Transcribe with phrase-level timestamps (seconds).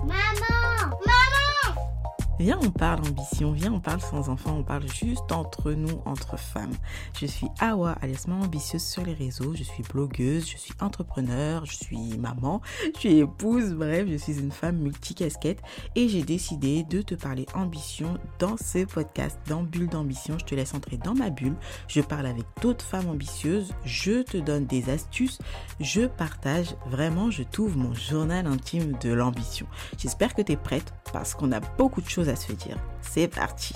[0.00, 0.21] My
[2.42, 6.36] Viens, on parle ambition, viens, on parle sans enfants, on parle juste entre nous, entre
[6.36, 6.72] femmes.
[7.16, 11.64] Je suis Awa, alias Maman Ambitieuse sur les réseaux, je suis blogueuse, je suis entrepreneur,
[11.64, 12.60] je suis maman,
[12.96, 15.60] je suis épouse, bref, je suis une femme multicasquette
[15.94, 20.36] et j'ai décidé de te parler ambition dans ce podcast, dans Bulle d'ambition.
[20.36, 21.54] Je te laisse entrer dans ma bulle,
[21.86, 25.38] je parle avec d'autres femmes ambitieuses, je te donne des astuces,
[25.78, 29.68] je partage, vraiment, je t'ouvre mon journal intime de l'ambition.
[29.96, 32.78] J'espère que tu es prête parce qu'on a beaucoup de choses à se dire.
[33.00, 33.74] C'est parti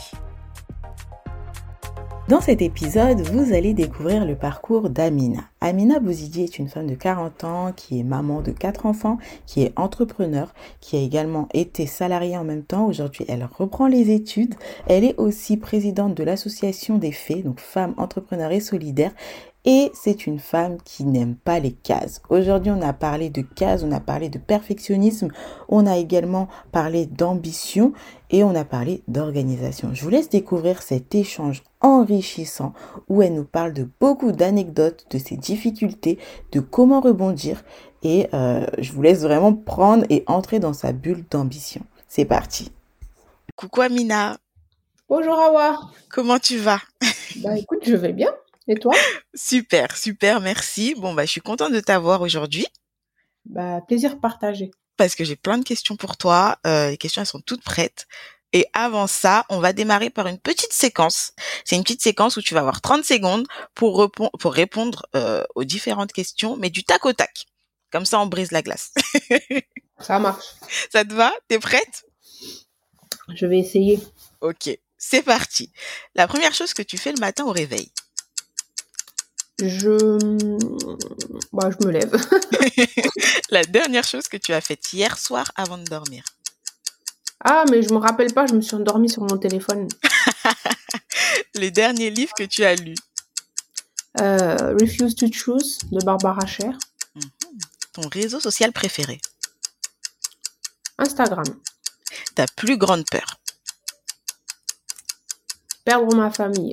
[2.29, 5.45] dans cet épisode, vous allez découvrir le parcours d'Amina.
[5.61, 9.63] Amina Bouzidi est une femme de 40 ans qui est maman de 4 enfants, qui
[9.63, 12.87] est entrepreneur, qui a également été salariée en même temps.
[12.87, 14.57] Aujourd'hui, elle reprend les études.
[14.89, 19.13] Elle est aussi présidente de l'association des fées, donc femmes entrepreneurs et solidaires.
[19.69, 22.23] Et c'est une femme qui n'aime pas les cases.
[22.31, 25.29] Aujourd'hui, on a parlé de cases, on a parlé de perfectionnisme,
[25.69, 27.93] on a également parlé d'ambition
[28.31, 29.91] et on a parlé d'organisation.
[29.93, 32.75] Je vous laisse découvrir cet échange enrichissant
[33.09, 36.19] où elle nous parle de beaucoup d'anecdotes, de ses difficultés,
[36.53, 37.65] de comment rebondir
[38.05, 41.83] et euh, je vous laisse vraiment prendre et entrer dans sa bulle d'ambition.
[42.07, 42.71] C'est parti.
[43.57, 44.37] Coucou Amina.
[45.09, 45.81] Bonjour Awa.
[46.09, 46.81] Comment tu vas?
[47.43, 48.31] Bah écoute, je vais bien.
[48.69, 48.95] Et toi?
[49.35, 50.95] Super, super, merci.
[50.97, 52.67] Bon, bah, je suis contente de t'avoir aujourd'hui.
[53.45, 54.71] Bah, plaisir partagé.
[54.97, 56.59] Parce que j'ai plein de questions pour toi.
[56.67, 58.07] Euh, les questions, elles sont toutes prêtes.
[58.53, 61.33] Et avant ça, on va démarrer par une petite séquence.
[61.65, 65.65] C'est une petite séquence où tu vas avoir 30 secondes pour, pour répondre euh, aux
[65.65, 67.47] différentes questions, mais du tac au tac.
[67.93, 68.93] Comme ça, on brise la glace.
[70.01, 70.47] ça marche.
[70.91, 71.33] Ça te va?
[71.49, 72.05] T'es prête?
[73.35, 74.01] Je vais essayer.
[74.41, 75.73] Ok, c'est parti.
[76.15, 77.91] La première chose que tu fais le matin au réveil
[79.59, 80.19] je,
[81.53, 82.13] bah, je me lève.
[83.51, 86.25] la dernière chose que tu as faite hier soir avant de dormir.
[87.41, 89.89] Ah, mais je me rappelle pas, je me suis endormie sur mon téléphone.
[91.55, 92.97] Les derniers livres que tu as lus.
[94.21, 96.79] Euh, Refuse to Choose de Barbara Sher.
[97.15, 97.23] Mhm.
[97.93, 99.21] Ton réseau social préféré.
[100.99, 101.45] Instagram.
[102.35, 103.39] Ta plus grande peur.
[105.85, 106.73] Perdre ma famille.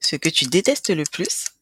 [0.00, 1.53] Ce que tu détestes le plus.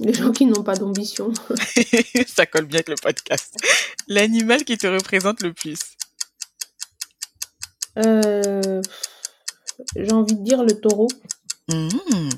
[0.00, 1.32] Les gens qui n'ont pas d'ambition.
[2.26, 3.54] Ça colle bien avec le podcast.
[4.08, 5.78] L'animal qui te représente le plus.
[7.98, 8.80] Euh,
[9.94, 11.08] j'ai envie de dire le taureau.
[11.68, 12.30] Mmh.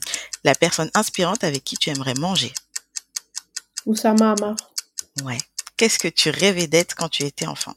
[0.45, 2.53] La personne inspirante avec qui tu aimerais manger.
[3.87, 4.57] Oussama Amar.
[5.25, 5.39] Ouais.
[5.77, 7.75] Qu'est-ce que tu rêvais d'être quand tu étais enfant?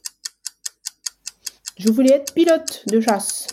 [1.78, 3.48] Je voulais être pilote de chasse.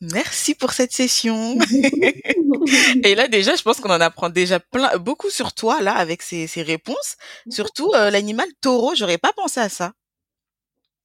[0.00, 1.58] Merci pour cette session.
[3.02, 6.20] et là déjà, je pense qu'on en apprend déjà plein, beaucoup sur toi là avec
[6.22, 7.16] ces, ces réponses.
[7.48, 9.92] Surtout euh, l'animal taureau, j'aurais pas pensé à ça.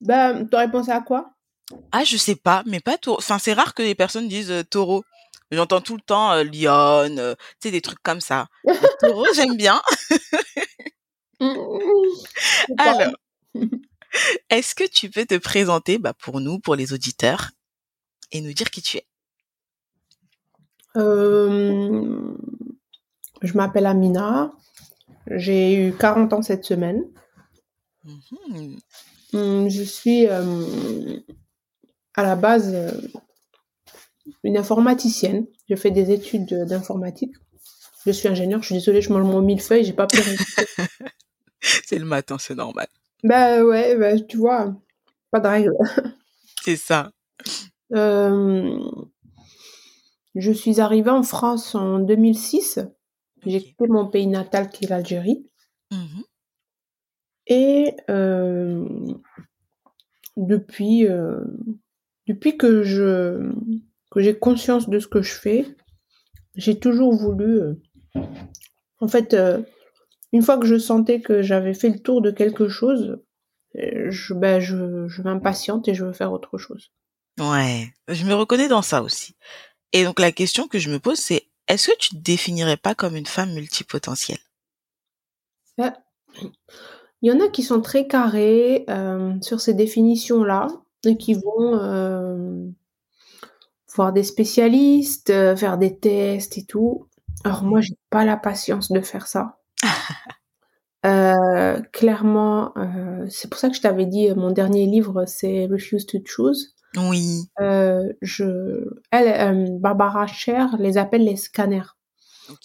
[0.02, 1.32] Bah, t'aurais pensé à quoi?
[1.94, 3.20] Ah, je sais pas, mais pas taureau.
[3.20, 5.04] Enfin, c'est rare que les personnes disent euh, taureau.
[5.52, 8.48] J'entends tout le temps euh, lionne, tu sais des trucs comme ça.
[9.00, 9.82] taureau, j'aime bien.
[12.78, 13.14] Alors,
[14.50, 17.52] est-ce que tu peux te présenter, bah, pour nous, pour les auditeurs,
[18.32, 19.06] et nous dire qui tu es
[20.96, 22.36] euh,
[23.42, 24.52] Je m'appelle Amina.
[25.28, 27.04] J'ai eu 40 ans cette semaine.
[28.04, 28.78] Mmh
[29.34, 31.20] hum, je suis euh,
[32.16, 32.92] à la base euh,
[34.44, 35.46] une informaticienne.
[35.70, 37.34] Je fais des études d'informatique.
[38.06, 38.62] Je suis ingénieur.
[38.62, 39.86] Je suis désolée, je mange mon millefeuille.
[39.86, 40.18] J'ai pas pu.
[41.62, 42.88] c'est le matin, c'est normal.
[43.24, 44.76] Bah ouais, bah, tu vois,
[45.30, 45.78] pas de règle.
[46.64, 47.12] c'est ça.
[47.94, 48.80] Euh,
[50.36, 52.80] je suis arrivée en France en 2006.
[53.46, 55.46] J'ai quitté mon pays natal qui est l'Algérie.
[55.92, 56.22] Mmh
[57.48, 58.88] Et euh,
[60.38, 61.44] depuis, euh,
[62.28, 63.52] depuis que je
[64.10, 65.66] que j'ai conscience de ce que je fais,
[66.56, 67.62] j'ai toujours voulu.
[69.00, 69.36] en fait,
[70.34, 73.22] une fois que je sentais que j'avais fait le tour de quelque chose,
[73.74, 76.92] je, ben, je, je m'impatiente et je veux faire autre chose.
[77.42, 79.36] Ouais, je me reconnais dans ça aussi.
[79.94, 82.94] Et donc la question que je me pose, c'est est-ce que tu te définirais pas
[82.94, 84.38] comme une femme multipotentielle?
[85.76, 85.94] Bah,
[87.22, 90.68] Il y en a qui sont très carrés euh, sur ces définitions-là
[91.06, 92.68] et qui vont euh,
[93.96, 97.08] voir des spécialistes, euh, faire des tests et tout.
[97.44, 99.58] Alors moi, j'ai pas la patience de faire ça.
[101.92, 102.72] clairement,
[103.30, 106.76] c'est pour ça que je t'avais dit, mon dernier livre, c'est Refuse to Choose.
[106.98, 107.50] Oui.
[107.60, 111.96] Euh, je, elle, euh, Barbara Cher les appelle les scanners.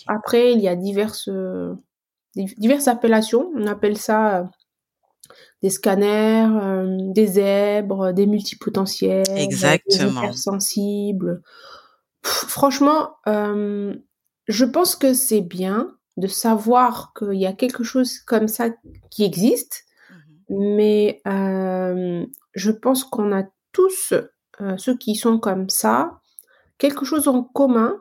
[0.08, 1.30] Après, il y a diverses,
[2.34, 3.52] diverses appellations.
[3.54, 4.44] On appelle ça euh,
[5.62, 6.48] des scanners,
[7.12, 10.28] des zèbres, des multipotentiels, Exactement.
[10.28, 11.42] des sensibles.
[12.22, 18.70] franchement, je pense que c'est bien de savoir qu'il y a quelque chose comme ça
[19.10, 20.14] qui existe, mmh
[20.48, 23.42] mais je pense qu'on a
[23.76, 24.14] tous,
[24.78, 26.20] ceux qui sont comme ça,
[26.78, 27.98] quelque chose en commun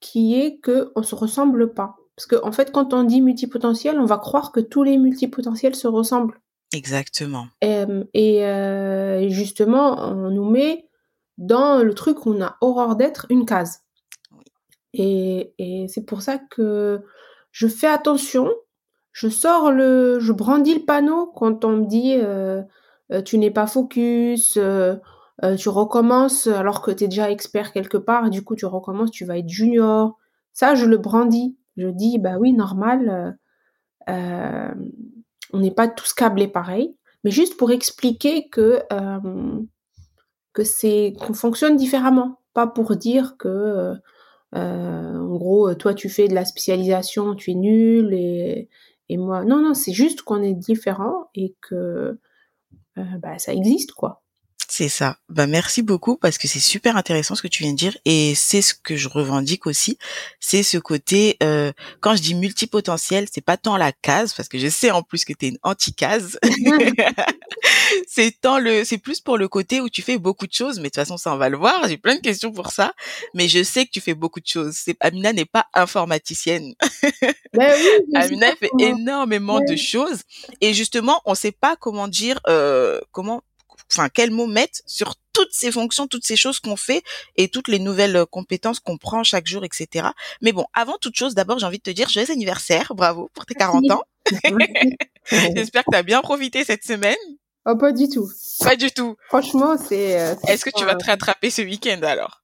[0.00, 1.96] qui est qu'on ne se ressemble pas.
[2.16, 5.74] Parce qu'en en fait, quand on dit multipotentiel, on va croire que tous les multipotentiels
[5.74, 6.38] se ressemblent.
[6.74, 7.48] Exactement.
[7.60, 10.88] et euh, justement, on nous met
[11.36, 13.80] dans le truc où on a horreur d'être une case.
[14.94, 17.02] Et, et c'est pour ça que
[17.50, 18.50] je fais attention.
[19.12, 22.62] Je sors le, je brandis le panneau quand on me dit euh, euh,
[23.24, 24.58] tu n'es pas focus,
[25.58, 29.24] tu recommences alors que tu es déjà expert quelque part, du coup tu recommences, tu
[29.24, 30.18] vas être junior.
[30.52, 31.56] Ça, je le brandis.
[31.76, 33.38] Je dis, bah oui, normal,
[34.08, 36.94] on n'est pas tous câblés pareil,
[37.24, 38.82] mais juste pour expliquer que,
[40.52, 42.38] que c'est, qu'on fonctionne différemment.
[42.52, 43.94] Pas pour dire que,
[44.52, 48.68] en gros, toi tu fais de la spécialisation, tu es nul et,
[49.08, 52.18] et moi, non, non, c'est juste qu'on est différent et que
[52.96, 54.21] bah, ça existe, quoi.
[54.74, 55.18] C'est ça.
[55.28, 58.34] Bah merci beaucoup parce que c'est super intéressant ce que tu viens de dire et
[58.34, 59.98] c'est ce que je revendique aussi.
[60.40, 64.56] C'est ce côté euh, quand je dis multipotentiel, c'est pas tant la case parce que
[64.58, 66.38] je sais en plus que tu es une anti-case.
[68.08, 70.84] c'est tant le c'est plus pour le côté où tu fais beaucoup de choses mais
[70.84, 72.94] de toute façon ça on va le voir, j'ai plein de questions pour ça,
[73.34, 74.72] mais je sais que tu fais beaucoup de choses.
[74.74, 76.72] C'est Amina n'est pas informaticienne.
[77.52, 80.22] Ben oui, Amina fait énormément de choses
[80.62, 83.42] et justement, on sait pas comment dire euh, comment
[83.92, 87.02] enfin quel mot mettre sur toutes ces fonctions, toutes ces choses qu'on fait
[87.36, 90.08] et toutes les nouvelles euh, compétences qu'on prend chaque jour, etc.
[90.40, 93.46] Mais bon, avant toute chose, d'abord j'ai envie de te dire joyeux anniversaire, bravo pour
[93.46, 94.02] tes 40 ans.
[95.30, 97.16] J'espère que tu as bien profité cette semaine.
[97.64, 98.28] Oh, pas du tout.
[98.60, 99.16] Pas du tout.
[99.28, 100.20] Franchement, c'est.
[100.20, 102.42] Euh, Est-ce que tu vas te rattraper ce week-end alors?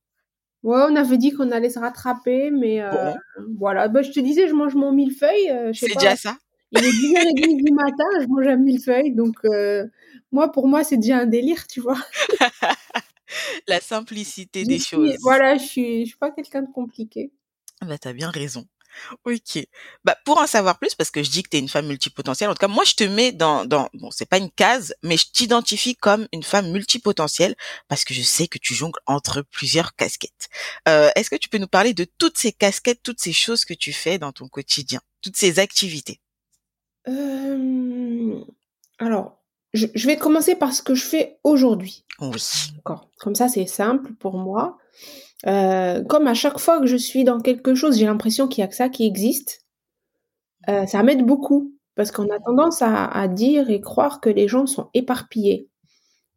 [0.63, 3.13] Ouais, on avait dit qu'on allait se rattraper, mais euh,
[3.59, 3.89] voilà.
[3.89, 5.53] Bah, je te disais, je mange mon millefeuille.
[5.75, 6.37] c'est déjà ça.
[6.73, 9.37] Il est 10h30 du matin, je mange un millefeuille, donc
[10.33, 11.99] moi, pour moi, c'est déjà un délire, tu vois.
[13.69, 15.17] La simplicité des choses.
[15.21, 17.33] Voilà, je suis, je suis pas quelqu'un de compliqué.
[17.83, 18.67] Bah, as bien raison.
[19.25, 19.59] Ok.
[20.05, 22.51] Bah, pour en savoir plus, parce que je dis que tu es une femme multipotentielle,
[22.51, 25.17] en tout cas, moi, je te mets dans, dans, bon, c'est pas une case, mais
[25.17, 27.55] je t'identifie comme une femme multipotentielle
[27.89, 30.49] parce que je sais que tu jongles entre plusieurs casquettes.
[30.89, 33.75] Euh, est-ce que tu peux nous parler de toutes ces casquettes, toutes ces choses que
[33.75, 36.21] tu fais dans ton quotidien, toutes ces activités?
[37.07, 38.45] Euh...
[38.99, 39.38] Alors,
[39.75, 42.05] je, vais commencer par ce que je fais aujourd'hui.
[42.21, 42.43] Oui.
[42.75, 43.09] D'accord.
[43.19, 44.79] Comme ça, c'est simple pour moi.
[45.47, 48.65] Euh, comme à chaque fois que je suis dans quelque chose, j'ai l'impression qu'il y
[48.65, 49.65] a que ça qui existe.
[50.69, 54.67] Euh, ça m'aide beaucoup parce qu'on a tendance à, dire et croire que les gens
[54.67, 55.69] sont éparpillés.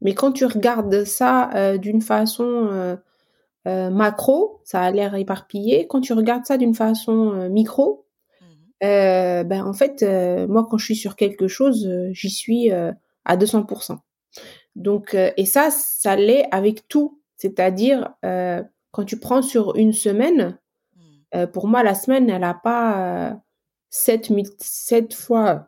[0.02, 2.98] Mais quand tu regardes ça euh, d'une façon
[3.66, 5.88] macro, ça a l'air éparpillé.
[5.88, 8.06] Quand tu regardes ça d'une façon micro,
[8.42, 10.04] mmh ben en fait,
[10.48, 12.72] moi quand je suis sur quelque chose, j'y suis
[13.26, 13.98] à 200%.
[14.76, 17.22] Donc, euh, et ça, ça l'est avec tout.
[17.38, 20.60] C'est-à-dire, euh, quand tu prends sur une semaine,
[20.96, 21.02] mmh.
[21.36, 23.42] euh, pour moi, la semaine, elle n'a pas
[23.90, 25.68] 7, 7 fois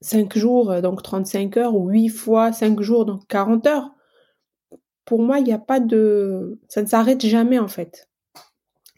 [0.00, 3.90] 5 jours, donc 35 heures, ou 8 fois 5 jours, donc 40 heures.
[5.04, 6.60] Pour moi, il n'y a pas de...
[6.68, 8.08] Ça ne s'arrête jamais, en fait.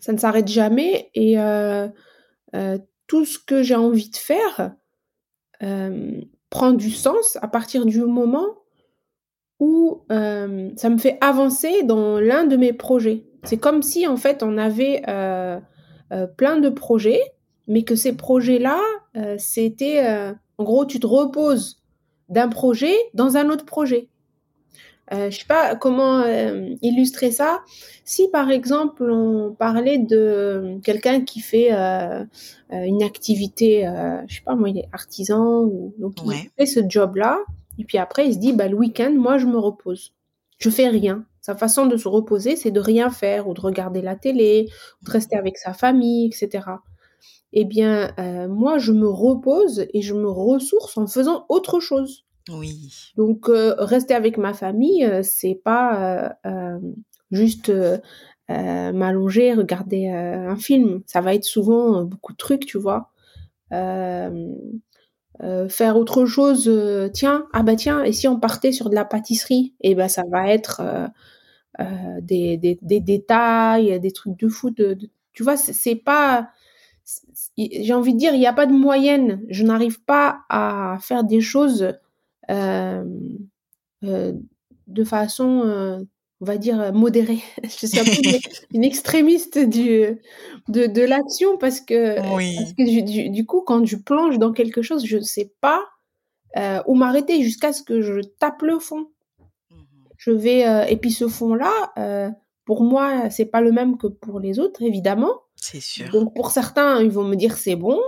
[0.01, 1.11] Ça ne s'arrête jamais.
[1.15, 1.37] Et
[3.07, 4.75] tout ce que j'ai envie de faire,
[6.55, 8.47] prend du sens à partir du moment
[9.59, 13.25] où euh, ça me fait avancer dans l'un de mes projets.
[13.43, 15.59] C'est comme si en fait on avait euh,
[16.13, 17.21] euh, plein de projets,
[17.67, 18.79] mais que ces projets-là,
[19.37, 21.83] c'était en gros tu te reposes
[22.29, 24.09] d'un projet dans un autre projet.
[25.13, 26.25] Euh, je sais pas comment
[26.81, 27.61] illustrer ça.
[28.05, 31.71] Si par exemple on parlait de quelqu'un qui fait
[32.71, 33.83] une activité,
[34.27, 37.41] je sais pas moi, il est artisan ou donc il fait ce job-là,
[37.79, 40.15] et puis après il se dit bah le week-end moi je me repose,
[40.59, 41.27] je fais rien.
[41.43, 44.69] Sa façon de se reposer c'est de rien faire ou de regarder la télé,
[45.03, 46.65] ou de rester avec sa famille, etc.
[47.53, 48.15] Eh bien
[48.49, 52.25] moi je me repose et je me ressource en faisant autre chose.
[52.51, 53.13] Oui.
[53.17, 56.37] Donc rester avec ma famille, c'est pas
[57.31, 57.73] juste
[58.49, 61.03] m'allonger, regarder un film.
[61.07, 63.11] Ça va être souvent beaucoup de trucs, tu vois.
[63.71, 64.33] faire
[65.97, 66.71] autre chose,
[67.15, 70.09] tiens, ah bah tiens, et si on partait sur de la pâtisserie, et eh ben
[70.09, 70.83] ça va être
[72.21, 74.71] des, des, des, détails, des trucs de fou.
[74.71, 74.99] De,
[75.33, 76.51] tu vois, c'est pas,
[77.59, 79.43] j'ai envie de dire, il n'y a pas de moyenne.
[79.49, 81.95] Je n'arrive pas à faire des choses
[82.49, 84.35] de
[85.05, 86.07] façon
[86.41, 87.41] on va dire, modérée.
[87.63, 88.11] Je suis un peu
[88.75, 90.21] une, extrémiste du,
[90.69, 95.07] de, de l'action parce que, parce que du, coup, quand je plonge dans quelque chose,
[95.07, 95.81] je ne sais pas
[96.57, 99.09] euh, où m'arrêter jusqu'à ce que je tape le fond.
[99.71, 99.75] Mmh
[100.17, 102.31] je vais, euh, et puis ce fond-là, euh,
[102.65, 105.43] pour moi, c'est pas le même que pour les autres, évidemment.
[105.57, 106.09] C'est sûr.
[106.13, 108.01] Donc pour certains, ils vont me dire c'est bon.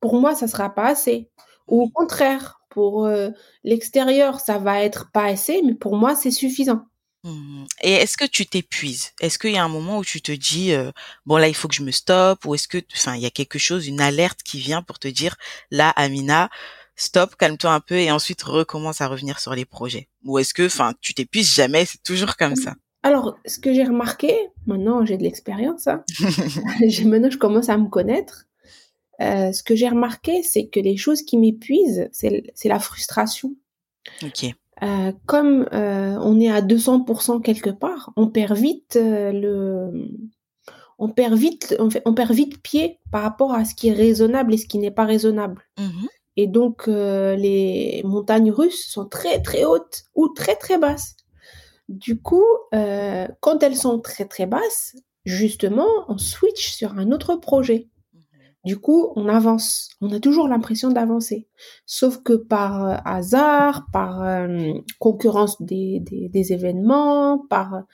[0.00, 1.28] Pour moi, ça sera pas assez.
[1.68, 3.08] Ou au contraire, pour
[3.64, 6.86] l'extérieur, ça va être pas assez, mais pour moi, c'est suffisant.
[7.22, 9.10] Mmh Et est-ce que tu t'épuises?
[9.20, 10.72] Est-ce qu'il y a un moment où tu te dis,
[11.26, 13.30] «Bon là, il faut que je me stoppe» ou est-ce que enfin, il y a
[13.30, 15.36] quelque chose, une alerte qui vient pour te dire:
[15.70, 16.48] «Là, Amina,
[16.96, 20.08] stop, calme-toi un peu et ensuite recommence à revenir sur les projets»?
[20.24, 22.74] Ou est-ce que enfin, tu t'épuises jamais, c'est toujours comme ça?
[23.02, 24.34] Alors, ce que j'ai remarqué,
[24.66, 26.04] maintenant j'ai de l'expérience, hein,
[27.04, 28.46] maintenant je commence à me connaître.
[29.20, 33.54] Ce que j'ai remarqué, c'est que les choses qui m'épuisent, c'est la frustration.
[34.22, 34.54] OK.
[34.82, 40.08] Euh, comme euh, on est à 200% quelque part, on perd vite euh, le,
[40.98, 43.92] on perd vite, on, fait, on, perd vite pied par rapport à ce qui est
[43.92, 45.62] raisonnable et ce qui n'est pas raisonnable.
[45.78, 51.16] Mmh et donc les montagnes russes sont très très hautes ou très très basses.
[51.88, 54.96] Du coup, quand elles sont très très basses,
[55.26, 57.88] justement, on switch sur un autre projet.
[58.64, 59.88] Du coup, on avance.
[60.00, 61.48] On a toujours l'impression d'avancer.
[61.86, 67.84] Sauf que par euh, hasard, par euh, concurrence des, des, événements, par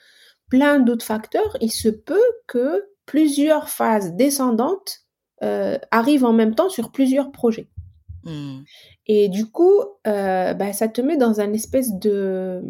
[0.49, 5.03] plein d'autres facteurs, il se peut que plusieurs phases descendantes
[5.41, 7.69] euh, arrivent en même temps sur plusieurs projets.
[8.25, 8.59] Mmh.
[9.05, 12.61] Et du coup, bah, ça te met dans un espèce de...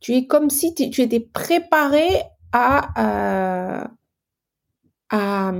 [0.00, 2.08] Tu es comme si tu étais préparé
[2.52, 3.90] à,
[5.10, 5.52] à,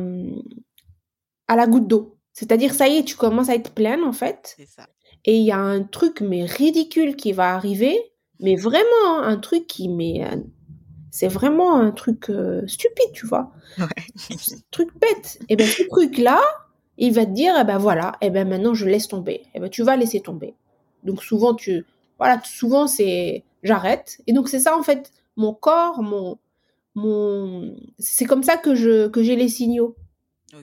[1.51, 2.17] à la goutte d'eau.
[2.33, 4.57] C'est-à-dire, ça y est, tu commences à être pleine, en fait.
[4.69, 4.87] Ça.
[5.25, 7.99] Et il y a un truc, mais ridicule, qui va arriver.
[8.39, 10.37] Mais vraiment, hein, un truc qui, mais, euh,
[11.11, 13.51] c'est vraiment un truc euh, stupide, tu vois.
[13.79, 13.87] Ouais.
[14.71, 15.41] truc bête.
[15.49, 16.41] Et bien, ce truc-là,
[16.99, 19.33] il va te dire, eh ben voilà, et eh ben maintenant, je laisse tomber.
[19.33, 20.55] Et eh ben, tu vas laisser tomber.
[21.03, 21.85] Donc, souvent, tu,
[22.17, 24.21] voilà, souvent, c'est, j'arrête.
[24.29, 26.39] Et donc, c'est ça, en fait, mon corps, mon,
[26.95, 29.97] mon, c'est comme ça que je, que j'ai les signaux.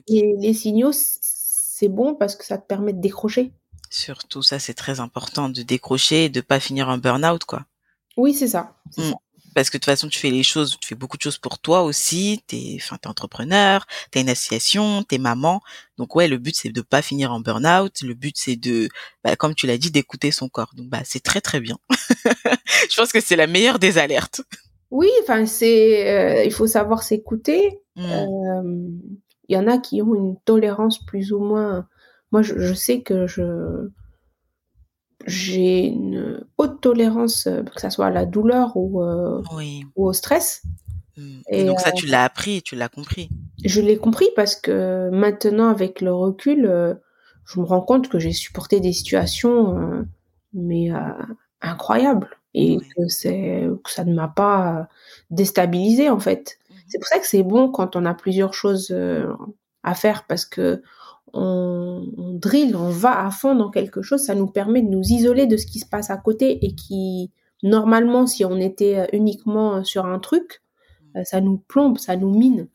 [0.08, 3.52] Et les signaux, c'est bon parce que ça te permet de décrocher.
[3.90, 7.64] Surtout, ça, c'est très important de décrocher et de pas finir en burn-out, quoi.
[8.16, 8.74] Oui, c'est ça.
[8.96, 9.12] Mmh.
[9.54, 11.58] Parce que de toute façon, tu fais les choses, tu fais beaucoup de choses pour
[11.58, 12.42] toi aussi.
[12.46, 15.60] T'es, enfin, t'es entrepreneur, t'as une association, t'es maman.
[15.96, 18.02] Donc ouais, le but c'est de pas finir en burn-out.
[18.02, 18.88] Le but c'est de,
[19.24, 20.72] bah, comme tu l'as dit, d'écouter son corps.
[20.76, 21.78] Donc bah, c'est très très bien.
[22.90, 24.42] Je pense que c'est la meilleure des alertes.
[24.90, 27.80] Oui, enfin c'est, euh, il faut savoir s'écouter.
[27.96, 28.04] Mmh.
[28.04, 28.62] Euh,
[29.48, 31.86] il y en a qui ont une tolérance plus ou moins.
[32.32, 33.88] Moi, je, sais que je
[35.26, 39.42] j'ai une haute tolérance, euh, que ça soit à la douleur ou, euh,
[39.96, 40.62] ou au stress.
[41.16, 41.40] Mmh.
[41.50, 43.30] Et, donc ça, euh, tu l'as appris, tu l'as compris.
[43.64, 46.62] Je l'ai compris parce que maintenant, avec le recul,
[47.44, 50.06] je me rends compte que j'ai supporté des situations,
[50.52, 50.90] mais
[51.60, 54.88] incroyables, et que que ça ne m'a pas
[55.30, 56.58] déstabilisé en fait.
[56.88, 59.32] C'est pour ça que c'est bon quand on a plusieurs choses euh,
[59.82, 60.82] à faire parce que
[61.34, 65.02] on, on drille, on va à fond dans quelque chose, ça nous permet de nous
[65.02, 67.30] isoler de ce qui se passe à côté et qui,
[67.62, 70.62] normalement, si on était euh, uniquement sur un truc,
[71.16, 72.68] euh, ça nous plombe, ça nous mine.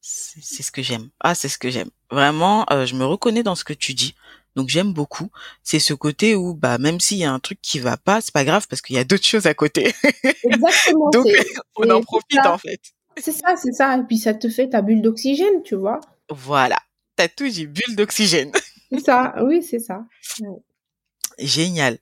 [0.00, 1.08] C'est ce que j'aime.
[1.20, 1.88] Ah, c'est ce que j'aime.
[2.10, 4.14] Vraiment, je me reconnais dans ce que tu dis.
[4.56, 5.30] Donc j'aime beaucoup.
[5.62, 8.32] C'est ce côté où, bah, même s'il y a un truc qui va pas, c'est
[8.32, 9.94] pas grave parce qu'il y a d'autres choses à côté.
[10.44, 11.10] Exactement.
[11.10, 11.26] Donc
[11.76, 12.80] on en profite en fait.
[13.16, 13.96] C'est ça, c'est ça.
[13.96, 16.00] Et puis ça te fait ta bulle d'oxygène, tu vois.
[16.30, 16.76] Voilà.
[17.16, 18.52] T'as tout dit, bulle d'oxygène.
[18.90, 20.04] C'est ça, oui, c'est ça.
[21.38, 21.98] Génial.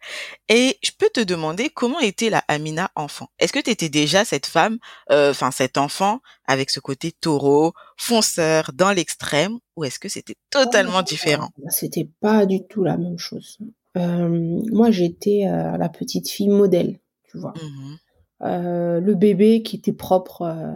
[0.50, 3.30] Et je peux te demander comment était la Amina enfant?
[3.38, 4.78] Est-ce que tu étais déjà cette femme,
[5.10, 10.36] euh, enfin cet enfant avec ce côté taureau, fonceur dans l'extrême, ou est-ce que c'était
[10.50, 11.48] totalement oh, différent?
[11.68, 13.58] C'était pas du tout la même chose.
[13.96, 17.54] Euh, moi, j'étais euh, la petite fille modèle, tu vois.
[17.56, 17.96] Mmh
[18.44, 20.74] le bébé qui était propre euh,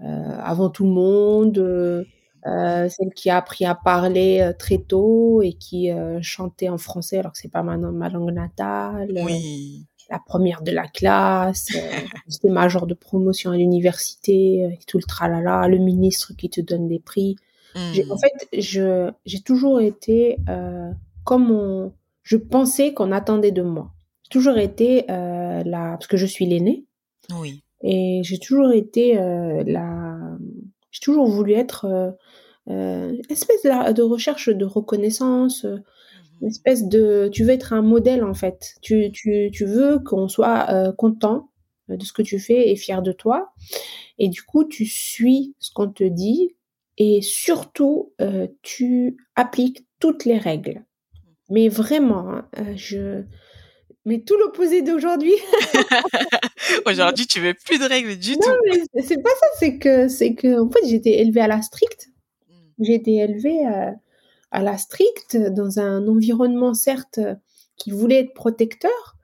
[0.00, 2.04] avant tout le monde, euh,
[2.46, 7.32] euh, celle qui a appris à parler très tôt et qui chantait en français alors
[7.32, 9.12] que c'est pas ma, ma langue natale.
[9.24, 11.68] Oui la première de la classe,
[12.28, 16.86] c'était ma genre de promotion à l'université, tout le tralala, le ministre qui te donne
[16.86, 17.36] des prix.
[17.74, 18.18] En mmh.
[18.18, 18.48] fait,
[19.24, 20.36] j'ai toujours été
[21.24, 23.92] comme on, je pensais qu'on attendait de moi.
[24.22, 26.86] J'ai toujours été euh, là parce que je suis l'aînée.
[27.34, 27.61] Oui.
[27.82, 30.18] Et j'ai toujours été euh, la...
[30.90, 32.10] J'ai toujours voulu être euh,
[32.68, 35.64] euh espèce de, de, recherche de reconnaissance.
[35.64, 35.78] Euh,
[36.40, 38.76] Une espèce de, tu veux être un modèle en fait.
[38.82, 41.50] Tu, tu, tu veux qu'on soit content
[41.88, 43.52] de ce que tu fais et fier de toi.
[44.18, 46.56] Et du coup, tu suis ce qu'on te dit
[46.98, 48.12] et surtout,
[48.62, 50.84] tu appliques toutes les règles.
[51.48, 53.24] Mais vraiment, hein, je,
[54.04, 55.34] mais tout l'opposé d'aujourd'hui.
[56.86, 58.48] aujourd'hui, tu veux plus de règles du tout.
[58.48, 59.46] Non, mais c'est pas ça.
[59.58, 62.08] C'est que, c'est que, en fait, j'étais élevée à la stricte.
[62.48, 62.54] Hmm.
[62.80, 63.90] J'ai été élevée euh,
[64.50, 67.20] à la stricte dans un environnement certes
[67.76, 69.16] qui voulait être protecteur,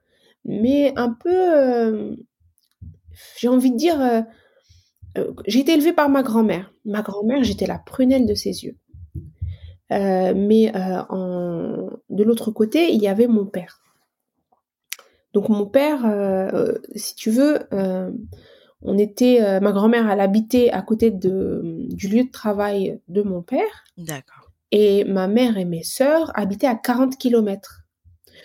[0.44, 2.16] mais un peu,
[3.37, 4.25] j'ai envie de dire,
[5.18, 6.73] euh, j'ai été élevée par ma grand-mère.
[6.85, 8.76] Ma grand-mère, j'étais la prunelle de ses yeux.
[9.90, 11.88] Euh, mais euh, en...
[12.11, 13.80] de l'autre côté, il y avait mon père.
[15.32, 16.00] Donc mon père,
[16.94, 17.58] si tu veux,
[18.82, 23.42] on était, ma grand-mère, elle habitait à côté de, du lieu de travail de mon
[23.42, 23.85] père.
[23.97, 24.50] D'accord.
[24.70, 27.82] Et ma mère et mes sœurs habitaient à 40 kilomètres.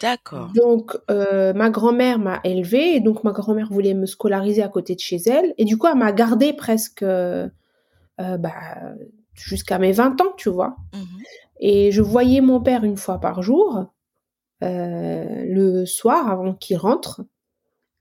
[0.01, 0.51] D'accord.
[0.55, 4.95] Donc, euh, ma grand-mère m'a élevée, et donc ma grand-mère voulait me scolariser à côté
[4.95, 7.47] de chez elle, et du coup, elle m'a gardée presque euh,
[8.17, 8.51] bah,
[9.33, 10.77] jusqu'à mes 20 ans, tu vois.
[10.93, 10.99] Mmh
[11.65, 13.85] et je voyais mon père une fois par jour,
[14.63, 17.21] euh, le soir, avant qu'il rentre,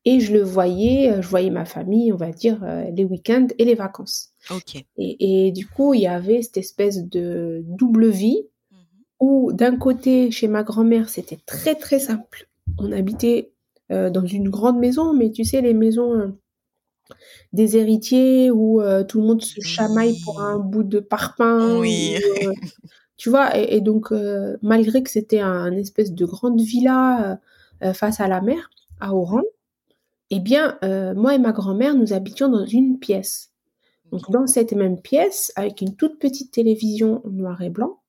[0.04, 3.76] et je le voyais, je voyais ma famille, on va dire, les week-ends et les
[3.76, 4.33] vacances.
[4.97, 8.49] Et, et, du coup, il y avait cette espèce de double vie
[9.21, 12.49] où d'un côté, chez ma grand-mère, c'était très très simple.
[12.78, 13.52] On habitait
[13.92, 16.28] euh, dans une grande maison, mais tu sais, les maisons euh,
[17.52, 21.78] des héritiers où euh, tout le monde se chamaille pour un bout de parpaing.
[21.78, 22.16] Oui.
[23.23, 24.12] tu vois, et, donc,
[24.62, 27.38] malgré que c'était un, espèce de grande villa
[27.95, 29.43] face à la mer, à Oran,
[30.31, 30.76] eh bien,
[31.14, 33.52] moi et ma grand-mère, nous habitions dans une pièce.
[34.11, 38.00] Donc, dans cette même pièce, avec une toute petite télévision noir et blanc,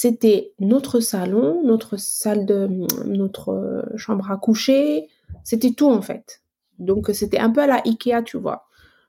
[0.00, 2.68] c'était notre salon, notre salle de
[3.04, 5.08] notre euh, chambre à coucher,
[5.42, 6.40] c'était tout en fait.
[6.78, 8.67] Donc c'était un peu à la Ikea, tu vois.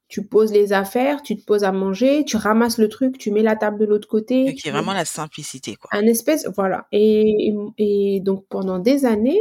[0.09, 3.43] Tu poses les affaires, tu te poses à manger, tu ramasses le truc, tu mets
[3.43, 4.45] la table de l'autre côté.
[4.45, 5.89] Donc il y a vraiment la simplicité, quoi.
[5.93, 6.87] Un espèce, voilà.
[6.91, 9.39] Et, et, donc pendant des années,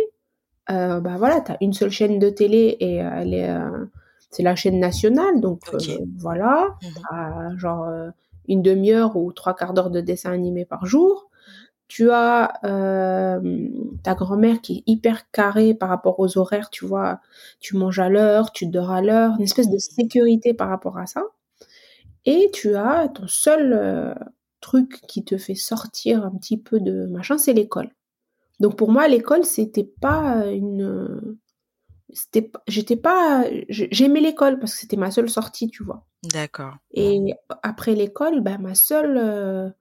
[0.70, 3.86] euh, bah voilà, tu as une seule chaîne de télé et elle est, euh,
[4.30, 5.62] c'est la chaîne nationale, donc
[6.18, 7.88] voilà, mmh genre
[8.48, 11.27] une demi-heure ou trois quarts d'heure de dessin animé par jour.
[11.88, 13.68] Tu as euh,
[14.02, 17.20] ta grand-mère qui est hyper carrée par rapport aux horaires, tu vois.
[17.60, 21.06] Tu manges à l'heure, tu dors à l'heure, une espèce de sécurité par rapport à
[21.06, 21.22] ça.
[22.26, 24.14] Et tu as ton seul euh,
[24.60, 27.90] truc qui te fait sortir un petit peu de machin, c'est l'école.
[28.60, 31.38] Donc pour moi, l'école, c'était pas une.
[32.12, 33.44] C'était, j'étais pas.
[33.68, 36.04] J'aimais l'école parce que c'était ma seule sortie, tu vois.
[36.24, 36.74] D'accord.
[36.92, 39.74] Et après l'école, bah, ma seule.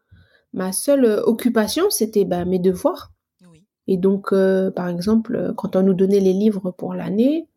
[0.55, 3.11] Euh, ma seule euh, occupation, c'était bah, mes devoirs.
[3.89, 7.47] Et donc, euh, par exemple, quand on nous donnait les livres pour l'année,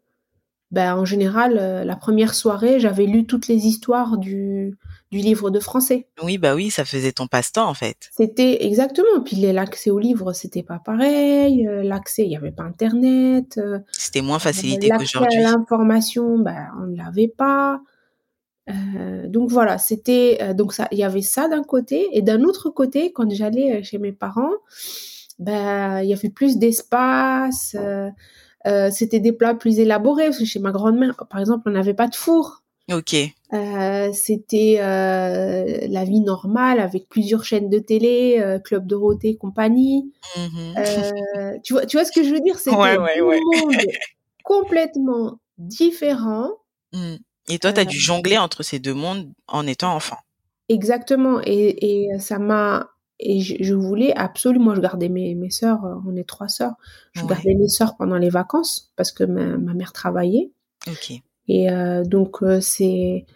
[0.71, 4.79] bah, en général, euh, la première soirée, j'avais lu toutes les histoires du,
[5.11, 6.07] du livre de français.
[6.23, 8.09] Oui, bah oui, ça faisait ton passe-temps en fait.
[8.17, 9.21] C'était exactement.
[9.25, 11.69] Puis l'accès aux livres, c'était pas pareil.
[11.83, 13.59] L'accès, il n'y avait pas Internet.
[13.91, 15.43] C'était moins facilité qu'aujourd'hui.
[15.43, 17.81] L'information, bah, on ne l'avait pas.
[18.69, 22.43] Euh, donc voilà, c'était euh, donc ça, il y avait ça d'un côté et d'un
[22.43, 24.53] autre côté, quand j'allais euh, chez mes parents,
[25.39, 27.77] ben il y avait plus d'espace,
[28.91, 32.09] c'était des plats plus élaborés parce que chez ma grand-mère, par exemple, on n'avait pas
[32.09, 32.63] de four.
[32.93, 33.15] Ok.
[34.13, 40.13] c'était la vie normale avec plusieurs chaînes de télé, Club Dorothée, compagnie.
[40.37, 40.75] Mmh
[41.63, 42.59] tu vois, tu vois ce que je veux dire?
[42.59, 43.41] C'est ouais, ouais, ouais.
[43.41, 43.77] monde
[44.45, 46.51] complètement différent.
[46.93, 47.19] Mmh.
[47.49, 50.19] Et toi, tu as dû jongler entre ces deux mondes en étant enfant.
[50.69, 51.41] Exactement.
[51.45, 52.91] Et, ça m'a.
[53.19, 54.75] Et je, voulais absolument.
[54.75, 55.85] Je gardais mes, mes sœurs.
[55.85, 56.75] Euh, on est trois sœurs.
[57.13, 60.53] Je gardais mes sœurs pendant les vacances parce que ma, mère travaillait.
[60.87, 61.13] Ok.
[61.49, 63.27] Et euh, donc, euh, c'est.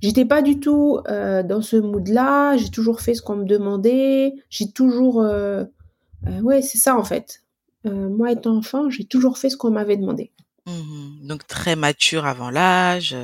[0.00, 2.56] J'étais pas du tout dans ce mood-là.
[2.56, 4.32] J'ai toujours fait ce qu'on me demandait.
[4.48, 5.16] J'ai toujours.
[5.16, 7.42] ouais, c'est ça en fait.
[7.84, 10.30] moi, étant enfant, j'ai toujours fait ce qu'on m'avait demandé.
[10.68, 13.16] Mmh donc très mature avant l'âge.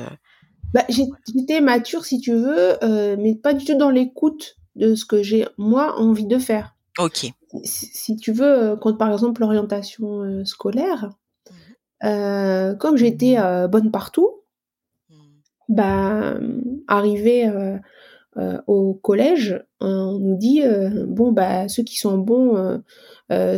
[0.73, 5.05] Bah, j'étais mature, si tu veux, euh, mais pas du tout dans l'écoute de ce
[5.05, 6.75] que j'ai, moi, envie de faire.
[6.99, 7.31] Ok.
[7.63, 11.11] Si, tu veux, euh, quand par exemple l'orientation euh, scolaire,
[12.03, 13.37] mmh comme j'étais
[13.69, 14.29] bonne partout,
[15.09, 15.15] mmh.
[15.69, 16.37] bah,
[16.87, 17.49] arrivé
[18.67, 20.61] au collège, on nous dit
[21.07, 22.83] bon bah ceux qui sont bons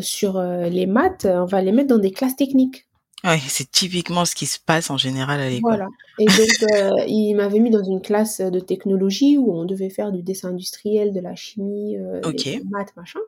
[0.02, 2.87] sur les maths, on va les mettre dans des classes techniques.
[3.23, 5.75] Oui, c'est typiquement ce qui se passe en général à l'école.
[5.75, 5.88] Voilà.
[6.19, 10.12] Et donc, euh, il m'avait mis dans une classe de technologie où on devait faire
[10.12, 13.19] du dessin industriel, de la chimie, euh, des maths, machin.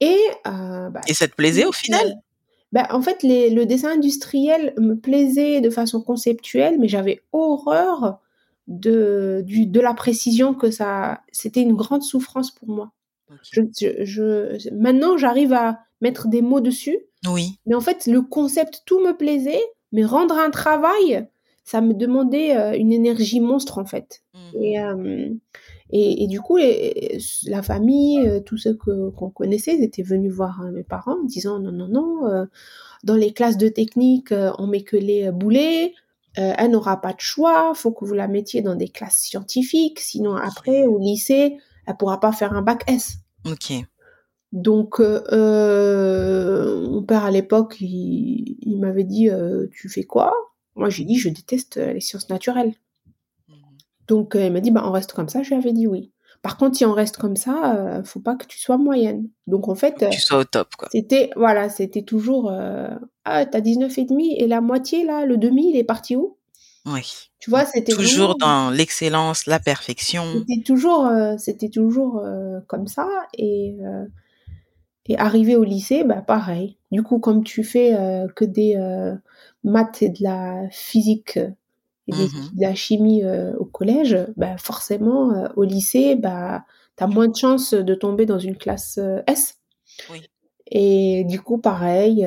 [0.00, 2.20] Et, bah, et ça te plaisait au final?
[2.72, 8.20] bah, en fait, les, le dessin industriel me plaisait de façon conceptuelle, mais j'avais horreur
[8.68, 11.22] de, du, de la précision que ça.
[11.32, 12.92] C'était une grande souffrance pour moi.
[13.42, 13.62] Je,
[14.04, 16.98] je, maintenant, j'arrive à mettre des mots dessus.
[17.28, 17.58] Oui.
[17.66, 19.62] Mais en fait, le concept, tout me plaisait,
[19.92, 21.26] mais rendre un travail,
[21.64, 24.22] ça me demandait euh, une énergie monstre, en fait.
[24.34, 24.62] Mmh.
[24.62, 25.28] Et, euh,
[25.90, 30.62] et, et, du coup, la famille, euh, tous ceux qu'on connaissait, ils étaient venus voir
[30.72, 32.46] mes parents en disant non, non, non,
[33.04, 35.94] dans les classes de technique, on met que les boulets.
[36.34, 40.34] elle n'aura pas de choix, faut que vous la mettiez dans des classes scientifiques, sinon
[40.34, 43.18] après au lycée, elle pourra pas faire un bac S.
[43.44, 43.72] Ok.
[44.52, 50.32] Donc, euh, euh, mon père à l'époque, il, il m'avait dit euh, Tu fais quoi?
[50.76, 52.74] Moi, j'ai dit Je déteste les sciences naturelles.
[53.48, 53.52] Mmh.
[54.08, 55.42] Donc, il m'a dit bah, On reste comme ça.
[55.42, 56.12] Je lui avais dit oui.
[56.42, 59.28] Par contre, si on reste comme ça, faut pas que tu sois moyenne.
[59.46, 60.08] Donc, en fait.
[60.10, 60.88] Tu sois au top, quoi.
[60.92, 62.52] C'était, voilà, c'était toujours
[63.24, 66.36] Ah, t'as 19 et demi et la moitié, là, le demi, il est parti où?
[66.86, 67.30] Oui.
[67.40, 70.24] Tu vois, c'était toujours dans l'excellence, la perfection.
[70.32, 72.22] C'était toujours, c'était toujours
[72.68, 73.08] comme ça.
[73.36, 73.76] Et
[75.08, 76.76] et arrivé au lycée, bah pareil.
[76.90, 79.14] Du coup, comme tu fais euh, que des euh,
[79.62, 81.38] maths et de la physique
[82.08, 86.64] et mmh de la chimie euh, au collège, bah forcément, au lycée, bah
[86.96, 89.58] t'as moins de chances de tomber dans une classe S.
[90.10, 90.22] Oui.
[90.68, 92.26] Et du coup, pareil,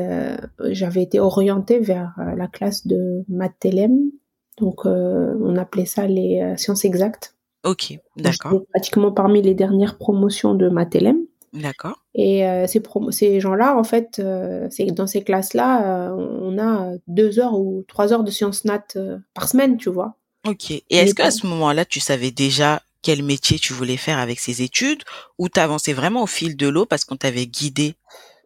[0.59, 4.11] j'avais été orientée vers la classe de maths LM.
[4.59, 7.35] Donc, on appelait ça les sciences exactes.
[7.63, 8.61] Ok, d'accord.
[8.71, 11.25] Pratiquement parmi les dernières promotions de LM.
[11.53, 12.03] D'accord.
[12.13, 16.93] Et euh, ces, ces gens-là, en fait, euh, c'est dans ces classes-là, euh, on a
[17.07, 18.85] deux heures ou trois heures de sciences nat
[19.33, 20.15] par semaine, tu vois.
[20.47, 20.71] Ok.
[20.71, 24.61] Et est-ce qu'à ce moment-là, tu savais déjà quel métier tu voulais faire avec ces
[24.61, 25.03] études
[25.37, 27.95] ou t'avançais vraiment au fil de l'eau parce qu'on t'avait guidé?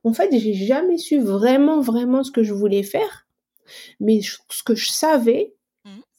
[0.03, 3.25] En fait, j'ai jamais su vraiment, vraiment ce que je voulais faire.
[3.99, 5.53] Mais ce que je savais.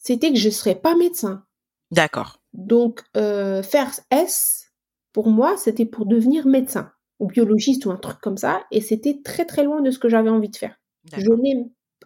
[0.04, 1.44] C'était que je serais pas médecin.
[1.90, 2.38] D'accord.
[2.52, 4.72] Donc, faire S,
[5.12, 9.20] pour moi, c'était pour devenir médecin ou biologiste ou un truc comme ça, et c'était
[9.24, 10.78] très très loin de ce que j'avais envie de faire.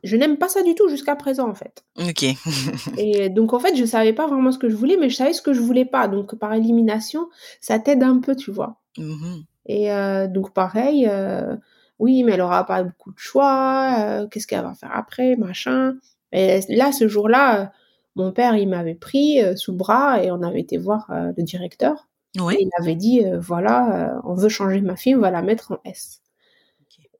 [0.05, 1.85] Je n'aime, pas ça du tout jusqu'à présent en fait.
[1.99, 2.25] Ok.
[2.99, 5.33] et donc en fait, je savais pas vraiment ce que je voulais, mais je savais
[5.33, 6.09] ce que je voulais pas.
[6.09, 7.29] Donc par élimination,
[7.61, 8.81] ça t'aide un peu, tu vois.
[8.97, 11.55] Mmh et euh, donc pareil, euh,
[11.99, 13.97] oui, mais elle aura pas beaucoup de choix.
[13.99, 15.97] Euh, qu'est-ce qu'elle va faire après, machin.
[16.33, 17.71] Et là, ce jour-là,
[18.17, 22.09] mon père, il m'avait pris sous le bras et on avait été voir le directeur
[22.35, 25.73] il avait dit euh, voilà, euh, on veut changer ma fille, on va la mettre
[25.73, 26.23] en S.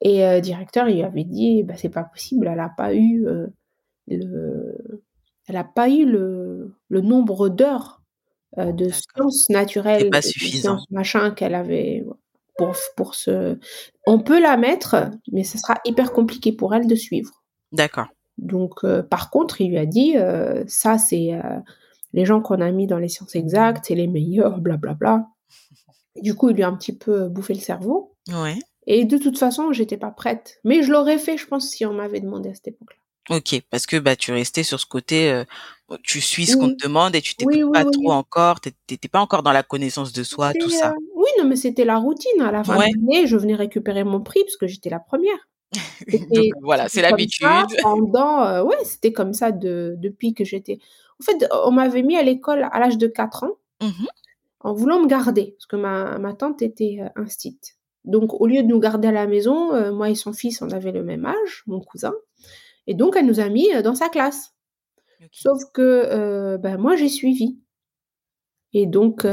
[0.01, 3.27] Et le euh, directeur, il avait dit bah, c'est pas possible, elle a pas eu
[4.07, 4.79] le,
[5.47, 8.03] elle a pas eu le, le nombre d'heures
[8.57, 12.05] de sciences naturelles, pas de sciences machin qu'elle avait
[12.57, 13.59] pour, pour ce.
[14.07, 17.43] On peut la mettre, mais ce sera hyper compliqué pour elle de suivre.
[17.73, 18.07] D'accord.
[18.39, 20.15] Donc, par contre, il lui a dit
[20.67, 21.33] ça, c'est
[22.13, 24.95] les gens qu'on a mis dans les sciences exactes, c'est les meilleurs, blablabla.
[24.95, 26.23] Bla, bla.
[26.23, 28.15] Du coup, il lui a un petit peu bouffé le cerveau.
[28.29, 28.59] Ouais.
[28.87, 30.61] Et de toute façon, j'étais pas prête.
[30.65, 33.37] Mais je l'aurais fait, je pense, si on m'avait demandé à cette époque-là.
[33.37, 35.45] Ok, parce que bah tu restais sur ce côté, euh,
[36.03, 39.43] tu suis ce qu'on te demande et tu t'écoutes pas trop encore, t'étais pas encore
[39.43, 40.93] dans la connaissance de soi, tout ça.
[40.93, 42.41] Euh, oui, non, mais c'était la routine.
[42.41, 45.49] À la fin de l'année, je venais récupérer mon prix parce que j'étais la première.
[46.07, 47.47] Donc voilà, c'est l'habitude.
[47.83, 50.79] Pendant, euh, ouais, c'était comme ça de, depuis que j'étais.
[51.21, 54.07] En fait, on m'avait mis à l'école à l'âge de 4 ans mmh
[54.61, 57.77] en voulant me garder, parce que ma, ma tante était euh, instite.
[58.05, 60.71] Donc, au lieu de nous garder à la maison, euh, moi et son fils, on
[60.73, 62.13] avait le même âge, mon cousin.
[62.89, 64.57] Et donc, elle nous a mis dans sa classe.
[65.31, 67.61] Sauf que ben, moi, j'ai suivi.
[68.73, 69.25] Et donc,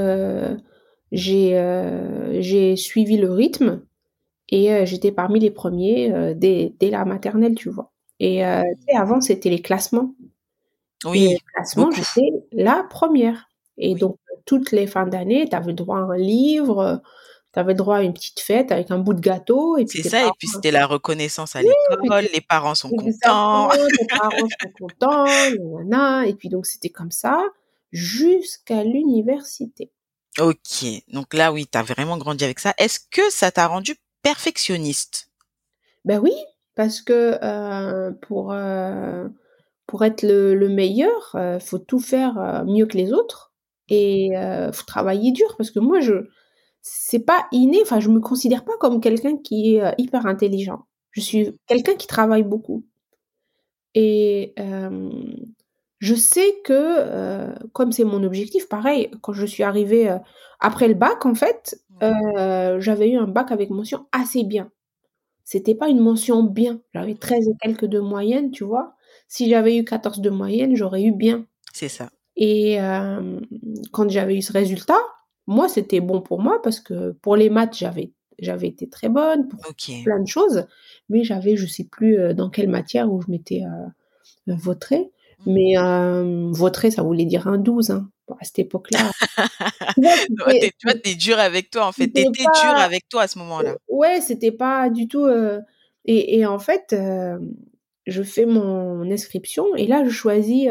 [1.12, 3.82] j'ai suivi le rythme
[4.50, 7.92] et j'étais parmi les premiers dès, dès, la maternelle, tu vois.
[8.20, 10.14] Et avant, c'était les classements.
[11.04, 11.34] Oui.
[11.34, 13.50] Et classement, j'étais la première.
[13.78, 17.02] Et donc, toutes les fins d'année, tu avais droit à un livre,
[17.54, 19.78] tu avais droit à une petite fête avec un bout de gâteau.
[19.88, 23.70] C'est ça, et puis c'était la reconnaissance à l'école, les parents sont contents.
[23.72, 24.30] les parents
[24.62, 27.44] sont contents, et puis donc c'était comme ça
[27.92, 29.92] jusqu'à l'université.
[30.38, 32.74] Ok, donc là oui, tu as vraiment grandi avec ça.
[32.78, 35.30] Est-ce que ça t'a rendu perfectionniste
[36.04, 36.34] Ben oui,
[36.76, 38.52] parce que euh, pour...
[38.52, 39.28] Euh,
[39.88, 43.54] pour être le, meilleur, il euh, faut tout faire mieux que les autres
[43.88, 46.28] et euh, faut travailler dur parce que moi je
[46.82, 50.88] c'est pas inné, enfin je me considère pas comme quelqu'un qui est hyper intelligent.
[51.12, 52.84] Je suis quelqu'un qui travaille beaucoup.
[53.94, 54.56] Et
[56.00, 60.18] je sais que comme c'est mon objectif, pareil, quand je suis arrivée
[60.60, 64.72] après le bac en fait, j'avais eu un bac avec mention assez bien.
[65.44, 66.82] C'était pas une mention bien.
[66.94, 68.96] J'avais 13 et quelques de moyenne, tu vois.
[69.28, 71.46] Si j'avais eu 14 de moyenne, j'aurais eu bien.
[71.74, 72.10] C'est ça.
[72.36, 72.78] Et
[73.92, 74.98] quand j'avais eu ce résultat,
[75.48, 79.48] moi, c'était bon pour moi parce que pour les maths, j'avais j'avais été très bonne
[79.48, 79.60] pour
[80.04, 80.68] plein de choses,
[81.10, 85.12] mais j'avais, je sais plus dans quelle matière où je m'étais euh, vautrée.
[85.46, 86.52] Mais euh,
[86.90, 89.12] ça voulait dire un 12 hein, à cette époque-là.
[89.98, 92.08] tu vois, t'es dur avec toi en fait.
[92.08, 93.76] T'étais dur avec toi à ce moment-là.
[93.88, 95.28] Ouais, c'était pas du tout.
[96.06, 96.96] Et, et, en fait,
[98.06, 100.70] je fais mon inscription et là, je choisis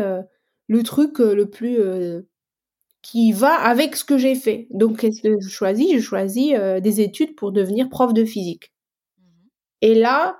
[0.68, 1.78] le truc le plus
[3.02, 4.66] qui va avec ce que j'ai fait.
[4.70, 5.94] Donc, qu'est-ce que je choisis?
[5.94, 8.72] Je choisis des études pour devenir prof de physique.
[9.18, 9.22] Mmh
[9.82, 10.38] et là,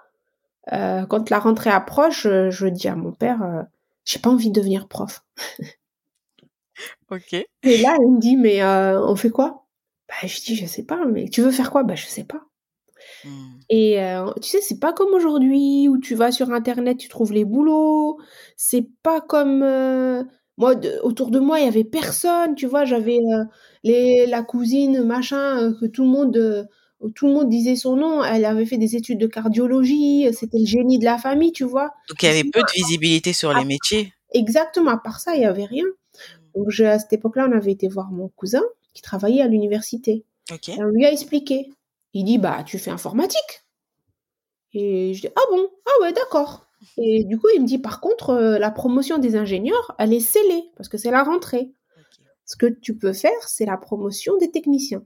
[0.71, 3.67] quand la rentrée approche, je, dis à mon père,
[4.05, 5.25] j'ai pas envie de devenir prof.
[7.11, 7.33] ok.
[7.33, 9.67] Et là, il me dit, mais on fait quoi?
[10.09, 11.83] Bah, Je dis, je sais pas, mais tu veux faire quoi?
[11.83, 12.43] Bah, je sais pas.
[13.25, 13.29] Mmh.
[13.71, 13.99] Et
[14.41, 18.19] tu sais, c'est pas comme aujourd'hui où tu vas sur internet, tu trouves les boulots.
[18.57, 19.65] C'est pas comme
[20.57, 22.85] moi, autour de moi, il y avait personne, tu vois.
[22.85, 23.19] J'avais
[23.83, 26.69] les, la cousine, machin, que tout le monde,
[27.11, 28.23] tout le monde disait son nom.
[28.23, 30.29] Elle avait fait des études de cardiologie.
[30.33, 31.93] C'était le génie de la famille, tu vois.
[32.09, 34.13] Donc il y avait peu de visibilité sur les métiers.
[34.33, 34.91] Exactement.
[34.91, 35.85] À part ça, il y avait rien.
[36.57, 38.63] À cette époque-là, on avait été voir mon cousin
[38.93, 40.25] qui travaillait à l'université.
[40.79, 41.71] on lui a expliqué.
[42.13, 43.65] Il dit bah tu fais informatique.
[44.73, 45.69] Et je dis ah bon?
[45.87, 46.65] Ah ouais d'accord.
[46.99, 50.21] Et du coup, il me dit, par contre, euh, la promotion des ingénieurs, elle est
[50.21, 51.73] scellée, parce que c'est la rentrée.
[52.47, 55.03] Ce que tu peux faire, c'est la promotion des techniciens.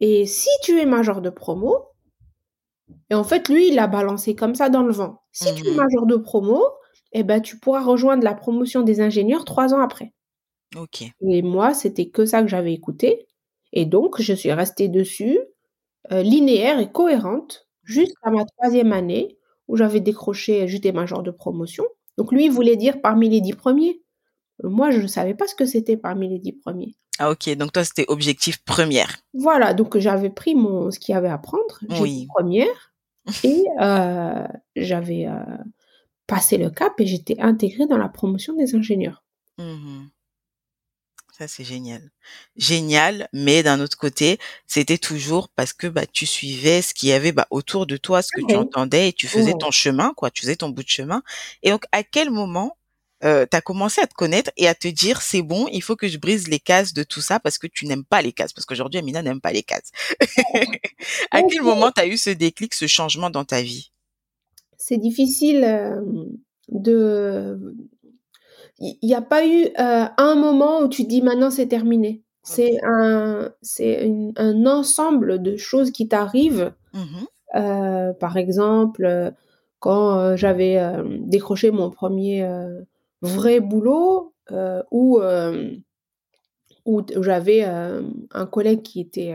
[0.00, 1.86] Et si tu es major de promo,
[3.10, 5.22] et en fait, lui, il a balancé comme ça dans le vent.
[5.32, 5.76] Si tu es mmh.
[5.76, 6.62] major de promo,
[7.12, 10.12] eh ben, tu pourras rejoindre la promotion des ingénieurs trois ans après.
[10.76, 11.02] Ok.
[11.28, 13.26] Et moi, c'était que ça que j'avais écouté.
[13.72, 15.38] Et donc, je suis restée dessus,
[16.12, 19.36] euh, linéaire et cohérente, jusqu'à ma troisième année,
[19.68, 21.84] où j'avais décroché, j'étais major de promotion.
[22.16, 24.02] Donc lui, il voulait dire parmi les dix premiers.
[24.62, 26.96] Moi, je ne savais pas ce que c'était parmi les dix premiers.
[27.22, 29.18] Ah ok, donc toi, c'était objectif première.
[29.34, 32.26] Voilà, donc j'avais pris mon, ce qu'il y avait à prendre, oui.
[32.34, 32.94] première,
[33.44, 35.38] et euh, j'avais euh,
[36.26, 39.22] passé le cap et j'étais intégrée dans la promotion des ingénieurs.
[39.58, 40.06] Mmh
[41.40, 42.10] ça, c'est génial.
[42.56, 47.12] Génial, mais d'un autre côté, c'était toujours parce que bah, tu suivais ce qu'il y
[47.12, 50.30] avait bah, autour de toi, ce que tu entendais et tu faisais ton chemin, quoi.
[50.30, 51.22] Tu faisais ton bout de chemin.
[51.62, 52.76] Et donc, à quel moment
[53.24, 55.96] euh, tu as commencé à te connaître et à te dire c'est bon, il faut
[55.96, 58.52] que je brise les cases de tout ça parce que tu n'aimes pas les cases.
[58.52, 59.90] Parce qu'aujourd'hui, Amina n'aime pas les cases.
[61.30, 63.92] à quel moment tu as eu ce déclic, ce changement dans ta vie?
[64.76, 66.00] C'est difficile euh,
[66.68, 67.74] de
[68.78, 72.22] il n'y a pas eu euh, un moment où tu dis maintenant c'est terminé.
[72.42, 76.72] C'est un, c'est un ensemble de choses qui t'arrivent.
[76.94, 77.24] Mmh
[77.56, 79.32] euh, par exemple,
[79.80, 80.80] quand j'avais
[81.18, 82.46] décroché mon premier
[83.22, 84.34] vrai boulot,
[84.90, 85.20] où,
[86.84, 89.34] où j'avais un collègue qui était,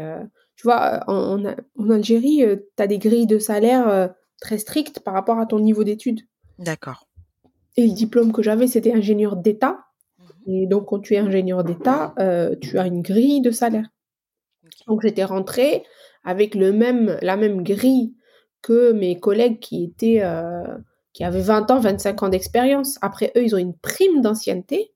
[0.55, 2.43] tu vois, en, en Algérie,
[2.77, 6.21] tu as des grilles de salaire très strictes par rapport à ton niveau d'études.
[6.59, 7.07] D'accord.
[7.77, 9.79] Et le diplôme que j'avais, c'était ingénieur d'État.
[10.19, 10.53] Mhm.
[10.53, 13.89] Et donc, quand tu es ingénieur d'État, euh, tu as une grille de salaire.
[14.87, 15.83] Donc, j'étais rentrée
[16.23, 18.15] avec le même, la même grille
[18.61, 20.77] que mes collègues qui étaient, euh,
[21.15, 22.99] qui avaient 20 ans, 25 ans d'expérience.
[23.01, 24.91] Après, eux, ils ont une prime d'ancienneté,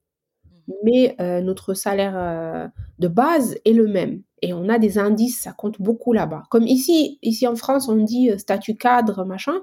[0.45, 0.75] mhm.
[0.83, 4.21] mais euh, notre salaire de base est le même.
[4.41, 6.43] Et on a des indices, ça compte beaucoup là-bas.
[6.49, 9.55] Comme ici, ici en France, on dit statut cadre, machin.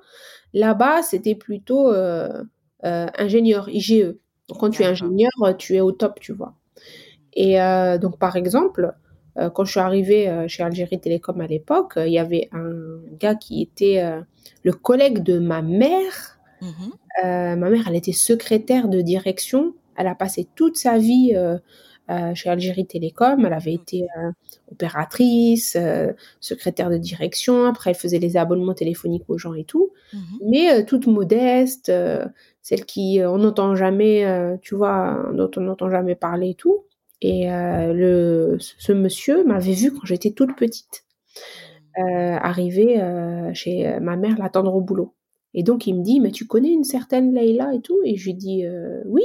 [0.52, 1.92] Là-bas, c'était plutôt
[2.84, 4.14] euh, ingénieur, IGE.
[4.48, 6.54] Donc, quand tu es ingénieur, euh, tu es au top, tu vois.
[7.32, 8.94] Et euh, donc, par exemple,
[9.52, 13.60] quand je suis arrivée chez Algérie Télécom à l'époque, il y avait un gars qui
[13.60, 14.02] était
[14.62, 16.35] le collègue de ma mère.
[16.60, 16.68] Mmh
[17.24, 19.74] ma mère, elle était secrétaire de direction.
[19.96, 21.34] Elle a passé toute sa vie
[22.34, 23.46] chez Algérie Télécom.
[23.46, 24.06] Elle avait été
[24.70, 25.78] opératrice,
[26.40, 27.64] secrétaire de direction.
[27.64, 29.92] Après, elle faisait les abonnements téléphoniques aux gens et tout.
[30.12, 31.90] Mmh Mais toute modeste,
[32.66, 36.54] celle qui euh, on n'entend jamais, euh, tu vois, dont on n'entend jamais parler et
[36.56, 36.84] tout.
[37.20, 41.04] Et euh, le, ce monsieur m'avait vu quand j'étais toute petite,
[41.96, 43.00] arriver
[43.54, 45.14] chez ma mère l'attendre au boulot.
[45.56, 47.98] Et donc il me dit, mais tu connais une certaine Leïla et tout?
[48.04, 48.64] Et je lui dis,
[49.06, 49.24] oui.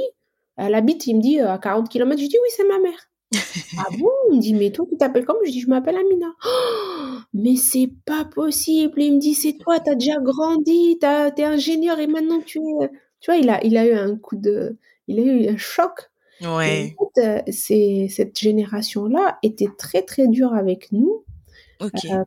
[0.56, 2.20] Elle habite, il me dit, à 40 km.
[2.20, 3.08] Je dis, oui, c'est ma mère.
[3.78, 4.10] ah bon?
[4.30, 5.38] Il me dit, mais toi, tu t'appelles comment?
[5.44, 6.32] Je dis, je m'appelle Amina.
[6.44, 9.00] Oh, mais c'est pas possible.
[9.00, 12.90] Il me dit, c'est toi, t'as déjà grandi, t'es ingénieur et maintenant tu es
[13.22, 16.10] tu vois, il a, il a eu un coup de, il a eu un choc.
[16.42, 16.96] Ouais.
[16.98, 21.24] En fait, euh, cette génération-là était très très dure avec nous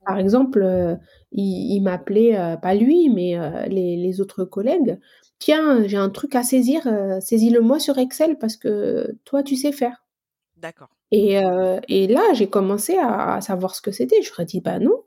[0.05, 0.97] par exemple,
[1.31, 3.37] il, m'appelait, pas lui, mais
[3.67, 4.99] les, les, autres collègues.
[5.39, 6.83] Tiens, j'ai un truc à saisir,
[7.19, 10.05] saisis-le-moi sur Excel parce que toi, tu sais faire.
[10.57, 10.89] D'accord.
[11.11, 11.41] Et,
[11.87, 14.21] et là, j'ai commencé à, savoir ce que c'était.
[14.21, 15.03] Je leur ai dit, bah non,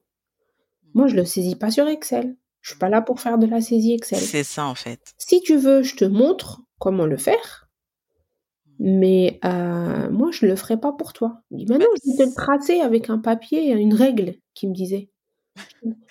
[0.95, 2.37] moi, je le saisis pas sur Excel.
[2.61, 4.19] Je suis pas là pour faire de la saisie Excel.
[4.19, 5.15] C'est ça, en fait.
[5.17, 7.68] Si tu veux, je te montre comment le faire.
[8.79, 11.41] Mais euh, moi, je ne le ferai pas pour toi.
[11.51, 14.69] Il dit, bah non, je vais te le tracer avec un papier, une règle, qui
[14.69, 15.09] me disait.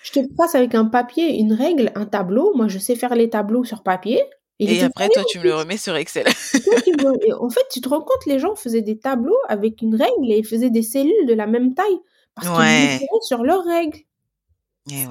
[0.02, 2.52] Je te trace avec un papier, une règle, un tableau.
[2.54, 4.22] Moi, je sais faire les tableaux sur papier.
[4.58, 6.26] Et, après, toi, tu me le remets sur Excel.
[6.26, 10.38] en fait, tu te rends compte, les gens faisaient des tableaux avec une règle et
[10.38, 11.98] ils faisaient des cellules de la même taille.
[12.34, 13.98] Parce qu'ils sur leurs règles.
[14.90, 15.04] Et,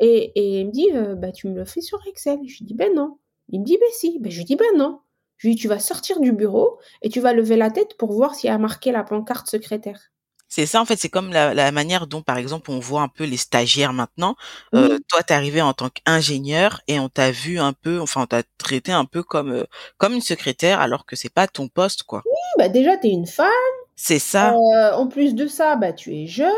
[0.00, 2.38] et, et, il me dit, euh, bah, tu me le fais sur Excel.
[2.46, 3.18] Je lui dis, ben non.
[3.48, 4.18] Il me dit, ben si.
[4.20, 5.00] Ben, je lui dis, ben non.
[5.38, 8.12] Je lui dis, tu vas sortir du bureau et tu vas lever la tête pour
[8.12, 10.10] voir s'il y a marqué la pancarte secrétaire.
[10.48, 13.24] C'est ça, en fait, c'est comme la, manière dont, par exemple, on voit un peu
[13.24, 14.36] les stagiaires maintenant.
[14.74, 18.26] Euh, toi, t'es arrivé en tant qu'ingénieur et on t'a vu un peu, enfin, on
[18.26, 19.64] t'a traité un peu comme euh,
[19.98, 22.22] comme une secrétaire, alors que c'est pas ton poste, quoi.
[22.24, 23.48] Oui, bah déjà, t'es une femme.
[23.96, 24.54] C'est ça.
[24.54, 26.52] Euh, en plus de ça, bah tu es jeune.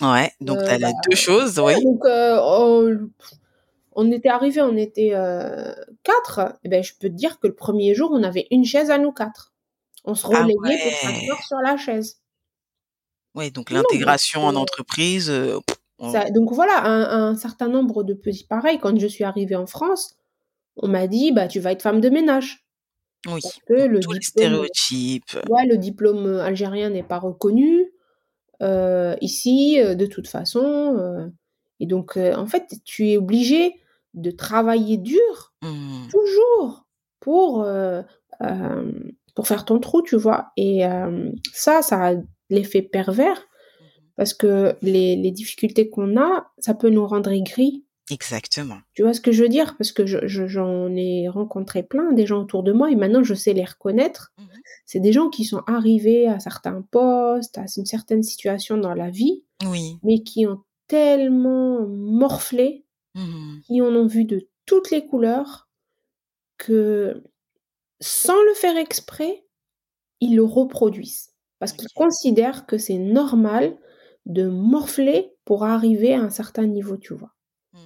[0.00, 1.74] Ouais, donc t'as les bah, deux choses, oui.
[1.82, 2.88] Donc, oh,
[3.94, 5.12] on était arrivé, on était
[6.02, 6.38] quatre.
[6.38, 8.90] Et eh ben, je peux te dire que le premier jour, on avait une chaise
[8.90, 9.52] à nous quatre.
[10.04, 12.20] On se ah relayait pour s'asseoir sur la chaise.
[13.34, 15.28] Oui, donc l'intégration en entreprise.
[15.98, 18.78] donc voilà, un, certain nombre de petits pareils.
[18.78, 20.16] Quand je suis arrivée en France,
[20.76, 22.66] on m'a dit bah tu vas être femme de ménage.
[23.26, 23.40] Oui.
[23.68, 25.38] le tous les stéréotypes.
[25.48, 27.90] Ouais, le diplôme algérien n'est pas reconnu.
[29.20, 31.32] ici, de toute façon.
[31.80, 33.80] et donc, en fait, tu es obligé
[34.14, 36.08] de travailler dur, mmh.
[36.10, 36.86] toujours,
[37.20, 38.02] pour, euh,
[38.42, 38.92] euh,
[39.34, 40.52] pour faire ton trou, tu vois.
[40.56, 42.14] Et euh, ça, ça a
[42.50, 43.44] l'effet pervers, mmh
[44.16, 47.84] parce que les, les difficultés qu'on a, ça peut nous rendre aigris.
[48.12, 48.76] Exactement.
[48.92, 49.76] Tu vois ce que je veux dire?
[49.76, 53.34] Parce que j'en je, ai rencontré plein, des gens autour de moi, et maintenant je
[53.34, 54.32] sais les reconnaître.
[54.38, 54.42] Mmh
[54.86, 59.10] C'est des gens qui sont arrivés à certains postes, à une certaine situation dans la
[59.10, 59.98] vie, oui.
[60.04, 62.83] mais qui ont tellement morflé
[63.14, 65.68] Mmh qui en ont vu de toutes les couleurs,
[66.58, 67.22] que
[68.00, 69.44] sans le faire exprès,
[70.20, 71.32] ils le reproduisent.
[71.58, 73.76] Parce qu'ils considèrent que c'est normal
[74.26, 77.34] de morfler pour arriver à un certain niveau, tu vois.
[77.72, 77.78] Mmh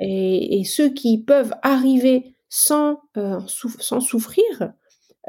[0.00, 4.72] et, ceux qui peuvent arriver sans, euh, sans souffrir,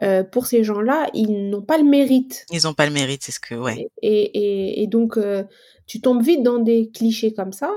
[0.02, 2.46] euh, pour ces gens-là, ils n'ont pas le mérite.
[2.52, 3.88] Ils n'ont pas le mérite, c'est ce que, ouais.
[4.02, 5.44] Et, et donc, euh,
[5.86, 7.72] tu tombes vite dans des clichés comme ça.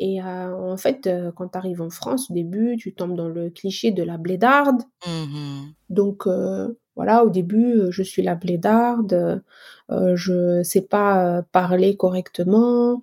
[0.00, 3.28] Et euh, en fait, euh, quand tu arrives en France, au début, tu tombes dans
[3.28, 4.82] le cliché de la blédarde.
[5.06, 9.42] Mmh Donc euh, voilà, au début, je suis la blédarde,
[9.90, 13.02] je sais pas parler correctement,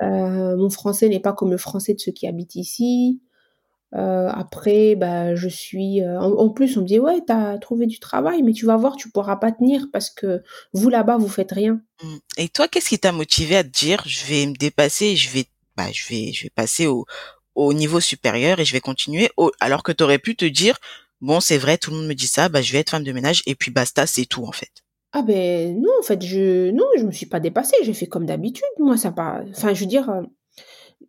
[0.00, 3.20] mon français n'est pas comme le français de ceux qui habitent ici.
[3.92, 6.04] après, bah, je suis.
[6.04, 9.10] En, plus, on me dit ouais, t'as trouvé du travail, mais tu vas voir, tu
[9.10, 11.80] pourras pas tenir parce que vous là-bas, vous faites rien.
[12.02, 12.16] Mmh.
[12.38, 15.44] Et toi, qu'est-ce qui t'a motivé à te dire, je vais me dépasser, je vais
[15.76, 17.06] bah, je vais, je vais passer au,
[17.54, 19.30] au niveau supérieur et je vais continuer.
[19.60, 20.78] alors que tu aurais pu te dire,
[21.20, 23.12] bon, c'est vrai, tout le monde me dit ça, bah, je vais être femme de
[23.12, 24.70] ménage et puis basta, c'est tout en fait.
[25.12, 28.26] Ah ben non, en fait, je non, je me suis pas dépassée, j'ai fait comme
[28.26, 28.64] d'habitude.
[28.78, 29.42] Moi, ça pas.
[29.50, 30.22] Enfin, je veux dire, euh,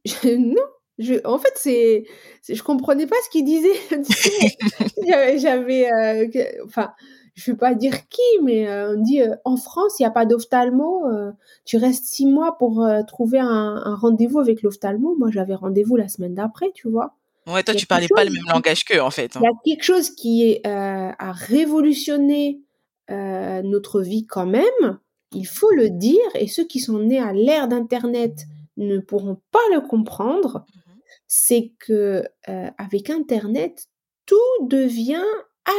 [0.38, 0.62] non.
[0.98, 2.06] Je, en fait, c'est,
[2.50, 3.76] je comprenais pas ce qu'il disait.
[5.38, 6.28] J'avais, euh,
[6.66, 6.92] enfin,
[7.38, 10.08] je ne vais pas dire qui, mais euh, on dit euh, en France, il n'y
[10.08, 11.06] a pas d'ophtalmo.
[11.06, 11.32] Euh,
[11.66, 15.16] tu restes six mois pour trouver un, rendez-vous avec l'ophtalmo.
[15.20, 17.14] Moi, j'avais rendez-vous la semaine d'après, tu vois.
[17.46, 19.38] Ouais, toi, tu parlais pas le même langage qu'eux, en fait.
[19.38, 19.42] Hein.
[19.42, 22.60] Il y a quelque chose qui est, a révolutionné
[23.08, 25.00] notre vie quand même.
[25.32, 26.18] Il faut le dire.
[26.34, 28.46] Et ceux qui sont nés à l'ère d'Internet
[28.78, 30.66] ne pourront pas le comprendre.
[30.66, 30.92] Mmh
[31.28, 33.90] C'est que avec Internet,
[34.26, 35.22] tout devient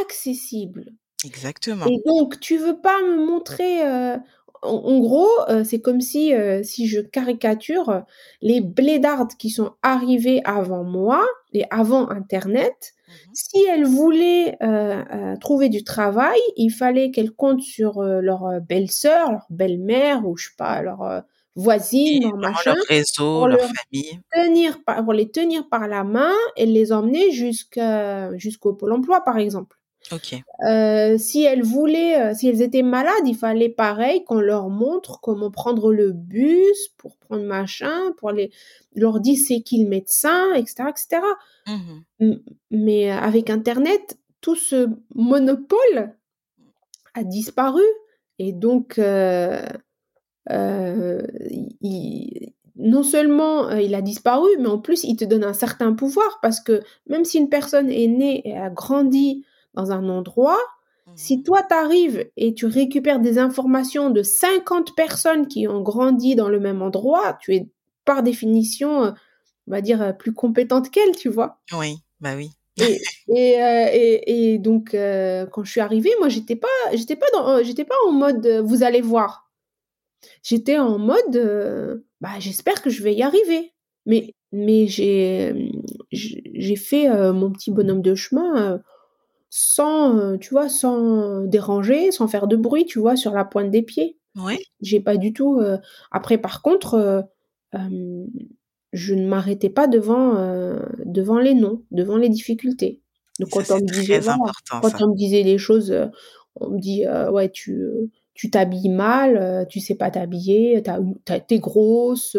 [0.01, 0.93] accessible.
[1.25, 1.85] Exactement.
[1.85, 3.85] Et donc, tu veux pas me montrer.
[3.85, 4.17] Euh,
[4.61, 8.03] en, gros, euh, c'est comme si, euh, si je caricature
[8.41, 12.73] les blédardes qui sont arrivées avant moi et avant Internet.
[12.73, 14.55] Mmh si elles voulaient
[15.41, 20.55] trouver du travail, il fallait qu'elles comptent sur leur belle-sœur, leur belle-mère ou je sais
[20.55, 21.23] pas, leur
[21.55, 26.67] voisine, leur machin, leur réseau, leur famille, tenir pour les tenir par la main et
[26.67, 29.78] les emmener jusqu'au pôle emploi, par exemple.
[30.67, 35.19] Euh, si elles voulaient, euh, si elles étaient malades, il fallait pareil qu'on leur montre
[35.21, 38.51] comment prendre le bus pour prendre machin, pour les
[38.95, 41.21] leur dire c'est qui le médecin, etc., etc.
[41.67, 42.33] Mmh
[42.71, 46.13] mais avec Internet, tout ce monopole
[47.13, 47.83] a disparu
[48.39, 49.61] et donc euh,
[52.75, 56.59] non seulement il a disparu, mais en plus il te donne un certain pouvoir parce
[56.59, 60.59] que même si une personne est née et a grandi dans un endroit,
[61.15, 66.35] si mmh toi t'arrives et tu récupères des informations de 50 personnes qui ont grandi
[66.35, 67.67] dans le même endroit, tu es
[68.05, 69.13] par définition,
[69.67, 71.59] on va dire, plus compétente qu'elle, tu vois.
[71.77, 72.51] Oui, bah oui.
[72.77, 77.85] Et, et, et, donc quand je suis arrivée, moi j'étais pas, j'étais pas dans, j'étais
[77.85, 79.49] pas en mode vous allez voir.
[80.43, 83.73] J'étais en mode bah j'espère que je vais y arriver.
[84.05, 85.71] Mais mais j'ai
[86.11, 88.81] j'ai fait mon petit bonhomme de chemin
[89.49, 93.81] sans, tu vois, sans déranger, sans faire de bruit, tu vois, sur la pointe des
[93.81, 94.17] pieds.
[94.35, 94.57] Oui.
[94.81, 95.61] J'ai pas du tout.
[96.11, 97.27] Après, par contre,
[97.73, 100.35] je ne m'arrêtais pas devant,
[101.05, 103.01] devant les noms, devant les difficultés.
[103.39, 105.95] Donc, quand, on me, disait, quand on me disait les choses,
[106.55, 107.89] on me dit, ouais, tu
[108.39, 110.81] tu t'habilles mal, tu sais pas t'habiller,
[111.25, 112.37] t'es grosse.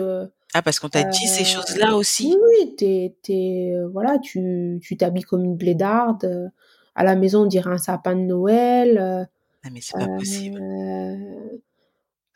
[0.55, 2.75] ah, parce qu'on t'a dit ces choses-là aussi Oui,
[3.23, 6.53] t'es, voilà, tu, tu t'habilles comme une blédarde
[7.01, 8.99] à la maison, on dirait un sapin de Noël.
[8.99, 9.25] Euh,
[9.63, 10.61] ah, mais c'est pas possible.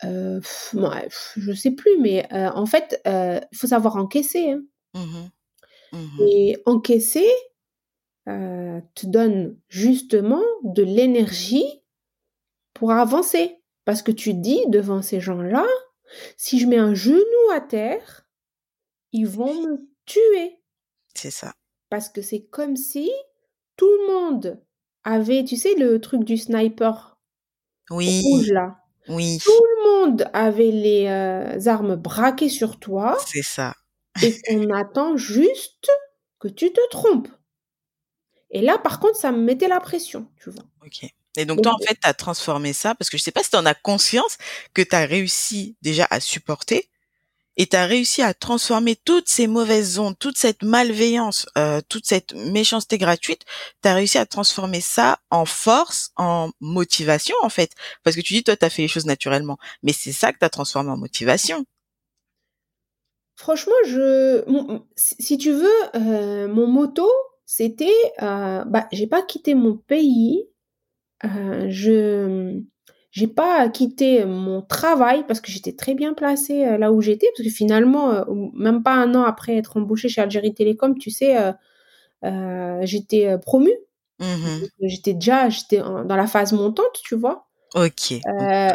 [0.03, 0.41] Euh,
[1.35, 4.49] je sais plus, mais euh, en fait, il faut savoir encaisser.
[4.49, 4.63] Hein.
[4.95, 7.29] Mmh mmh Et encaisser
[8.25, 11.83] te donne justement de l'énergie
[12.73, 13.61] pour avancer.
[13.85, 15.67] Parce que tu dis devant ces gens-là,
[16.37, 18.25] si je mets un genou à terre,
[19.11, 20.59] ils vont me tuer.
[21.13, 21.53] C'est ça.
[21.91, 23.11] Parce que c'est comme si
[23.75, 24.61] tout le monde
[25.03, 27.17] avait, tu sais, le truc du sniper
[27.89, 28.21] oui.
[28.23, 28.77] rouge là.
[29.07, 29.37] Oui.
[29.43, 33.17] Tout le monde avait les euh, armes braquées sur toi.
[33.27, 33.75] C'est ça.
[34.23, 35.87] et on attend juste
[36.39, 37.27] que tu te trompes.
[38.49, 40.63] Et là, par contre, ça me mettait la pression, tu vois.
[40.83, 41.09] Ok.
[41.37, 43.49] Et donc, toi, en fait, tu as transformé ça, parce que je sais pas si
[43.51, 44.37] tu en as conscience
[44.73, 46.89] que tu as réussi déjà à supporter,
[47.57, 52.05] et tu as réussi à transformer toutes ces mauvaises ondes, toute cette malveillance, euh, toute
[52.05, 53.43] cette méchanceté gratuite,
[53.81, 57.71] tu as réussi à transformer ça en force, en motivation en fait.
[58.03, 60.39] Parce que tu dis, toi, tu as fait les choses naturellement, mais c'est ça que
[60.39, 61.65] tu as transformé en motivation.
[63.37, 64.43] Franchement, je,
[64.95, 67.09] si tu veux, euh, mon motto,
[67.45, 67.91] c'était,
[68.21, 70.47] euh, bah, j'ai pas quitté mon pays,
[71.25, 72.61] euh, je
[73.15, 77.27] j'ai pas quitté mon travail parce que j'étais très bien placée euh, là où j'étais
[77.35, 81.09] parce que finalement euh, même pas un an après être embauchée chez Algérie Télécom tu
[81.11, 83.73] sais euh, j'étais promue.
[84.19, 87.47] Mmh j'étais déjà j'étais dans la phase montante tu vois.
[87.73, 88.15] Ok.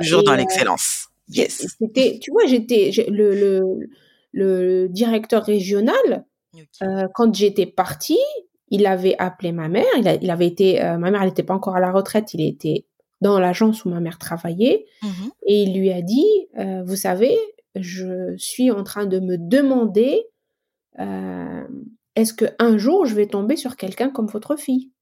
[0.01, 1.09] Toujours dans l'excellence.
[1.29, 1.67] yes.
[1.79, 3.63] c'était tu vois j'étais le, le,
[4.33, 6.25] le directeur régional
[7.15, 8.19] quand j'étais partie
[8.69, 11.77] il avait appelé ma mère il, il avait été ma mère elle n'était pas encore
[11.77, 12.87] à la retraite il était
[13.21, 15.09] dans l'agence où ma mère travaillait mmh
[15.47, 17.37] et il lui a dit, euh, vous savez,
[17.75, 20.27] je suis en train de me demander
[21.01, 21.67] euh,
[22.15, 24.93] est-ce que un jour je vais tomber sur quelqu'un comme votre fille?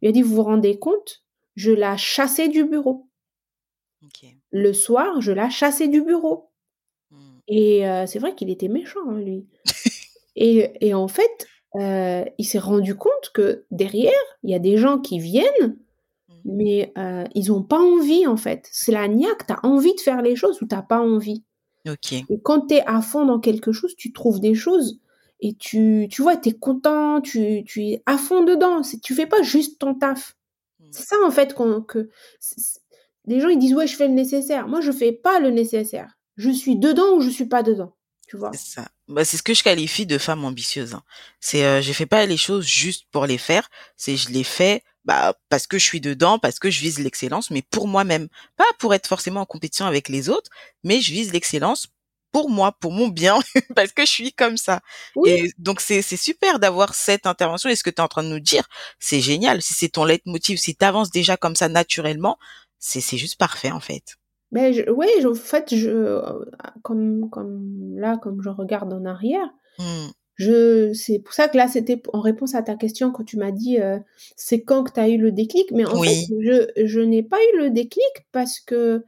[0.00, 1.24] Il a dit, vous vous rendez compte
[1.56, 3.08] Je la chassais du bureau.
[4.52, 6.50] Le soir, je la chassais du bureau.
[7.10, 7.16] Mmh.
[7.48, 9.46] Et euh, c'est vrai qu'il était méchant, hein, lui.
[10.36, 14.12] et, et, en fait, il s'est rendu compte que derrière,
[14.44, 15.76] il y a des gens qui viennent
[16.46, 18.68] mais euh, ils ont pas envie en fait.
[18.70, 21.44] C'est la niaque, tu as envie de faire les choses ou t'as pas envie.
[21.88, 22.12] Ok.
[22.12, 25.00] Et quand tu es à fond dans quelque chose, tu trouves des choses
[25.40, 28.80] et tu, tu vois, tu es content, tu, tu es à fond dedans.
[29.02, 30.36] Tu fais pas juste ton taf.
[30.80, 30.86] Hmm.
[30.90, 32.08] C'est ça en fait que
[33.26, 34.68] les gens ils disent ouais je fais le nécessaire.
[34.68, 36.16] Moi je fais pas le nécessaire.
[36.36, 37.94] Je suis dedans ou je suis pas dedans.
[38.28, 38.50] Tu vois.
[38.52, 38.88] C'est ça.
[39.08, 40.94] Bah, c'est ce que je qualifie de femme ambitieuse.
[40.94, 41.02] Hein.
[41.40, 43.68] C'est euh, je fais pas les choses juste pour les faire.
[43.96, 47.50] C'est je les fais bah parce que je suis dedans, parce que je vise l'excellence,
[47.50, 50.50] mais pour moi-même, pas pour être forcément en compétition avec les autres,
[50.82, 51.86] mais je vise l'excellence
[52.32, 53.38] pour moi, pour mon bien,
[53.76, 54.80] parce que je suis comme ça.
[55.24, 57.70] Et donc c'est super d'avoir cette intervention.
[57.70, 59.62] Et ce que tu es en train de nous dire, c'est génial.
[59.62, 62.36] Si c'est ton leitmotiv, si tu avances déjà comme ça naturellement,
[62.78, 64.16] c'est c'est juste parfait en fait.
[64.50, 66.20] Ben je, oui, en fait, je
[66.82, 69.48] comme comme là, comme je regarde en arrière.
[69.78, 70.08] Mmh.
[70.36, 73.52] Je, c'est pour ça que là, c'était en réponse à ta question quand tu m'as
[73.52, 73.98] dit euh,
[74.36, 75.70] c'est quand que tu as eu le déclic.
[75.72, 79.04] Mais en fait, je, je n'ai pas eu le déclic parce que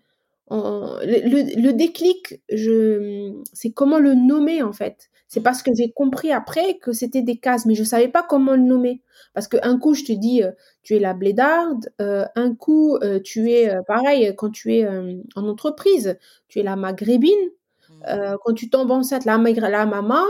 [0.51, 5.11] le, le, déclic, je, c'est comment le nommer en fait.
[5.31, 8.53] C'est parce que j'ai compris après que c'était des cases, mais je savais pas comment
[8.53, 9.03] le nommer.
[9.35, 10.53] Parce qu'un coup, je te dis, euh,
[10.83, 16.17] tu es la blédarde, euh, un coup, tu es pareil quand tu es en entreprise,
[16.49, 17.51] tu es la maghrébine,
[17.91, 18.37] mmh.
[18.43, 20.25] quand tu tombes enceinte, la, la maman,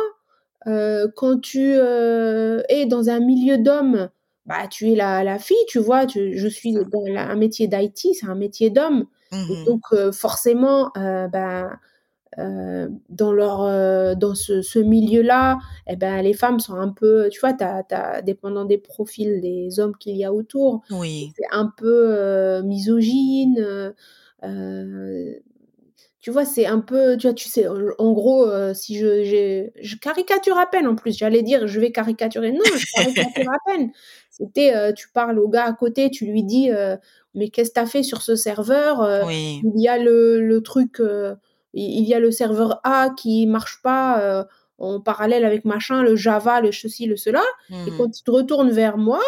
[0.66, 4.08] euh, quand tu euh, es dans un milieu d'hommes,
[4.46, 6.06] bah, tu es la, la fille, tu vois.
[6.06, 9.06] Tu, je suis dans un métier d'IT, c'est un métier d'homme.
[9.30, 11.70] Mmh donc, euh, forcément, bah,
[12.36, 17.52] dans leur dans ce, ce milieu-là, eh ben les femmes sont un peu, tu vois,
[17.52, 21.32] t'as, t'as, dépendant des profils des hommes qu'il y a autour, Oui.
[21.36, 23.92] c'est un peu misogyne.
[26.20, 29.96] Tu vois, c'est un peu, tu vois, tu sais, en gros, si je, j'ai- je
[29.96, 32.50] caricature à peine en plus, j'allais dire, je vais caricaturer.
[32.52, 33.92] Non, je caricature à peine.
[34.30, 36.96] C'était, euh, tu parles au gars à côté, tu lui dis, euh,
[37.34, 39.60] mais qu'est-ce que t'as fait sur ce serveur Euh, Oui.
[39.62, 41.34] Il y a le, le truc, euh,
[41.72, 44.44] il y a le serveur A qui marche pas euh,
[44.78, 47.42] en parallèle avec machin, le Java, le ceci, le cela.
[47.70, 47.96] Et Mhm.
[47.96, 49.20] quand tu te retournes vers moi,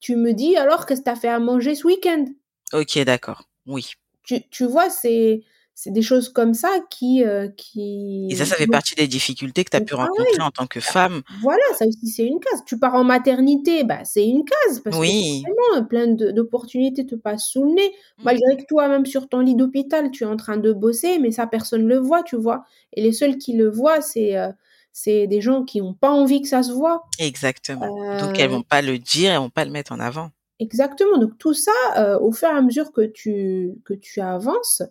[0.00, 2.24] tu me dis, alors qu'est-ce que t'as fait à manger ce week-end?
[2.72, 3.44] Ok, d'accord.
[3.66, 3.90] Oui.
[4.24, 5.42] tu, tu vois, c'est
[5.78, 9.62] c'est des choses comme ça qui euh, Et ça, qui ça fait partie des difficultés
[9.62, 11.20] que tu as pu Ah rencontrer en tant que femme.
[11.42, 12.62] voilà, ça aussi c'est une case.
[12.66, 15.42] Tu pars en maternité, bah c'est une case parce que Oui.
[15.46, 17.92] forcément plein d'opportunités te passent sous le nez.
[18.18, 18.24] Mhm.
[18.24, 21.30] Malgré que toi même sur ton lit d'hôpital, tu es en train de bosser, mais
[21.30, 22.64] ça personne le voit, tu vois.
[22.94, 24.48] Et les seuls qui le voient, c'est euh,
[24.92, 27.02] c'est des gens qui n'ont pas envie que ça se voit.
[27.18, 28.18] Exactement.
[28.18, 30.30] Donc, elles Euh, vont pas le dire, elles vont pas le mettre en avant.
[30.58, 31.18] Exactement.
[31.18, 34.82] Donc tout ça, au fur et à mesure que tu que tu avances,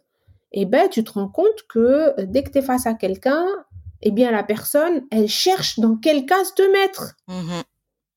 [0.56, 1.80] eh ben tu te rends compte que
[2.20, 3.46] euh, dès que tu es face à quelqu'un,
[4.02, 7.16] eh bien la personne, elle cherche dans quelle case te mettre.
[7.28, 7.64] Mhm.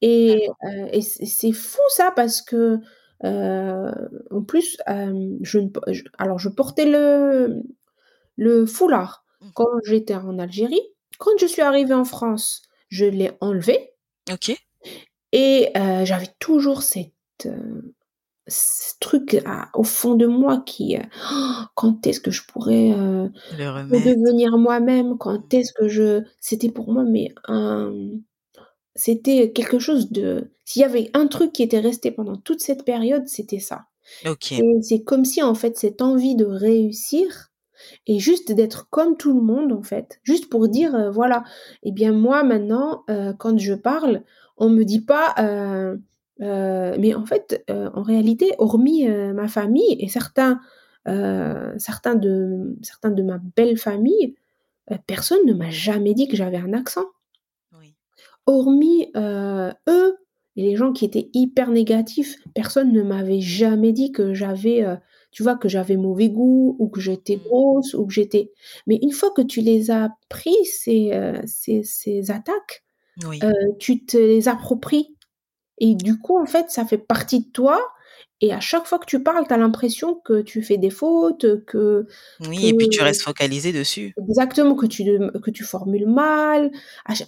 [0.02, 2.78] Et, euh, et c'est fou ça parce que
[3.24, 3.92] euh,
[4.30, 5.58] en plus, euh, je,
[6.18, 7.62] alors je portais le
[8.36, 9.50] le foulard Mhm.
[9.54, 10.82] quand j'étais en Algérie.
[11.18, 13.92] Quand je suis arrivée en France, je l'ai enlevé
[14.32, 14.56] Ok.
[15.32, 15.72] et
[16.04, 17.48] j'avais toujours cette
[18.48, 22.92] ce truc à- au fond de moi qui euh, Oh, quand est-ce que je pourrais
[22.92, 23.28] euh,
[23.90, 25.18] redevenir moi-même?
[25.18, 27.92] Quand est-ce que je c'était pour moi mais un
[28.94, 32.84] c'était quelque chose de s'il y avait un truc qui était resté pendant toute cette
[32.84, 33.82] période c'était ça.
[34.58, 37.50] Et c'est comme si en fait cette envie de réussir
[38.06, 41.44] et juste d'être comme tout le monde en fait juste pour dire euh, voilà
[41.84, 44.22] eh bien moi maintenant euh, quand je parle
[44.56, 45.34] on me dit pas
[46.40, 50.60] euh, mais en fait euh, en réalité hormis euh, ma famille et certains
[51.78, 54.36] certains de certains de ma belle famille
[55.06, 57.06] personne ne m'a jamais dit que j'avais un accent
[57.72, 57.96] Oui.
[58.46, 60.16] hormis eux
[60.56, 64.84] et les gens qui étaient hyper négatifs, personne ne m'avait jamais dit que j'avais,
[65.30, 67.40] tu vois, que j'avais mauvais goût ou que j'étais Mm.
[67.46, 68.50] grosse ou que j'étais.
[68.88, 71.12] Mais une fois que tu les as pris ces
[71.46, 72.82] ces, ces attaques,
[73.24, 73.40] Oui.
[73.78, 75.14] tu te les appropries
[75.80, 77.80] et du coup en fait ça fait partie de toi.
[78.40, 81.64] Et à chaque fois que tu parles, tu as l'impression que tu fais des fautes,
[81.64, 82.06] que
[82.48, 84.14] Oui, et puis tu restes focalisé dessus.
[84.16, 85.02] exactement que tu
[85.42, 86.70] que tu formules mal.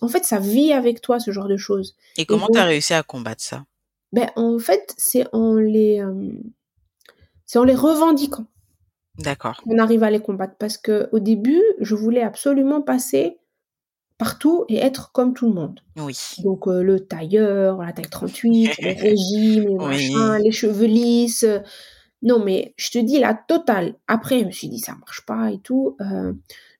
[0.02, 1.96] En fait, ça vit avec toi ce genre de choses.
[2.16, 3.64] Et comment tu as réussi à combattre ça?
[4.12, 6.30] Ben, en fait, c'est en les, euh,
[7.44, 8.46] c'est en les revendiquant
[9.18, 9.60] D'accord.
[9.62, 10.54] qu'on arrive à les combattre.
[10.60, 13.39] Parce que au début, je voulais absolument passer
[14.20, 15.80] partout et être comme tout le monde.
[15.96, 16.14] Oui.
[16.44, 20.42] Donc euh, le tailleur, la taille 38, les régimes, les machins, Oui.
[20.44, 21.46] les cheveux lisses.
[22.22, 23.94] Non, mais je te dis la totale.
[24.06, 25.96] Après, je me suis dit ça marche pas et tout.
[26.02, 26.34] euh,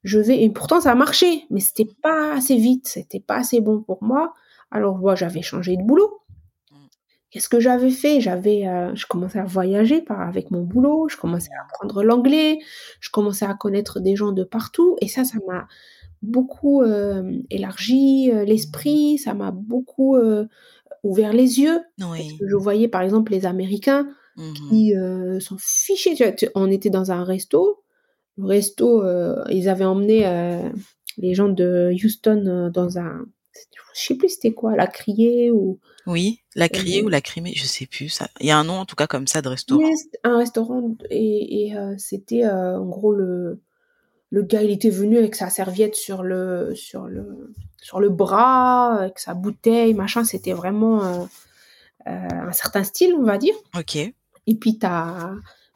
[0.05, 3.61] je vais et pourtant ça a marché, mais c'était pas assez vite, c'était pas assez
[3.63, 4.35] bon pour moi.
[4.71, 6.21] Alors moi, j'avais changé de boulot.
[6.71, 6.75] Mm.
[7.31, 8.21] Qu'est-ce que j'avais fait?
[8.21, 12.59] J'avais, euh, je commençais à voyager par avec mon boulot, je commençais à apprendre l'anglais,
[13.01, 15.67] je commençais à connaître des gens de partout, et ça, ça m'a
[16.23, 20.47] beaucoup euh, élargi euh, l'esprit, ça m'a beaucoup euh,
[21.03, 21.81] ouvert les yeux.
[21.99, 22.37] Parce Oui.
[22.39, 24.09] que je voyais par exemple les Américains
[24.69, 26.15] qui euh, s'en fichaient.
[26.15, 27.83] Tu vois, tu- on était dans un resto,
[28.39, 29.03] le resto,
[29.51, 30.25] ils avaient emmené
[31.19, 33.27] les gens de Houston dans un,
[33.95, 37.53] je sais plus c'était quoi, la criée ou Oui, la criée euh, ou la crimée,
[37.55, 38.29] je sais plus ça.
[38.41, 39.83] Il y a un nom en tout cas comme ça de restaurant.
[40.25, 43.61] Un restaurant et, et, euh, c'était euh, en gros le
[44.31, 47.53] le gars il était venu avec sa serviette sur le sur le
[47.83, 51.25] sur le bras avec sa bouteille machin c'était vraiment euh,
[52.09, 53.97] euh, un certain style on va dire Ok.
[53.97, 54.15] et
[54.61, 55.31] puis t'as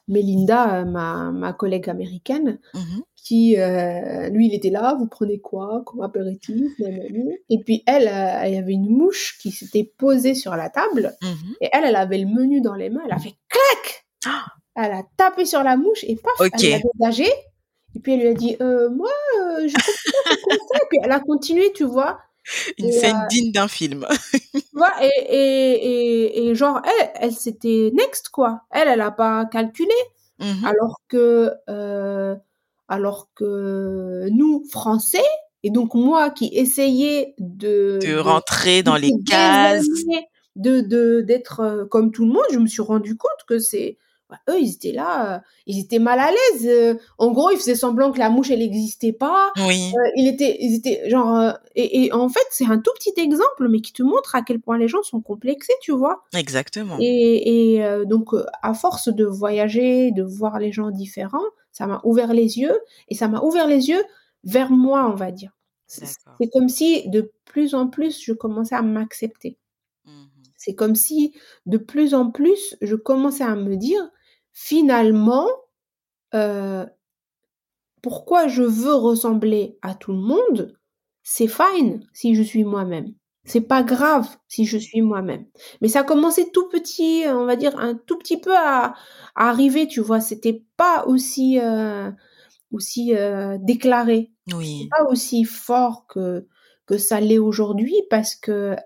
[0.09, 3.03] Melinda euh, ma ma collègue américaine Mhm.
[3.17, 5.83] qui euh, lui il était là vous prenez quoi?
[5.87, 8.11] Comme apéritif et puis elle
[8.49, 11.55] il y avait une mouche qui s'était posée sur la table Mhm.
[11.63, 14.07] et elle, elle avait le menu dans les mains, elle a fait clac
[14.77, 16.63] Elle a tapé sur la mouche et paf, Ok.
[16.65, 17.27] elle l'a dégagé.
[17.97, 20.85] Et puis elle lui a dit, euh, moi, euh, je comprends pas, comme ça.
[20.89, 22.19] Puis elle a continué, tu vois.
[22.79, 24.07] Une Et, scène euh, digne d'un film.
[24.73, 28.63] vois, et, et, et, genre, elle, elle c'était next, quoi.
[28.71, 29.95] Elle, elle a pas calculé.
[30.41, 30.65] Mhm.
[30.65, 32.35] Alors que, euh,
[32.89, 35.25] alors que nous, Français,
[35.63, 39.87] et donc moi qui essayais de, De rentrer dans les cases.
[40.57, 43.97] de de d'être comme tout le monde, je me suis rendu compte que c'est
[44.31, 46.67] bah, eux, ils étaient là, euh, ils étaient mal à l'aise.
[46.67, 49.53] Euh, en gros, ils faisaient semblant que la mouche, elle n'existait pas.
[49.67, 49.93] Oui.
[49.95, 51.53] Euh, il était, ils étaient genre.
[51.75, 54.61] Et, et, en fait, c'est un tout petit exemple, mais qui te montre à quel
[54.61, 56.25] point les gens sont complexés, tu vois.
[56.35, 56.97] Exactement.
[57.01, 58.31] Et, et donc,
[58.63, 62.79] à force de voyager, de voir les gens différents, ça m'a ouvert les yeux.
[63.09, 64.03] Et ça m'a ouvert les yeux
[64.43, 65.53] vers moi, on va dire.
[65.87, 69.59] C'est comme si de plus en plus, je commençais à m'accepter.
[70.07, 70.25] Mmh
[70.65, 71.35] c'est comme si
[71.67, 74.01] de plus en plus, je commençais à me dire,
[74.55, 75.49] finalement,
[76.33, 76.87] euh,
[78.01, 80.79] pourquoi je veux ressembler à tout le monde
[81.23, 83.13] C'est fine si je suis moi-même.
[83.47, 85.45] C'est pas grave si je suis moi-même.
[85.83, 88.95] Mais ça a commencé tout petit, on va dire un tout petit peu à,
[89.35, 90.21] arriver, tu vois.
[90.21, 92.11] C'était pas aussi euh,
[92.71, 94.33] aussi euh, déclaré.
[94.55, 94.89] Oui.
[94.91, 96.47] Pas aussi fort que
[96.87, 98.77] que ça l'est aujourd'hui parce que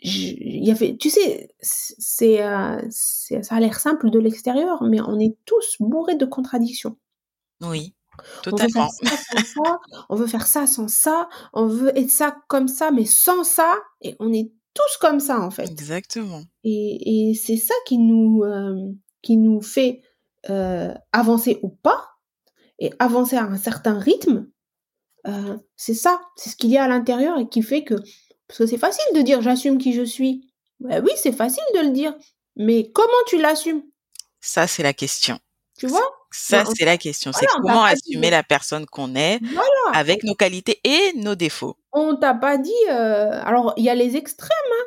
[0.00, 5.18] il y avait, tu sais, c'est, euh, ça a l'air simple de l'extérieur, mais on
[5.18, 6.96] est tous bourrés de contradictions.
[7.60, 7.94] Oui,
[8.42, 8.88] totalement.
[10.08, 13.74] On veut faire ça sans ça, on veut être ça comme ça, mais sans ça,
[14.00, 15.68] et on est tous comme ça en fait.
[15.68, 16.42] Exactement.
[16.64, 18.92] Et, et c'est ça qui nous, euh,
[19.22, 20.02] qui nous fait
[20.50, 22.04] euh, avancer ou pas,
[22.78, 24.48] et avancer à un certain rythme.
[25.26, 27.96] Euh, c'est ça, c'est ce qu'il y a à l'intérieur et qui fait que
[28.48, 30.50] parce que c'est facile de dire j'assume qui je suis.
[30.80, 32.14] Ben oui, c'est facile de le dire.
[32.56, 33.82] Mais comment tu l'assumes?
[34.40, 35.38] Ça, c'est la question.
[35.78, 36.08] Tu vois?
[36.30, 37.32] Ça, c'est la question.
[37.32, 39.40] c'est comment assumer la personne qu'on est
[39.92, 41.76] avec nos qualités et nos défauts.
[41.92, 42.72] On t'a pas dit.
[42.90, 44.50] Euh, alors, il y a les extrêmes.
[44.50, 44.84] Hein.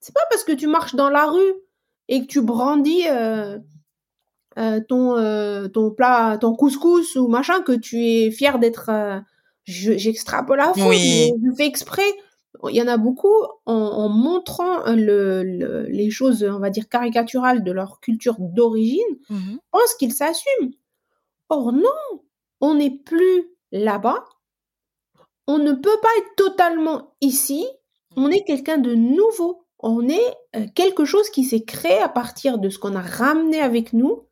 [0.00, 1.54] C'est pas parce que tu marches dans la rue
[2.08, 3.58] et que tu brandis euh,
[4.58, 8.90] euh, ton, ton plat, ton couscous ou machin que tu es fier d'être.
[9.64, 10.88] J'extrapole à fond.
[10.88, 11.32] Oui.
[11.44, 12.10] Je fais exprès
[12.68, 13.34] il y en a beaucoup
[13.66, 19.94] en, montrant le, les choses, on va dire, caricaturales de leur culture d'origine, mmh pensent
[19.94, 20.72] qu'ils s'assument.
[21.48, 22.22] Or non,
[22.60, 24.24] on n'est plus là-bas.
[25.46, 27.66] On ne peut pas être totalement ici.
[28.16, 29.64] On est quelqu'un de nouveau.
[29.78, 33.60] On est euh, quelque chose qui s'est créé à partir de ce qu'on a ramené
[33.60, 34.26] avec nous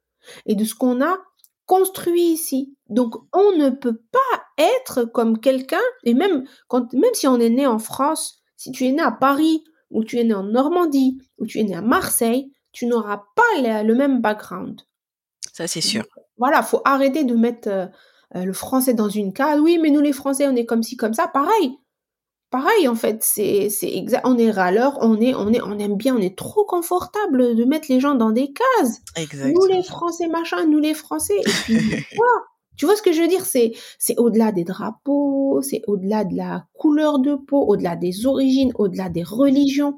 [0.45, 1.19] et de ce qu'on a
[1.67, 2.77] construit ici.
[2.89, 7.51] Donc, on ne peut pas être comme quelqu'un, et même, quand, même si on est
[7.51, 11.19] né en France, si tu es né à Paris, ou tu es né en Normandie,
[11.39, 14.83] ou tu es né à Marseille, tu n'auras pas le, même background.
[15.53, 16.05] Ça, c'est sûr.
[16.37, 17.87] voilà, faut arrêter de mettre euh,
[18.35, 19.61] le français dans une case.
[19.61, 21.29] Oui, mais nous, les Français, on est comme ci, comme ça.
[21.29, 21.79] Pareil
[22.51, 25.97] pareil en fait c'est c'est exact on est râleur on est on est on aime
[25.97, 29.59] bien on est trop confortable de mettre les gens dans des cases Exactement.
[29.61, 31.79] nous les français machin nous les français et puis
[32.77, 33.45] tu vois ce que je veux dire?
[33.45, 38.73] C'est c'est au-delà des drapeaux c'est au-delà de la couleur de peau au-delà des origines
[38.77, 39.97] au-delà des religions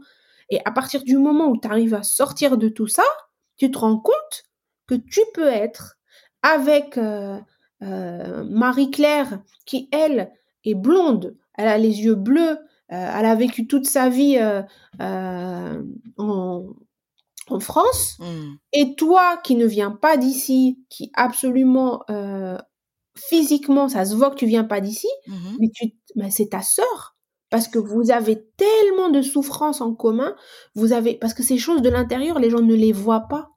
[0.50, 3.04] et à partir du moment où tu arrives à sortir de tout ça
[3.56, 4.44] tu te rends compte
[4.86, 5.98] que tu peux être
[6.42, 7.38] avec euh,
[7.82, 10.32] euh, Marie-Claire qui elle
[10.64, 12.56] est blonde elle a les yeux bleus, euh,
[12.90, 14.38] elle a vécu toute sa vie
[16.18, 18.16] en, France.
[18.20, 18.56] Hmm.
[18.72, 22.04] Et toi qui ne viens pas d'ici, qui absolument
[23.28, 25.58] physiquement, ça se voit que tu viens pas d'ici, mhm.
[26.16, 27.16] mais, c'est ta sœur.
[27.50, 30.36] Parce que vous avez tellement de souffrances en commun,
[30.74, 33.52] vous avez parce que ces choses de l'intérieur, les gens ne les voient pas.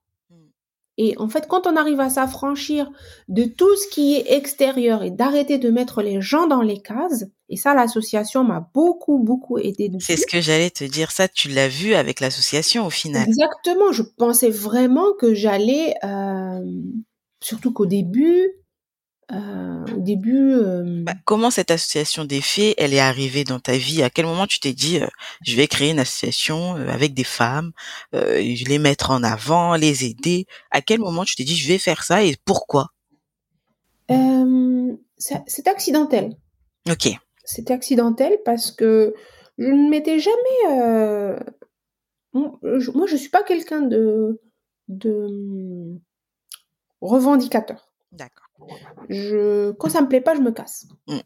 [0.97, 2.89] Et en fait, quand on arrive à s'affranchir
[3.27, 7.25] de tout ce qui est extérieur et d'arrêter de mettre les gens dans les cases,
[7.49, 9.89] et ça, l'association m'a beaucoup, beaucoup aidé.
[9.99, 11.11] C'est ce que j'allais te dire.
[11.11, 13.27] Ça, tu l'as vu avec l'association au final.
[13.27, 13.91] Exactement.
[13.91, 16.59] Je pensais vraiment que j'allais, euh,
[17.41, 18.51] surtout qu'au début,
[19.31, 20.53] euh, au début.
[20.53, 24.03] Euh, bah, comment cette association des fées, elle est arrivée dans ta vie?
[24.03, 25.07] À quel moment tu t'es dit, euh,
[25.45, 27.71] je vais créer une association avec des femmes,
[28.13, 30.47] les mettre en avant, les aider?
[30.71, 32.89] À quel moment tu t'es dit, je vais faire ça et pourquoi?
[35.17, 36.35] C'est accidentel.
[36.89, 37.09] Ok.
[37.45, 39.13] C'était accidentel parce que
[39.57, 41.37] je ne m'étais jamais.
[42.33, 44.41] Moi, je suis pas quelqu'un de
[44.87, 45.99] de
[47.01, 47.91] revendicateur.
[48.11, 48.40] D'accord.
[49.09, 50.87] Je, quand ça me plaît pas, je me casse.
[51.07, 51.17] Mm.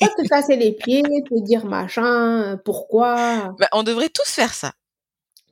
[0.00, 3.54] pas te casser les pieds, te dire machin, pourquoi.
[3.58, 4.72] Bah, on devrait tous faire ça.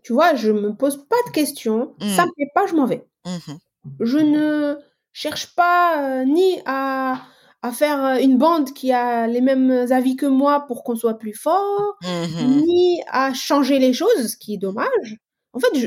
[0.02, 1.94] Tu vois, je me pose pas de questions.
[2.00, 2.28] Ça mm.
[2.28, 3.06] me plaît pas, je m'en vais.
[3.26, 3.58] Mm-hmm.
[4.00, 4.78] Je ne
[5.12, 7.22] cherche pas euh, ni à,
[7.62, 11.18] à faire euh, une bande qui a les mêmes avis que moi pour qu'on soit
[11.18, 12.46] plus fort, mm-hmm.
[12.46, 15.16] ni à changer les choses, ce qui est dommage.
[15.52, 15.86] En fait, je,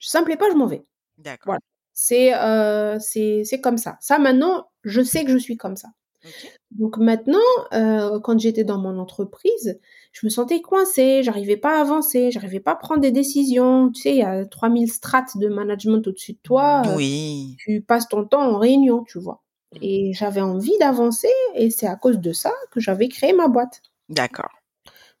[0.00, 0.84] ça me plaît pas, je m'en vais.
[1.18, 1.46] D'accord.
[1.46, 1.60] Voilà.
[1.98, 3.96] C'est euh, c'est comme ça.
[4.00, 5.88] Ça maintenant, je sais que je suis comme ça.
[6.70, 7.38] Donc maintenant,
[7.72, 9.80] euh, quand j'étais dans mon entreprise,
[10.12, 13.90] je me sentais coincée, j'arrivais pas à avancer, j'arrivais pas à prendre des décisions.
[13.92, 16.82] Tu sais, il y a 3000 strates de management au-dessus de toi.
[16.96, 17.56] Oui.
[17.58, 19.42] Tu passes ton temps en réunion, tu vois.
[19.72, 19.78] Mmh.
[19.80, 23.80] Et j'avais envie d'avancer et c'est à cause de ça que j'avais créé ma boîte.
[24.10, 24.52] D'accord.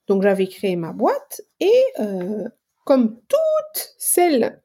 [0.08, 2.44] Donc j'avais créé ma boîte et euh,
[2.84, 4.60] comme toutes celles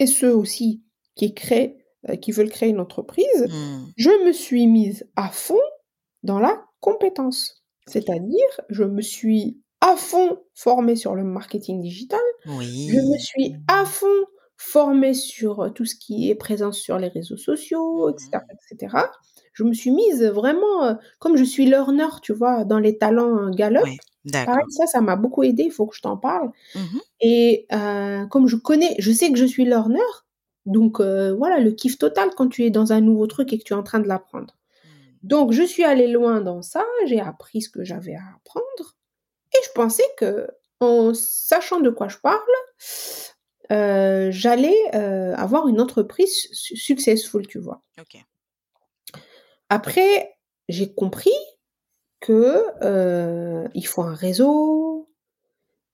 [0.00, 0.82] et ceux aussi
[1.14, 1.76] qui créent,
[2.08, 3.86] euh, qui veulent créer une entreprise, Mmh.
[3.96, 5.60] je me suis mise à fond
[6.22, 7.62] dans la compétence.
[7.86, 13.84] C'est-à-dire, je me suis à fond formée sur le marketing digital, je me suis à
[13.84, 14.06] fond
[14.56, 18.74] formée sur euh, tout ce qui est présence sur les réseaux sociaux, etc., Mmh.
[18.74, 18.96] etc.
[19.54, 23.50] Je me suis mise vraiment, euh, comme je suis learner, tu vois, dans les talents
[23.50, 23.82] Gallup.
[23.84, 23.96] Ouais,
[24.46, 26.50] Pareil, ça, ça m'a beaucoup aidé, il faut que je t'en parle.
[26.76, 29.98] Mmh Et euh, comme je connais, je sais que je suis learner,
[30.66, 33.64] donc euh, voilà, le kiff total quand tu es dans un nouveau truc et que
[33.64, 34.56] tu es en train de l'apprendre.
[35.22, 38.96] Donc je suis allée loin dans ça, j'ai appris ce que j'avais à apprendre,
[39.54, 40.48] et je pensais que
[40.80, 42.38] en sachant de quoi je parle,
[43.70, 47.82] euh, j'allais euh, avoir une entreprise su- successful, tu vois.
[48.00, 48.20] OK.
[49.68, 50.34] Après,
[50.68, 51.30] j'ai compris
[52.20, 52.64] que
[53.74, 54.91] il faut un réseau,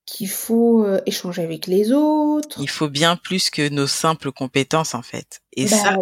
[0.09, 2.63] qu'il faut euh, échanger avec les autres.
[2.63, 5.43] Il faut bien plus que nos simples compétences, en fait.
[5.55, 5.97] Et Bah, ça,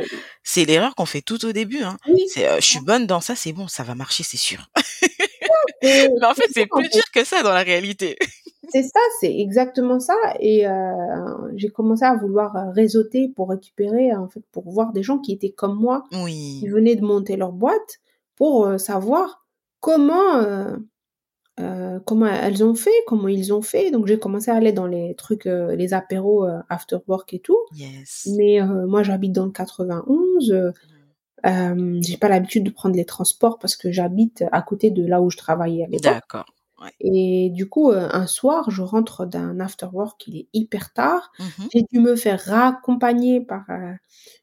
[0.45, 1.97] c'est l'erreur qu'on fait tout au début, hein.
[2.09, 4.71] oui, C'est, euh, je suis bonne dans ça, c'est bon, ça va marcher, c'est sûr.
[5.83, 8.17] Mais en fait, c'est plus dur que ça dans la réalité.
[8.69, 10.17] C'est ça, c'est exactement ça.
[10.41, 10.73] Et euh,
[11.55, 15.53] j'ai commencé à vouloir réseauter pour récupérer, en fait, pour voir des gens qui étaient
[15.53, 18.01] comme moi, qui venaient de monter leur boîte,
[18.35, 19.47] pour savoir
[19.79, 20.43] comment,
[21.59, 23.91] euh, comment elles ont fait, comment ils ont fait.
[23.91, 27.39] Donc j'ai commencé à aller dans les trucs, euh, les apéros euh, after work et
[27.39, 27.59] tout.
[27.75, 28.29] Yes.
[28.37, 30.53] Mais moi, j'habite dans le 91.
[30.53, 30.73] euh,
[31.45, 31.49] Mmh.
[31.49, 35.23] euh, j'ai pas l'habitude de prendre les transports parce que j'habite à côté de là
[35.23, 36.03] où je travaillais à l'époque.
[36.03, 36.47] D'accord.
[36.83, 36.91] Ouais.
[37.01, 41.31] Et du coup, un soir, je rentre d'un after work, il est hyper tard.
[41.39, 43.65] Mmh J'ai dû me faire raccompagner par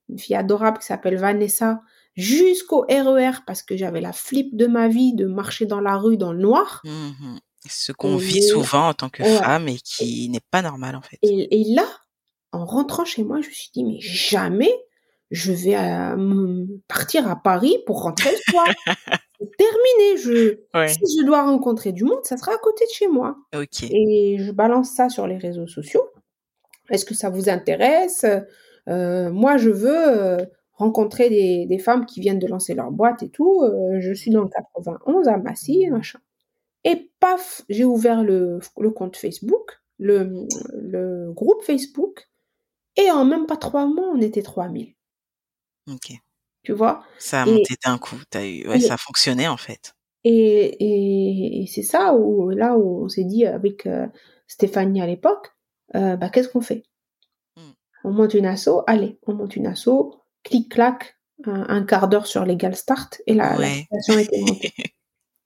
[0.08, 1.82] une fille adorable qui s'appelle Vanessa
[2.16, 6.18] jusqu'au RER parce que j'avais la flip de ma vie de marcher dans la rue
[6.18, 6.82] dans le noir.
[6.84, 7.38] Mmh
[7.68, 9.38] Ce qu'on vit souvent en tant que ouais.
[9.38, 11.18] femme et qui n'est pas normal, en fait.
[11.22, 11.86] Et, et là,
[12.52, 14.72] en rentrant chez moi, je me suis dit, mais jamais
[15.32, 18.68] je vais euh, partir à Paris pour rentrer le soir.
[19.58, 20.18] Terminé.
[20.18, 20.88] Je, Ouais.
[20.90, 23.36] si je dois rencontrer du monde, ça sera à côté de chez moi.
[23.82, 26.08] Et je balance ça sur les réseaux sociaux.
[26.90, 28.26] Est-ce que ça vous intéresse?
[28.90, 30.38] Euh, Moi, je veux euh,
[30.74, 33.62] rencontrer des, des femmes qui viennent de lancer leur boîte et tout.
[33.64, 36.20] Euh, je suis dans le 91 à Massy, machin.
[36.86, 42.30] Et paf, j'ai ouvert le, le compte Facebook, le, le groupe Facebook.
[42.98, 44.96] Et en même pas trois mois, on était 3000.
[45.88, 46.14] OK.
[46.64, 47.04] Tu vois?
[47.18, 48.18] Ça a Et, monté d'un coup.
[48.30, 49.96] T'as eu, ouais, et, ça a fonctionné, en fait.
[50.24, 50.32] et,
[50.80, 54.08] et, et c'est ça où, là où on s'est dit avec euh,
[54.48, 55.52] Stéphanie à l'époque,
[55.96, 56.84] euh, bah, qu'est-ce qu'on fait?
[57.58, 57.62] Mmh.
[58.06, 59.90] On monte une asso, allez, on monte une asso,
[60.44, 64.74] clic-clac, un, un quart d'heure sur Legal Start, et la, la situation était montée.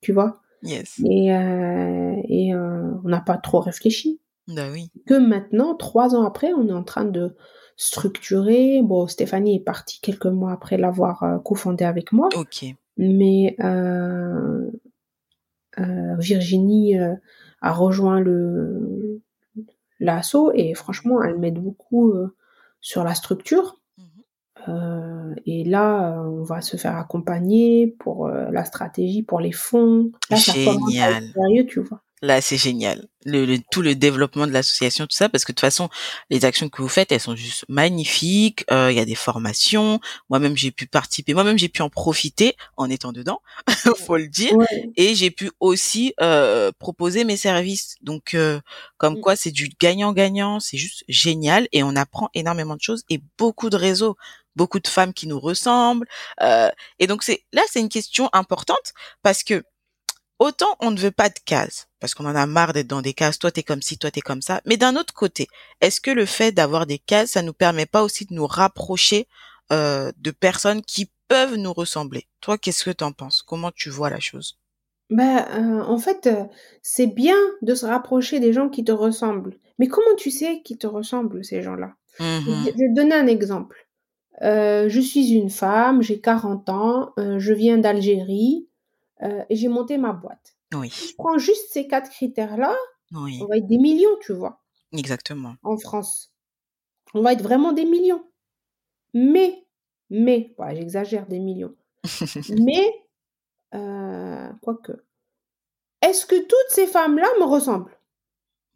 [0.01, 0.41] Tu vois?
[0.63, 0.99] Yes.
[1.05, 4.19] Et, euh, et euh, on n'a pas trop réfléchi.
[4.47, 4.91] Bah oui.
[5.05, 7.35] Que maintenant, trois ans après, on est en train de
[7.75, 8.81] structurer.
[8.83, 12.65] Bon, Stéphanie est partie quelques mois après l'avoir euh, cofondé avec moi, OK.
[12.97, 14.69] mais euh,
[15.79, 17.13] euh, Virginie euh,
[17.61, 19.21] a rejoint le
[19.99, 22.35] l'assaut et franchement, elle m'aide beaucoup euh,
[22.81, 23.79] sur la structure.
[24.67, 29.51] Euh, et là, euh, on va se faire accompagner pour euh, la stratégie, pour les
[29.51, 30.11] fonds.
[30.29, 31.31] Là, ça Génial.
[31.33, 32.01] sérieux, tu vois.
[32.23, 33.07] Là, c'est génial.
[33.25, 35.87] Le, le- tout le développement de l'association, tout ça, parce que de toute façon,
[36.31, 38.65] les actions que vous faites, elles sont juste magnifiques.
[38.71, 39.99] Euh, Il y a des formations.
[40.31, 41.35] Moi-même, j'ai pu participer.
[41.35, 43.41] Moi-même, j'ai pu en profiter en étant dedans,
[43.97, 44.53] faut le dire.
[44.57, 44.89] Ouais.
[44.95, 47.97] Et j'ai pu aussi euh, proposer mes services.
[48.01, 48.59] Donc, euh,
[48.97, 49.21] comme Mm.
[49.21, 50.59] quoi, c'est du gagnant-gagnant.
[50.59, 54.17] C'est juste génial et on apprend énormément de choses et beaucoup de réseaux,
[54.57, 56.07] beaucoup de femmes qui nous ressemblent.
[56.41, 58.93] Euh, et donc, c'est là, c'est une question importante
[59.23, 59.63] parce que
[60.39, 63.13] autant on ne veut pas de cases, parce qu'on en a marre d'être dans des
[63.13, 65.47] cases, toi t'es comme ci, toi t'es comme ça, mais d'un autre côté,
[65.81, 69.27] est-ce que le fait d'avoir des cases, ça nous permet pas aussi de nous rapprocher
[69.71, 72.27] euh, de personnes qui peuvent nous ressembler?
[72.41, 73.41] Toi, qu'est-ce que t'en penses?
[73.41, 74.57] Comment tu vois la chose?
[75.09, 76.43] Ben, euh, en fait, euh,
[76.81, 79.57] c'est bien de se rapprocher des gens qui te ressemblent.
[79.79, 81.93] Mais comment tu sais qu'ils te ressemblent, ces gens-là?
[82.19, 82.65] Je Mhm.
[82.65, 83.86] je vais te donner un exemple.
[84.43, 88.67] Euh, je suis une femme, j'ai 40 ans, euh, je viens d'Algérie
[89.23, 90.55] euh, et j'ai monté ma boîte.
[90.73, 92.75] Oui, Si je prends juste ces quatre critères-là,
[93.13, 94.61] oui, on va être des millions, tu vois,
[94.91, 95.55] exactement.
[95.63, 96.33] en France.
[97.13, 98.23] On va être vraiment des millions.
[99.13, 99.65] Mais,
[100.09, 101.73] mais, ouais, j'exagère des millions.
[102.49, 102.93] Mais,
[104.61, 104.91] quoique,
[106.01, 107.96] est-ce que toutes ces femmes-là me ressemblent?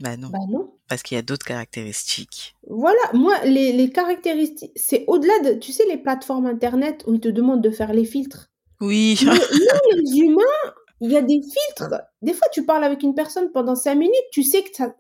[0.02, 0.30] Bah non.
[0.30, 0.74] Bah non.
[0.88, 2.56] Parce qu'il y a d'autres caractéristiques.
[2.68, 7.20] Voilà, moi, les, les caractéristiques, c'est au-delà de, tu sais, les plateformes Internet où ils
[7.20, 8.50] te demandent de faire les filtres.
[8.82, 9.20] Oui.
[9.24, 9.32] Mais
[9.94, 11.94] nous, les humains, il y a des filtres.
[12.22, 14.96] Des fois, tu parles avec une personne pendant cinq minutes, tu sais que ça,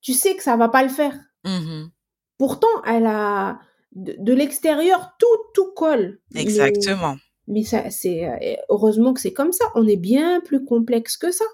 [0.00, 1.14] tu sais que ça va pas le faire.
[1.44, 1.90] Mhm.
[2.38, 3.60] Pourtant, elle a
[3.92, 6.18] de, de l'extérieur tout tout colle.
[6.34, 7.16] Exactement.
[7.48, 9.64] Mais, ça, c'est euh, heureusement que c'est comme ça.
[9.74, 11.44] On est bien plus complexe que ça.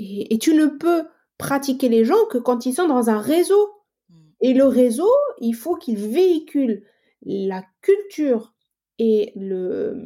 [0.00, 1.04] Et, et tu ne peux
[1.38, 3.70] pratiquer les gens que quand ils sont dans un réseau.
[4.10, 4.16] Mhm.
[4.40, 5.10] Et le réseau,
[5.40, 6.84] il faut qu'il véhicule
[7.22, 8.54] la culture
[8.98, 9.96] et le,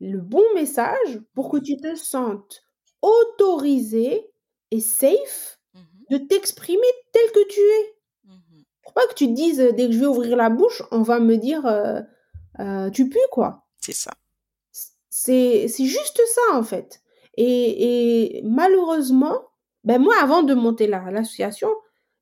[0.00, 2.62] le bon message pour que tu te sentes
[3.02, 4.30] autorisé
[4.70, 5.82] et safe Mhm.
[6.10, 7.94] de t'exprimer tel que tu es.
[8.24, 8.64] Mhm.
[8.82, 11.02] Pour pas que tu te dises, euh, dès que je vais ouvrir la bouche, on
[11.02, 12.00] va me dire, euh,
[12.60, 13.66] euh, tu pues, quoi.
[13.80, 14.12] C'est ça.
[15.10, 17.00] C'est c'est juste ça, en fait.
[17.36, 19.42] Et, et malheureusement,
[19.86, 21.70] ben moi, avant de monter la- l'association,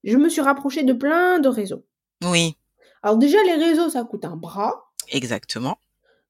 [0.04, 1.84] je me suis rapprochée de plein de réseaux.
[2.22, 2.56] Oui,
[3.02, 4.84] Alors déjà, les réseaux, ça coûte un bras.
[5.10, 5.76] exactement.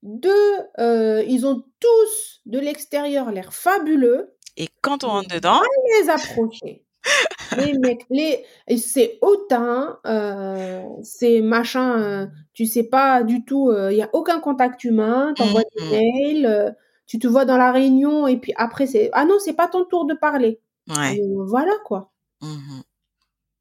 [0.02, 0.30] Deux,
[0.78, 4.34] euh, ils ont tous de l'extérieur l'air fabuleux.
[4.56, 5.60] Et quand on rentre dedans,
[6.02, 6.84] Les approcher.
[7.58, 8.44] les mecs, les,
[8.78, 14.40] c'est hautain, euh, c'est machin, euh, tu sais pas du tout, il y a aucun
[14.40, 15.88] contact humain, t'envoies Mhm.
[15.90, 16.70] des mails, euh,
[17.06, 19.84] tu te vois dans la réunion et puis après c'est, ah non, c'est pas ton
[19.84, 20.60] tour de parler.
[20.88, 21.20] Ouais.
[21.46, 22.12] Voilà quoi.
[22.40, 22.82] Mhm.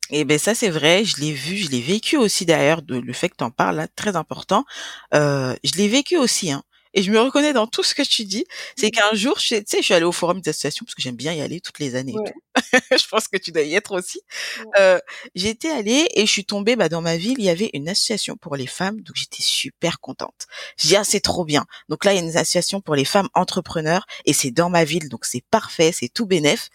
[0.09, 3.13] Et ben ça c'est vrai, je l'ai vu, je l'ai vécu aussi d'ailleurs, de, le
[3.13, 4.65] fait que tu en parles là, très important.
[5.13, 6.63] Euh, je l'ai vécu aussi, hein.
[6.93, 8.45] Et je me reconnais dans tout ce que tu dis.
[8.76, 11.01] C'est qu'un jour, je, tu sais, je suis allée au forum des associations parce que
[11.01, 12.30] j'aime bien y aller toutes les années Ouais.
[12.30, 12.97] et tout.
[13.03, 14.21] je pense que tu dois y être aussi.
[14.59, 14.65] Ouais.
[14.80, 14.99] Euh,
[15.34, 18.36] j'étais allée et je suis tombée, bah, dans ma ville, il y avait une association
[18.38, 20.45] pour les femmes, donc j'étais super contente.
[20.78, 21.65] Je dis, ah, c'est trop bien.
[21.89, 24.84] Donc là, il y a une association pour les femmes entrepreneurs et c'est dans ma
[24.84, 26.69] ville, donc c'est parfait, c'est tout bénef.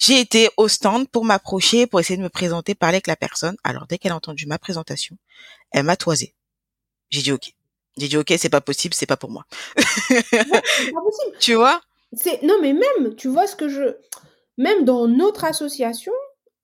[0.00, 3.56] J'ai été au stand pour m'approcher, pour essayer de me présenter, parler avec la personne.
[3.64, 5.16] Alors, dès qu'elle a entendu ma présentation,
[5.72, 6.34] elle m'a toisé.
[7.10, 7.52] J'ai dit, OK.
[7.98, 9.44] J'ai dit, OK, c'est pas possible, c'est pas pour moi.
[9.76, 9.84] Ouais,
[10.30, 11.36] c'est pas possible.
[11.38, 11.80] tu vois?
[12.12, 13.94] C'est, non mais même, tu vois ce que je,
[14.58, 16.12] même dans notre association,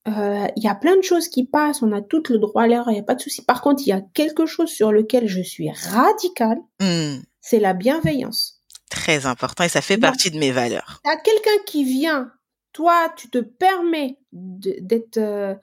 [0.08, 2.66] euh, il y a plein de choses qui passent, on a tout le droit à
[2.66, 3.44] l'erreur, il n'y a pas de souci.
[3.44, 7.74] Par contre, il y a quelque chose sur lequel je suis radicale, Hmm, c'est la
[7.74, 8.62] bienveillance.
[8.90, 11.00] très important et ça fait partie de mes valeurs.
[11.04, 12.32] T'as quelqu'un qui vient,
[12.76, 15.54] toi, tu te permets d'être euh,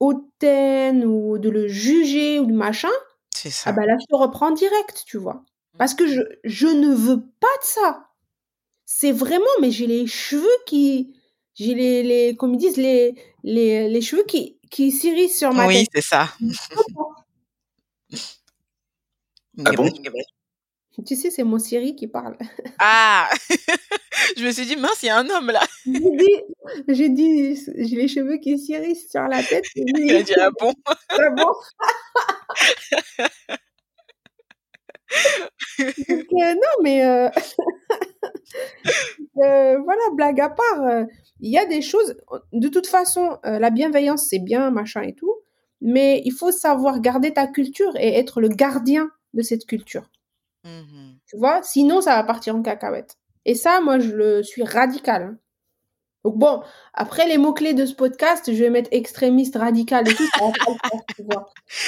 [0.00, 2.90] hautaine ou de le juger ou de machin,
[3.34, 3.70] C'est ça.
[3.70, 5.44] ah bah là, je te reprends direct, tu vois.
[5.78, 8.10] Parce que je, je ne veux pas de ça.
[8.84, 11.16] C'est vraiment, mais j'ai les cheveux qui,
[11.54, 15.66] j'ai les, les, comme ils disent, les, les, les cheveux qui, qui s'irrissent sur ma
[15.66, 15.88] oui, tête.
[15.94, 16.28] c'est ça.
[19.64, 19.88] Ah bon?
[21.06, 22.36] Tu sais, c'est mon Siri qui parle.
[22.78, 23.28] Ah
[24.36, 25.62] Je me suis dit, mince, il y a un homme là.
[26.88, 29.64] J'ai dit, j'ai les cheveux qui s'irrissent sur la tête.
[29.74, 30.72] Il a dit, ah bon?
[31.08, 31.52] Ah bon?
[35.78, 37.28] Donc, euh, non, mais euh,
[39.38, 41.06] euh, voilà, blague à part,
[41.40, 42.16] il y a des choses.
[42.52, 45.34] De toute façon, la bienveillance, c'est bien, machin et tout,
[45.80, 50.08] mais il faut savoir garder ta culture et être le gardien de cette culture.
[50.64, 51.18] Mhm.
[51.26, 51.62] Tu vois?
[51.62, 53.16] Sinon, ça va partir en cacahuète.
[53.44, 55.22] Et ça, moi, je le suis radical.
[55.22, 55.38] hein.
[56.24, 56.62] Donc bon,
[56.94, 60.28] après les mots-clés de ce podcast, je vais mettre extrémiste, radical et tout.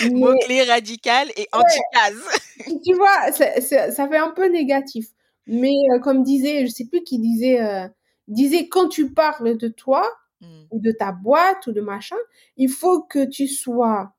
[0.02, 2.20] Mais- Mot-clé radical et anti-case.
[2.84, 5.06] tu vois, ça fait un peu négatif.
[5.46, 7.86] Mais euh, comme disait, je sais plus qui disait, euh,
[8.26, 10.02] disait quand tu parles de toi
[10.40, 10.66] Mhm.
[10.72, 12.16] ou de ta boîte ou de machin,
[12.56, 14.12] il faut que tu sois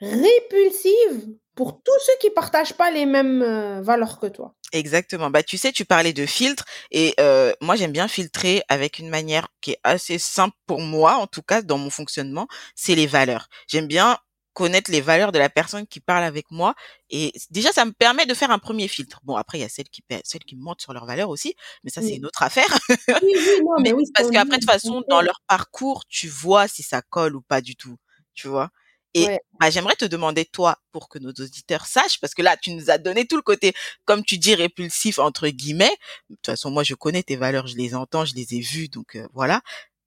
[0.00, 4.54] répulsive pour tous ceux qui partagent pas les mêmes euh, valeurs que toi.
[4.72, 5.30] Exactement.
[5.30, 9.08] Bah, tu sais, tu parlais de filtre et euh, moi, j'aime bien filtrer avec une
[9.08, 13.06] manière qui est assez simple pour moi, en tout cas dans mon fonctionnement, c'est les
[13.06, 13.48] valeurs.
[13.68, 14.18] J'aime bien
[14.54, 16.74] connaître les valeurs de la personne qui parle avec moi
[17.10, 19.20] et déjà ça me permet de faire un premier filtre.
[19.24, 21.90] Bon après il y a celles qui celles qui mentent sur leurs valeurs aussi, mais
[21.90, 22.66] ça c'est une autre affaire.
[23.22, 26.28] Oui, oui, non, mais, Mais oui, parce qu'après de toute façon dans leur parcours, tu
[26.28, 27.96] vois si ça colle ou pas du tout,
[28.34, 28.70] tu vois?
[29.14, 29.40] Et Ouais.
[29.60, 32.90] bah, j'aimerais te demander toi pour que nos auditeurs sachent parce que là tu nous
[32.90, 33.72] as donné tout le côté
[34.04, 35.94] comme tu dis répulsif entre guillemets.
[36.30, 38.88] De toute façon moi je connais tes valeurs, je les entends, je les ai vues
[38.88, 39.62] donc euh, voilà.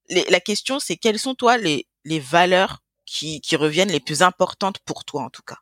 [0.09, 4.21] Les- la question c'est quelles sont toi les les valeurs qui qui reviennent les plus
[4.23, 5.57] importantes pour toi en tout cas?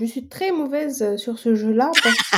[0.00, 2.36] Je suis très mauvaise euh, sur ce jeu-là parce que,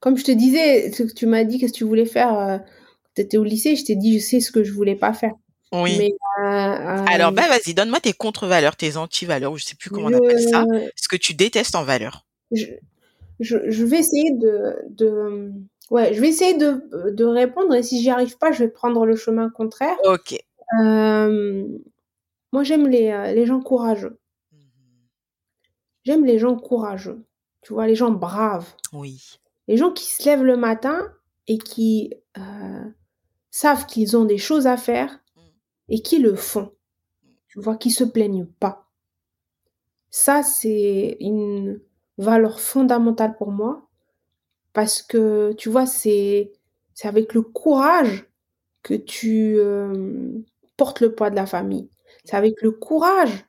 [0.00, 3.22] comme je te disais, tu m'as dit qu'est-ce que tu voulais faire euh, quand tu
[3.22, 5.32] étais au lycée, je t'ai dit je sais ce que je voulais pas faire.
[5.72, 5.96] Oui.
[5.98, 9.90] Mais euh, euh, Alors bah vas-y, donne-moi tes contre-valeurs, tes anti-valeurs, ou je sais plus
[9.90, 10.64] comment on appelle ça,
[10.96, 12.26] ce que tu détestes en valeurs.
[12.50, 12.66] je,
[13.40, 15.52] je, je vais essayer de, de
[15.92, 19.04] Ouais, je vais essayer de, de répondre et si j'y arrive pas, je vais prendre
[19.04, 19.96] le chemin contraire.
[20.04, 20.34] Ok.
[20.80, 21.66] Euh,
[22.52, 24.18] moi, j'aime les, euh, les gens courageux.
[26.04, 27.26] J'aime les gens courageux.
[27.60, 28.72] Tu vois, les gens braves.
[28.94, 29.38] Oui.
[29.68, 31.12] Les gens qui se lèvent le matin
[31.46, 32.84] et qui euh,
[33.50, 35.21] savent qu'ils ont des choses à faire
[35.88, 36.72] et qui le font.
[37.48, 38.88] Tu vois, qui se plaignent pas.
[40.10, 41.80] Ça, c'est une
[42.18, 43.88] valeur fondamentale pour moi
[44.72, 46.52] parce que, tu vois, c'est
[47.02, 48.26] avec le courage
[48.82, 50.40] que tu euh,
[50.76, 51.88] portes le poids de la famille.
[52.24, 53.46] C'est avec le courage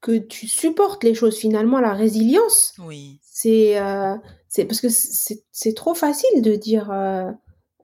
[0.00, 2.74] que tu supportes les choses finalement, la résilience.
[2.78, 3.18] Oui.
[3.22, 4.16] C'est euh,
[4.56, 7.30] parce que c'est c'est trop facile de dire euh,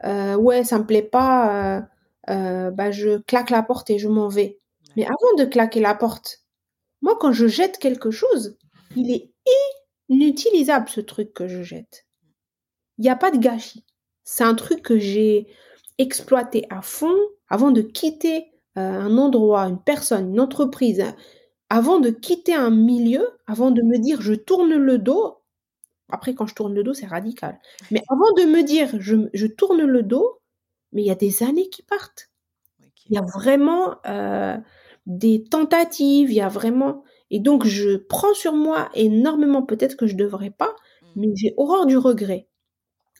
[0.04, 1.82] euh, ouais ça me plaît pas,
[2.30, 4.60] euh, bah je claque la porte et je m'en vais.
[4.96, 6.44] Mais avant de claquer la porte,
[7.02, 8.56] moi quand je jette quelque chose,
[8.96, 9.30] il est
[10.08, 12.06] inutilisable ce truc que je jette.
[12.98, 13.84] Il n'y a pas de gâchis.
[14.24, 15.46] C'est un truc que j'ai
[15.98, 17.16] exploité à fond
[17.48, 21.16] avant de quitter euh, un endroit, une personne, une entreprise, hein.
[21.68, 25.38] avant de quitter un milieu, avant de me dire je tourne le dos.
[26.08, 27.60] Après, quand je tourne le dos, c'est radical.
[27.90, 30.39] Mais avant de me dire je, je tourne le dos,
[30.92, 32.30] mais il y a des années qui partent.
[33.08, 34.56] Il y a vraiment euh,
[35.06, 37.04] des tentatives, il y a vraiment.
[37.30, 40.74] Et donc, je prends sur moi énormément, peut-être que je ne devrais pas,
[41.16, 42.48] mais j'ai horreur du regret.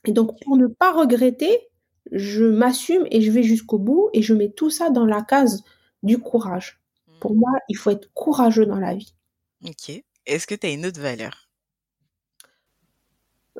[0.07, 1.69] Et donc, pour ne pas regretter,
[2.13, 5.65] je m'assume et je vais jusqu'au bout et je mets tout ça dans la case
[6.03, 6.81] du courage.
[7.21, 9.15] Pour moi, il faut être courageux dans la vie.
[9.65, 10.03] Ok.
[10.27, 11.49] Est-ce que tu as une autre valeur?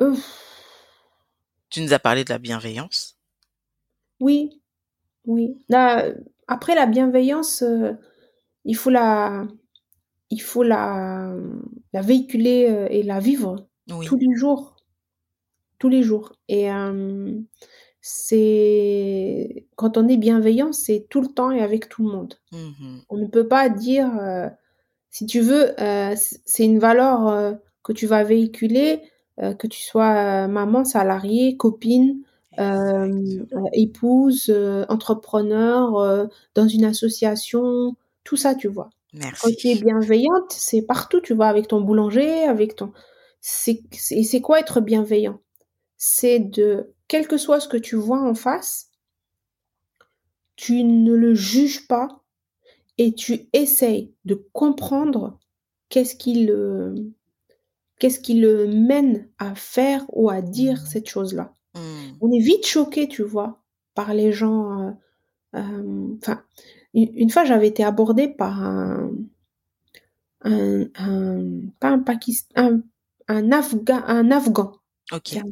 [0.01, 0.17] Euh,
[1.71, 3.19] Tu nous as parlé de la bienveillance.
[4.21, 4.61] Oui,
[5.27, 5.57] oui.
[5.69, 6.07] Là,
[6.49, 7.93] après la bienveillance, euh,
[8.65, 9.47] il faut la,
[10.31, 11.35] il faut la,
[11.93, 14.07] la véhiculer euh, et la vivre Oui.
[14.07, 14.77] tous les jours,
[15.79, 16.33] tous les jours.
[16.49, 17.33] Et euh,
[18.01, 22.35] c'est quand on est bienveillant, c'est tout le temps et avec tout le monde.
[22.53, 23.03] Mhm.
[23.09, 24.49] On ne peut pas dire, euh,
[25.11, 29.01] si tu veux, euh, c- c'est une valeur euh, que tu vas véhiculer,
[29.43, 32.23] euh, que tu sois euh, maman, salariée, copine,
[33.73, 38.91] épouse, euh, entrepreneur, euh, dans une association, tout ça, tu vois.
[39.39, 39.85] Quand tu es Merci.
[39.85, 42.93] bienveillante, c'est partout, tu vois, avec ton boulanger, avec ton...
[43.41, 45.41] C'est c'est- c'est quoi être bienveillant?
[45.99, 48.91] C'est de, quel que soit ce que tu vois en face,
[50.57, 52.23] tu ne le juges pas
[52.99, 55.39] et tu essayes de comprendre
[55.91, 57.13] qu'est-ce qui le,
[57.99, 61.55] qu'est-ce qui le mène à faire ou à dire cette chose-là.
[61.75, 62.17] Mm.
[62.21, 63.61] On est vite choqué, tu vois,
[63.95, 64.89] par les gens.
[64.89, 64.91] euh,
[65.57, 66.45] euh, Enfin,
[66.95, 69.13] une, une fois, j'avais été abordée par un,
[70.43, 72.83] un, un pas un Pakistan, un,
[73.29, 74.73] un Afghan, un Afghan,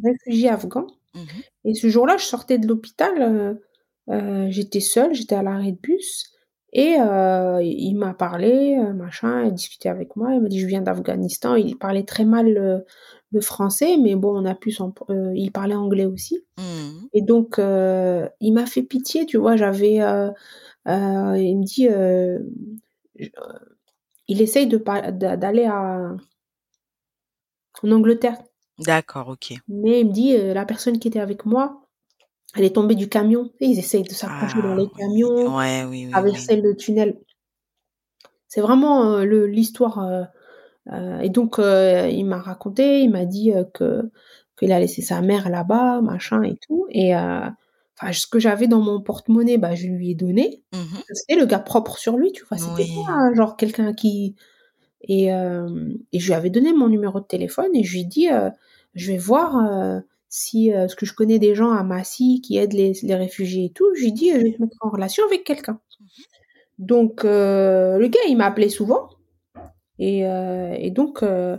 [0.05, 0.87] réfugié afghan.
[1.14, 1.27] Mhm.
[1.64, 3.55] Et ce jour-là, je sortais de l'hôpital, euh,
[4.11, 6.33] euh, j'étais seule, j'étais à l'arrêt de bus,
[6.73, 10.83] et euh, il m'a parlé, machin, il discutait avec moi, il m'a dit je viens
[10.83, 12.85] d'Afghanistan, il parlait très mal
[13.33, 14.74] le, français, mais bon, on a pu
[15.11, 16.45] euh, il parlait anglais aussi.
[16.59, 17.09] Mhm.
[17.12, 20.31] Et donc, euh, il m'a fait pitié, tu vois, j'avais, euh,
[20.89, 22.39] euh, il me dit, euh,
[23.20, 23.26] euh,
[24.29, 24.79] il essaye de
[25.37, 26.14] d'aller à,
[27.83, 28.39] en Angleterre,
[28.79, 29.55] D'accord, ok.
[29.68, 31.83] mais il me dit, euh, la personne qui était avec moi,
[32.55, 33.51] elle est tombée du camion.
[33.61, 34.91] Et ils essayent de s'approcher dans Ah les oui.
[34.97, 37.18] camions, Ouais, oui, oui, traverser le tunnel.
[38.47, 39.99] C'est vraiment euh, l'histoire.
[40.93, 44.11] Euh, et donc, euh, il m'a raconté, il m'a dit euh, que
[44.59, 46.86] qu'il a laissé sa mère là-bas, machin et tout.
[46.91, 50.62] Et enfin, ce que j'avais dans mon porte-monnaie, bah, je lui ai donné.
[50.72, 50.99] Mhm.
[51.12, 52.59] C'était le gars propre sur lui, tu vois.
[52.59, 53.03] C'était Oui.
[53.07, 54.34] pas genre quelqu'un qui.
[55.03, 58.05] Et, euh, et je lui avais donné mon numéro de téléphone et je lui ai
[58.05, 58.51] dit euh,
[58.97, 60.70] je vais voir euh, si.
[60.74, 63.86] parce que je connais des gens à Massy qui aident les, les réfugiés et tout.
[63.95, 65.78] Je lui ai dit je vais te mettre en relation avec quelqu'un.
[66.78, 69.09] Donc, euh, le gars, il m'appelait souvent.
[69.99, 71.57] Et, euh, et donc, euh,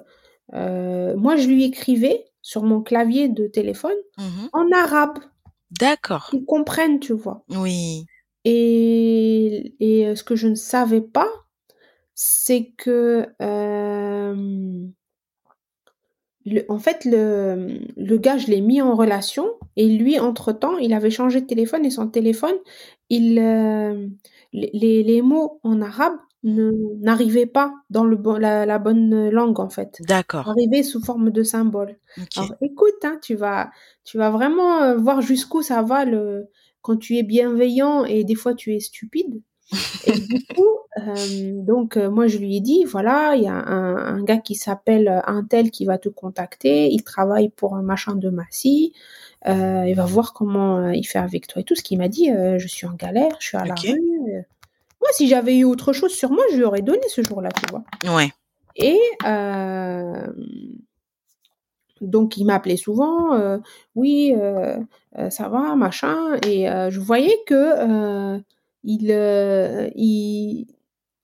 [0.53, 4.49] euh, moi, je lui écrivais sur mon clavier de téléphone Mhm.
[4.53, 5.19] en arabe,
[5.71, 6.27] D'accord.
[6.29, 7.43] qu'ils comprennent, tu vois.
[7.49, 8.05] Oui.
[8.45, 11.27] Et, et ce que je ne savais pas,
[12.15, 13.27] c'est que,
[16.45, 20.93] le- en fait, le, le gars, je l'ai mis en relation et lui, entre-temps, il
[20.93, 22.55] avait changé de téléphone et son téléphone,
[23.09, 24.07] il, euh,
[24.53, 26.71] les- les mots en arabe ne,
[27.01, 30.01] n'arrivaient pas dans le la, la bonne langue, en fait.
[30.07, 30.47] D'accord.
[30.49, 31.97] Arrivaient sous forme de symboles.
[32.17, 32.37] Ok.
[32.37, 33.71] Alors écoute, hein, tu vas,
[34.03, 36.47] tu vas vraiment euh, voir jusqu'où ça va le,
[36.81, 39.41] quand tu es bienveillant et des fois tu es stupide.
[40.07, 43.53] Et du coup, euh, donc euh, moi je lui ai dit, voilà, il y a
[43.53, 47.83] un, un gars qui s'appelle un tel qui va te contacter, il travaille pour un
[47.83, 48.93] machin de Massy,
[49.45, 51.75] il va voir comment il fait avec toi et tout.
[51.75, 54.45] Ce qu'il m'a dit, je suis en galère, je suis à la rue.
[55.01, 57.71] Moi, si j'avais eu autre chose sur moi, je lui aurais donné ce jour-là, tu
[57.71, 57.83] vois.
[58.15, 58.31] Ouais.
[58.75, 58.99] Et
[62.01, 63.59] donc, il m'appelait souvent,
[63.95, 64.33] oui,
[65.29, 66.37] ça va, machin.
[66.45, 68.39] Et je voyais que
[68.83, 69.11] il,
[69.95, 70.67] il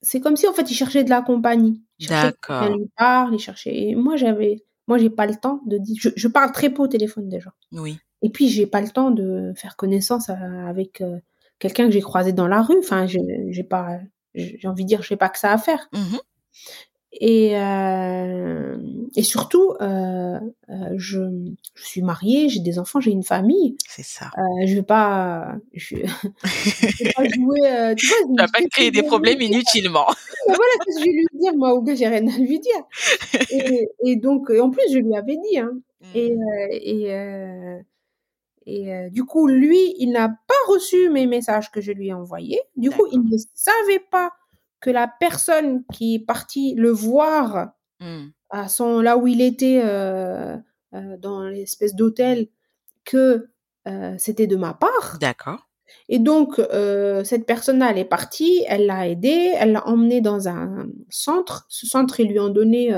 [0.05, 1.81] c'est comme si en fait il cherchait de la compagnie.
[2.07, 2.67] D'accord.
[2.69, 3.75] Il parle, il cherchait.
[3.75, 5.95] Et moi j'avais, moi j'ai pas le temps de dire.
[5.99, 7.51] Je, parle très peu au téléphone déjà.
[7.71, 7.97] Oui.
[8.21, 11.03] Et puis j'ai pas le temps de faire connaissance avec
[11.59, 12.79] quelqu'un que j'ai croisé dans la rue.
[12.79, 13.99] Enfin, j'ai pas,
[14.33, 15.87] j'ai envie de dire, je sais pas que ça à faire.
[15.93, 16.17] Mmh
[17.21, 18.77] et, euh,
[19.15, 20.37] et surtout, euh,
[20.69, 21.21] euh, je,
[21.73, 23.77] je, suis mariée, j'ai des enfants, j'ai une famille.
[23.87, 24.31] C'est ça.
[24.37, 25.95] Euh, je vais pas, je,
[26.43, 27.95] je vais pas jouer.
[27.95, 30.07] Tu vois, vas pas créer des problèmes inutilement.
[30.47, 32.83] voilà, ce que je vais lui dire moi au gars, j'ai rien à lui dire.
[33.49, 35.59] Et, et, donc, en plus, je lui avais dit.
[35.59, 35.71] Hein.
[36.01, 36.07] Mmh.
[36.15, 36.37] Et,
[36.71, 37.81] et
[38.65, 42.59] et du coup, lui, il n'a pas reçu mes messages que je lui ai envoyés.
[42.75, 44.31] Du coup, il ne savait pas
[44.85, 48.27] que la personne qui est partie le voir mmh.
[48.51, 50.55] à son là où il était euh,
[50.93, 52.49] euh, dans l'espèce d'hôtel
[53.03, 53.49] que
[53.87, 55.17] euh, c'était de ma part.
[55.19, 55.67] D'accord.
[56.07, 56.61] Et donc
[57.23, 61.65] cette personne-là, elle est partie, elle l'a aidé, elle l'a emmené dans un centre.
[61.69, 62.91] Ce centre, ils lui ont donné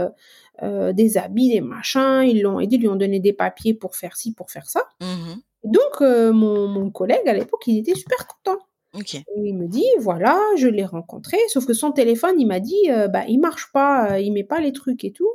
[0.61, 4.17] des habits, des machins, ils l'ont aidé, ils lui ont donné des papiers pour faire
[4.17, 4.81] ci, pour faire ça.
[5.01, 5.35] Mmh
[5.67, 8.59] donc mon, mon collègue à l'époque, il était super content.
[9.03, 12.89] Et il me dit, voilà, je l'ai rencontré, sauf que son téléphone, il m'a dit,
[12.89, 15.29] euh, bah, il marche pas, euh, il met pas les trucs et tout.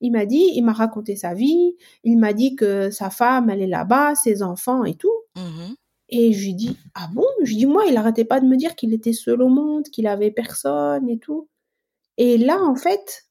[0.00, 3.62] Il m'a dit, il m'a raconté sa vie, il m'a dit que sa femme, elle
[3.62, 5.14] est là-bas, ses enfants et tout.
[5.36, 5.74] Mmh
[6.08, 7.24] et je lui dis, ah bon?
[7.42, 9.88] Je lui dis, moi, il arrêtait pas de me dire qu'il était seul au monde,
[9.88, 11.48] qu'il avait personne et tout.
[12.16, 13.26] Et là, en fait,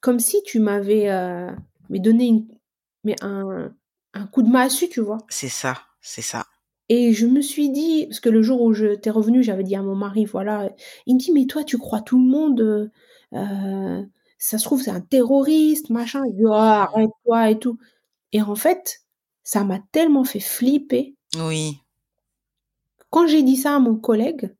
[0.00, 1.52] comme si tu m'avais euh,
[1.90, 2.48] donné une,
[3.04, 3.72] mais un,
[4.14, 5.18] un coup de massue, tu vois.
[5.28, 6.46] C'est ça, c'est ça.
[6.88, 9.76] Et je me suis dit, parce que le jour où je t'es revenu, j'avais dit
[9.76, 10.70] à mon mari, voilà,
[11.06, 12.90] il me dit, mais toi, tu crois tout le monde, euh,
[13.34, 14.02] euh
[14.38, 16.24] ça se trouve, c'est un terroriste, machin.
[16.26, 17.78] Il dit, oh, arrête-toi et tout.
[18.32, 19.02] Et en fait,
[19.44, 21.14] ça m'a tellement fait flipper.
[21.36, 21.78] Oui.
[23.10, 24.52] Quand j'ai dit ça à mon collègue,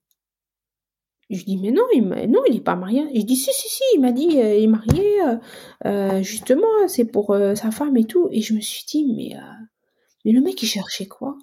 [1.37, 3.05] je dis, mais non, il non, il n'est pas marié.
[3.15, 5.07] je dis, si, si, si, il m'a dit, euh, il est marié,
[5.87, 8.29] euh, justement, c'est pour sa femme et tout.
[8.31, 9.37] Et je me suis dit, mais,
[10.25, 11.37] mais le mec, il cherchait quoi?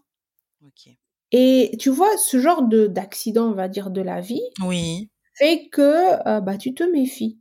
[1.31, 5.09] Et tu vois, ce genre de d'accident, on va dire, de la vie, oui.
[5.35, 7.39] fait que euh, bah, tu te méfies.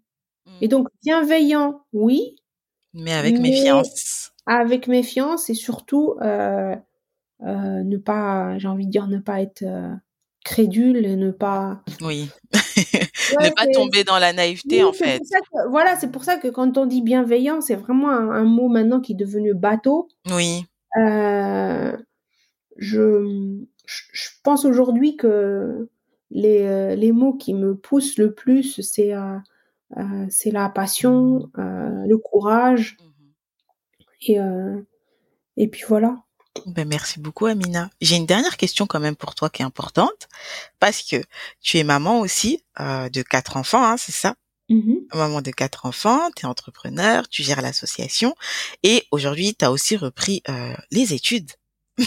[0.60, 0.68] Et mmh.
[0.68, 2.36] donc, bienveillant, oui.
[2.92, 4.32] Mais avec méfiance.
[4.46, 6.74] Avec méfiance et surtout, euh,
[7.42, 9.64] euh, ne pas, j'ai envie de dire, ne pas être
[10.48, 11.82] crédule et ne pas.
[12.00, 12.30] Oui.
[12.52, 15.20] ne pas tomber dans la naïveté, en fait.
[15.70, 19.00] voilà, c'est pour ça que quand on dit bienveillant, c'est vraiment un, un, mot maintenant
[19.00, 20.08] qui est devenu bateau.
[20.30, 20.64] Oui.
[22.76, 25.88] je, je pense aujourd'hui que
[26.30, 29.38] les, euh, les, mots qui me poussent le plus, c'est euh,
[29.96, 32.96] euh, c'est la passion, le courage.
[33.00, 33.04] Mmh
[34.20, 34.38] et,
[35.56, 36.16] et puis voilà.
[36.66, 37.90] Ben merci beaucoup Amina.
[38.00, 40.28] J'ai une dernière question quand même pour toi qui est importante
[40.80, 41.22] parce que
[41.60, 44.34] tu es maman aussi de quatre enfants, hein, c'est ça?
[44.70, 48.34] Mmh Maman de quatre enfants, tu es entrepreneur, tu gères l'association
[48.82, 50.42] et aujourd'hui tu as aussi repris
[50.90, 51.50] les études.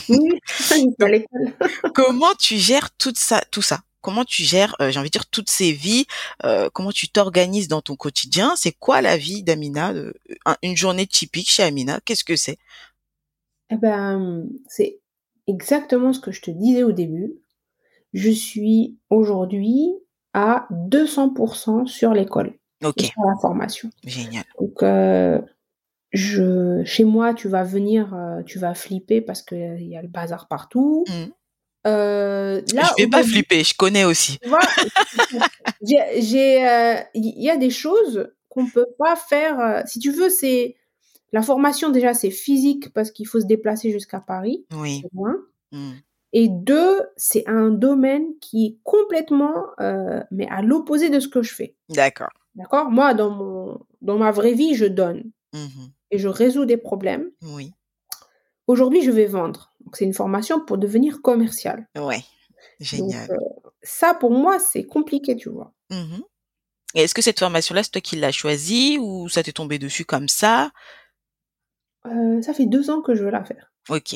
[0.10, 0.39] Oui,
[1.95, 3.82] comment tu gères tout ça, tout ça?
[4.02, 6.06] Comment tu gères, euh, j'ai envie de dire, toutes ces vies
[6.43, 8.55] euh, Comment tu t'organises dans ton quotidien?
[8.55, 9.93] C'est quoi la vie d'Amina
[10.63, 12.00] Une journée typique chez Amina?
[12.04, 12.58] Qu'est-ce que c'est?
[13.72, 15.00] Eh ben, c'est
[15.48, 17.34] exactement ce que je te disais au début.
[18.14, 19.89] Je suis aujourd'hui
[20.34, 22.54] à 200% sur l'école.
[22.84, 23.02] Ok.
[23.02, 23.89] Sur la formation.
[24.04, 24.43] Génial.
[24.60, 25.39] Donc, euh,
[26.12, 30.02] je, chez moi, tu vas venir, euh, tu vas flipper parce que il y a
[30.02, 31.06] le bazar partout.
[31.08, 31.32] Mmh.
[31.88, 34.38] Euh, là, je vais pas flipper, je connais aussi.
[34.46, 34.56] euh,
[35.82, 39.60] il y a des choses qu'on peut pas faire.
[39.60, 40.76] Euh, si tu veux, c'est
[41.32, 44.66] la formation déjà, c'est physique parce qu'il faut se déplacer jusqu'à Paris.
[44.74, 45.03] Oui.
[45.13, 45.36] Loin.
[45.71, 45.91] Mmh.
[46.33, 51.41] Et deux, c'est un domaine qui est complètement, euh, mais à l'opposé de ce que
[51.41, 51.75] je fais.
[51.89, 52.29] D'accord.
[52.55, 52.89] D'accord?
[52.89, 55.32] Moi, dans mon, dans ma vraie vie, je donne.
[55.53, 57.32] Mmh et je résous des problèmes.
[57.41, 57.71] Oui.
[58.67, 59.71] Aujourd'hui, je vais vendre.
[59.79, 61.87] Donc, c'est une formation pour devenir commercial.
[61.97, 62.21] Ouais.
[62.82, 63.32] Génial.
[63.32, 63.37] Euh,
[63.82, 65.74] ça, pour moi, c'est compliqué, tu vois.
[65.89, 66.20] Mmh
[66.93, 70.03] et est-ce que cette formation-là, c'est toi qui l'as choisie ou ça t'est tombé dessus
[70.03, 70.71] comme ça?
[72.05, 73.71] Euh, Ça fait deux ans que je veux la faire.
[73.89, 74.15] Ok.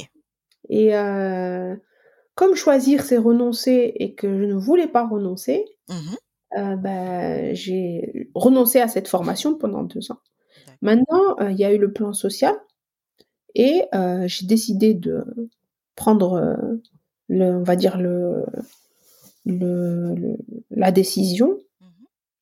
[0.70, 1.76] Et euh,
[2.36, 6.16] comme choisir, c'est renoncer et que je ne voulais pas renoncer, mmh
[7.52, 10.20] j'ai renoncé à cette formation pendant deux ans.
[10.82, 12.56] Maintenant, il y a eu le plan social.
[13.56, 13.82] Et
[14.26, 15.50] j'ai décidé de
[15.98, 16.58] prendre,
[17.28, 18.46] le, on va dire, le,
[19.46, 20.38] le,
[20.72, 21.86] la décision mmh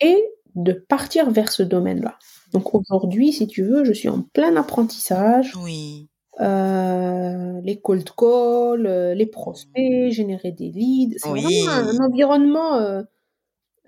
[0.02, 0.24] et
[0.56, 2.18] de partir vers ce domaine-là.
[2.54, 5.54] Donc aujourd'hui, si tu veux, je suis en plein apprentissage.
[5.58, 6.08] Oui.
[6.40, 11.18] Euh, les cold calls, euh, les prospects, générer des leads.
[11.20, 13.02] C'est vraiment un, environnement euh,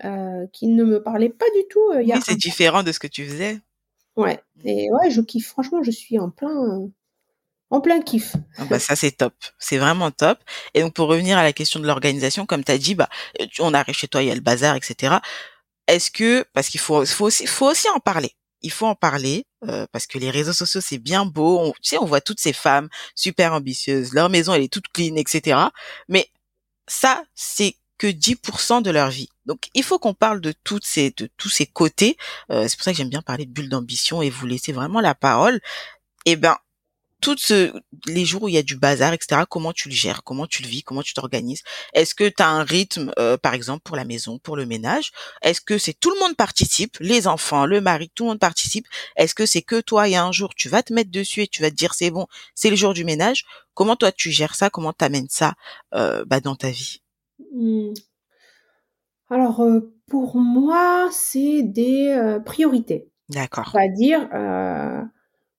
[0.04, 1.92] euh, qui ne me parlait pas du tout.
[1.94, 3.60] oui, c'est différent de ce que tu faisais.
[4.16, 4.40] Ouais.
[4.56, 4.68] Mmh.
[4.68, 5.48] Et ouais, je kiffe.
[5.48, 6.88] Franchement, je suis en plein,
[7.70, 8.36] en plein kiff.
[8.58, 10.38] Ah bah ça c'est top, c'est vraiment top.
[10.74, 13.08] Et donc pour revenir à la question de l'organisation, comme tu as dit, bah
[13.60, 15.16] on arrive chez toi, il y a le bazar, etc.
[15.86, 18.32] Est-ce que parce qu'il faut, faut aussi, faut aussi en parler.
[18.66, 21.60] Il faut en parler euh, parce que les réseaux sociaux c'est bien beau.
[21.60, 24.88] On, tu sais, on voit toutes ces femmes super ambitieuses, leur maison elle est toute
[24.88, 25.56] clean, etc.
[26.08, 26.28] Mais
[26.88, 29.28] ça c'est que 10% de leur vie.
[29.46, 32.16] Donc il faut qu'on parle de toutes ces de tous ces côtés.
[32.50, 35.00] Euh, c'est pour ça que j'aime bien parler de bulle d'ambition et vous laisser vraiment
[35.00, 35.60] la parole.
[36.24, 36.56] Eh ben
[37.26, 37.72] toutes ce,
[38.06, 40.62] les jours où il y a du bazar, etc., comment tu le gères, comment tu
[40.62, 41.64] le vis, comment tu t'organises?
[41.92, 45.10] Est-ce que tu as un rythme, euh, par exemple, pour la maison, pour le ménage?
[45.42, 48.86] Est-ce que c'est tout le monde participe, les enfants, le mari, tout le monde participe?
[49.16, 51.42] Est-ce que c'est que toi, il y a un jour, tu vas te mettre dessus
[51.42, 53.44] et tu vas te dire c'est bon, c'est le jour du ménage?
[53.74, 54.70] Comment toi, tu gères ça?
[54.70, 55.54] Comment tu amènes ça
[55.94, 57.02] euh, bah, dans ta vie?
[57.52, 57.92] Mmh.
[59.30, 63.10] Alors, euh, pour moi, c'est des priorités.
[63.30, 63.72] D'accord.
[63.72, 64.28] C'est-à-dire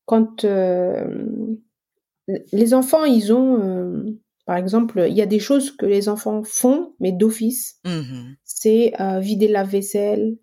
[0.08, 0.44] quand
[2.52, 6.96] les enfants, ils ont, par exemple, il y a des choses que les enfants font,
[7.00, 7.80] mais d'office.
[7.86, 10.38] Mmh c'est vider la vaisselle,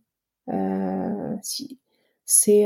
[1.43, 1.79] si,
[2.27, 2.65] c'est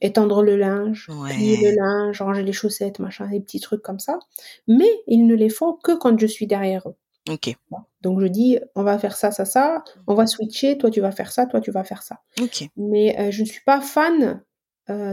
[0.00, 4.18] étendre le linge, plier le linge, ranger les chaussettes, machin, des petits trucs comme ça.
[4.66, 6.96] Mais ils ne les font que quand je suis derrière eux.
[7.28, 7.54] Ok.
[8.00, 11.12] Donc je dis, on va faire ça, ça, ça, on va switcher, toi tu vas
[11.12, 12.20] faire ça, toi tu vas faire ça.
[12.40, 12.68] Ok.
[12.76, 14.42] Mais je ne suis pas fan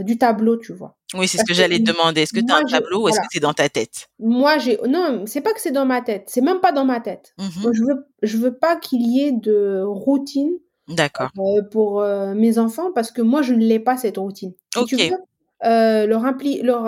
[0.03, 0.95] du tableau, tu vois.
[1.13, 2.21] Oui, c'est ce que, j'allais te demander.
[2.21, 4.09] Est-ce que tu as un tableau ou est-ce que c'est dans ta tête?
[4.19, 6.25] Moi, j'ai non, c'est pas que c'est dans ma tête.
[6.27, 7.33] C'est même pas dans ma tête.
[7.37, 10.51] Mmh je veux, je veux pas qu'il y ait de routine.
[10.87, 11.29] D'accord.
[11.37, 14.53] Euh, pour euh, mes enfants parce que moi, je ne l'ai pas cette routine.
[14.73, 14.87] Si ok.
[14.87, 15.17] tu veux,
[15.65, 16.83] euh, leur, impli leur,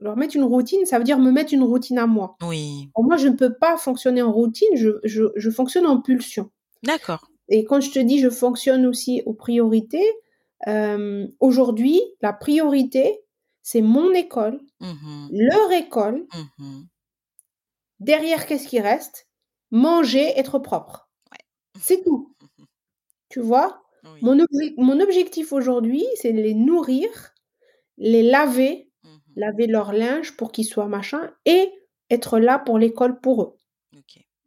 [0.00, 2.36] leur mettre une routine, ça veut dire me mettre une routine à moi.
[2.42, 2.88] Oui.
[2.96, 4.68] moi, je ne peux pas fonctionner en routine.
[4.74, 6.50] Je, je, je fonctionne en pulsion.
[6.82, 7.28] D'accord.
[7.50, 10.04] Et quand je te dis, je fonctionne aussi aux priorités.
[11.40, 13.20] Aujourd'hui, la priorité,
[13.62, 16.26] c'est mon école, mmh leur école.
[16.58, 16.82] Mmh
[18.00, 19.28] Derrière, qu'est-ce qui reste?
[19.70, 21.08] Manger, être propre.
[21.80, 22.34] C'est tout.
[22.40, 22.64] Mmh
[23.28, 23.82] tu vois?
[24.22, 24.38] Mon,
[24.78, 27.34] mon, objectif aujourd'hui, c'est de les nourrir,
[27.98, 28.90] les laver,
[29.36, 31.70] laver leur linge pour qu'ils soient machin, et
[32.08, 33.56] être là pour l'école pour eux.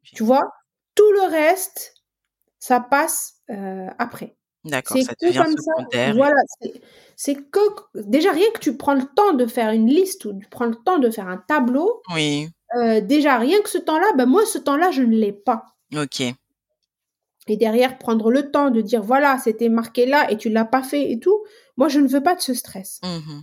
[0.04, 0.50] Tu vois?
[0.96, 1.94] Tout le reste,
[2.60, 4.36] ça passe euh, après.
[4.64, 6.16] D'accord, ça devient secondaire.
[6.16, 6.42] Voilà,
[7.16, 7.60] c'est que
[7.96, 10.76] déjà rien que tu prends le temps de faire une liste ou tu prends le
[10.76, 12.02] temps de faire un tableau.
[12.14, 12.50] Oui.
[12.78, 15.66] Euh, déjà rien que ce temps-là, ben moi ce temps-là je ne l'ai pas.
[15.96, 16.22] Ok.
[17.48, 20.84] Et derrière prendre le temps de dire voilà c'était marqué là et tu l'as pas
[20.84, 21.44] fait et tout.
[21.76, 23.02] Moi je ne veux pas de ce stress.
[23.04, 23.42] Mmh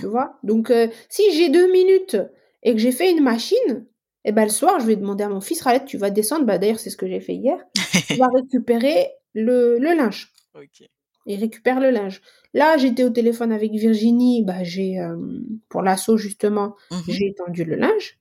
[0.00, 0.38] tu vois?
[0.42, 2.18] Donc euh, si j'ai deux minutes
[2.62, 3.86] et que j'ai fait une machine,
[4.24, 6.44] et eh ben le soir je vais demander à mon fils Ralette tu vas descendre.
[6.44, 7.58] Bah d'ailleurs c'est ce que j'ai fait hier.
[8.06, 10.32] tu vas récupérer le, linge.
[11.26, 12.20] Et récupère le linge.
[12.54, 15.16] Là, j'étais au téléphone avec Virginie, bah, j'ai, euh,
[15.68, 18.18] pour l'assaut justement, mmh j'ai étendu le linge.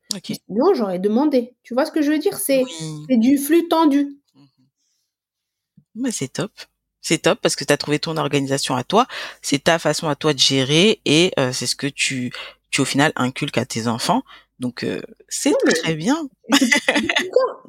[0.49, 1.55] Non, j'aurais demandé.
[1.63, 2.38] Tu vois ce que je veux dire?
[2.38, 2.63] C'est
[3.09, 4.17] du flux tendu.
[5.95, 6.51] Mmh c'est top.
[7.01, 9.07] C'est top parce que tu as trouvé ton organisation à toi.
[9.41, 12.34] C'est ta façon à toi de gérer et euh, c'est ce que tu,
[12.69, 14.23] tu, au final, inculques à tes enfants.
[14.59, 15.53] Donc, euh, c'est
[15.84, 16.27] très bien.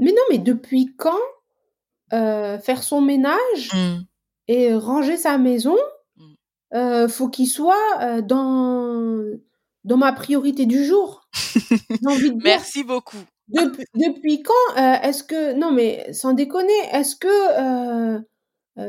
[0.00, 1.20] mais non, mais depuis quand
[2.12, 4.00] euh, faire son ménage mmh.
[4.48, 5.76] et ranger sa maison,
[6.16, 6.22] mmh.
[6.74, 9.24] euh, faut qu'il soit euh, dans
[9.84, 11.28] dans ma priorité du jour.
[12.42, 13.18] Merci beaucoup.
[13.48, 18.22] Depuis, depuis quand est-ce que non mais sans déconner, est-ce que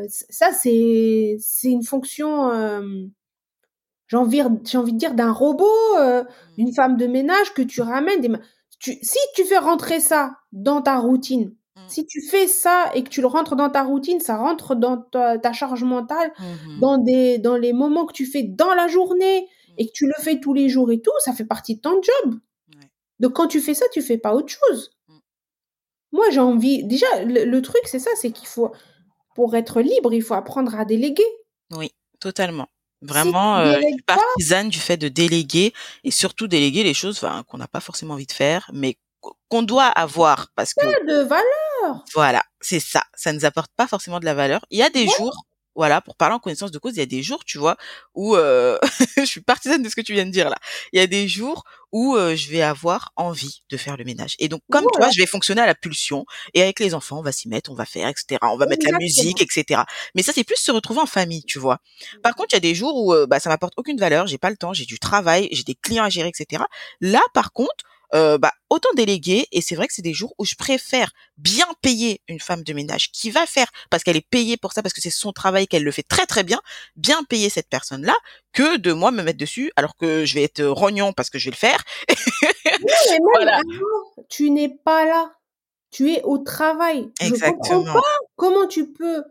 [0.09, 2.51] ça c'est c'est une fonction
[4.07, 5.65] j'ai envie j'ai envie de dire d'un robot,
[5.97, 6.23] mmh.
[6.57, 8.29] d'une femme de ménage que tu ramènes des
[8.79, 11.53] tu, si tu fais rentrer ça dans ta routine.
[11.87, 14.97] Si tu fais ça et que tu le rentres dans ta routine, ça rentre dans
[14.97, 19.47] ta, charge mentale, mmh dans, des, dans les moments que tu fais dans la journée
[19.77, 22.01] et que tu le fais tous les jours et tout, ça fait partie de ton
[22.01, 22.39] job.
[23.19, 24.91] Donc quand tu fais ça, tu fais pas autre chose.
[25.07, 25.17] Mmh.
[26.13, 26.83] Moi, j'ai envie.
[26.83, 28.71] Déjà, le, truc, c'est ça, c'est qu'il faut,
[29.35, 31.27] pour être libre, il faut apprendre à déléguer.
[31.71, 32.67] Oui, totalement.
[33.01, 35.73] Vraiment, euh, partisane du fait de déléguer
[36.03, 38.97] et surtout déléguer les choses qu'on n'a pas forcément envie de faire, mais
[39.49, 42.03] qu'on doit avoir parce que de valeur.
[42.13, 43.03] Voilà, c'est ça.
[43.15, 44.65] Ça nous apporte pas forcément de la valeur.
[44.69, 45.45] Il y a des jours
[45.79, 47.77] voilà, pour parler en connaissance de cause, il y a des jours, tu vois,
[48.13, 48.77] où euh,
[49.17, 50.57] je suis partisane de ce que tu viens de dire là.
[50.91, 51.63] Il y a des jours
[51.93, 54.35] où euh, je vais avoir envie de faire le ménage.
[54.39, 56.25] Et donc, comme toi, je vais fonctionner à la pulsion.
[56.53, 58.39] Et avec les enfants, on va s'y mettre, on va faire, etc.
[58.41, 59.83] On va mettre la musique, etc.
[60.15, 61.79] Mais ça, c'est plus se retrouver en famille, tu vois.
[62.23, 64.37] Par contre, il y a des jours où euh, bah, ça m'apporte aucune valeur, j'ai
[64.37, 66.63] pas le temps, j'ai du travail, j'ai des clients à gérer, etc.
[66.99, 69.47] Là, par contre, euh, bah, autant déléguer.
[69.51, 72.73] Et c'est vrai que c'est des jours où je préfère bien payer une femme de
[72.73, 75.67] ménage qui va faire, parce qu'elle est payée pour ça, parce que c'est son travail,
[75.67, 76.59] qu'elle le fait très très bien,
[76.95, 78.15] bien payer cette personne-là,
[78.53, 81.45] que de moi me mettre dessus, alors que je vais être rognon parce que je
[81.45, 81.83] vais le faire.
[83.33, 83.61] voilà.
[84.29, 85.33] tu n'es pas là.
[85.91, 87.09] Tu es au travail.
[87.19, 87.63] Exactement.
[87.63, 89.23] Je comprends pas comment tu peux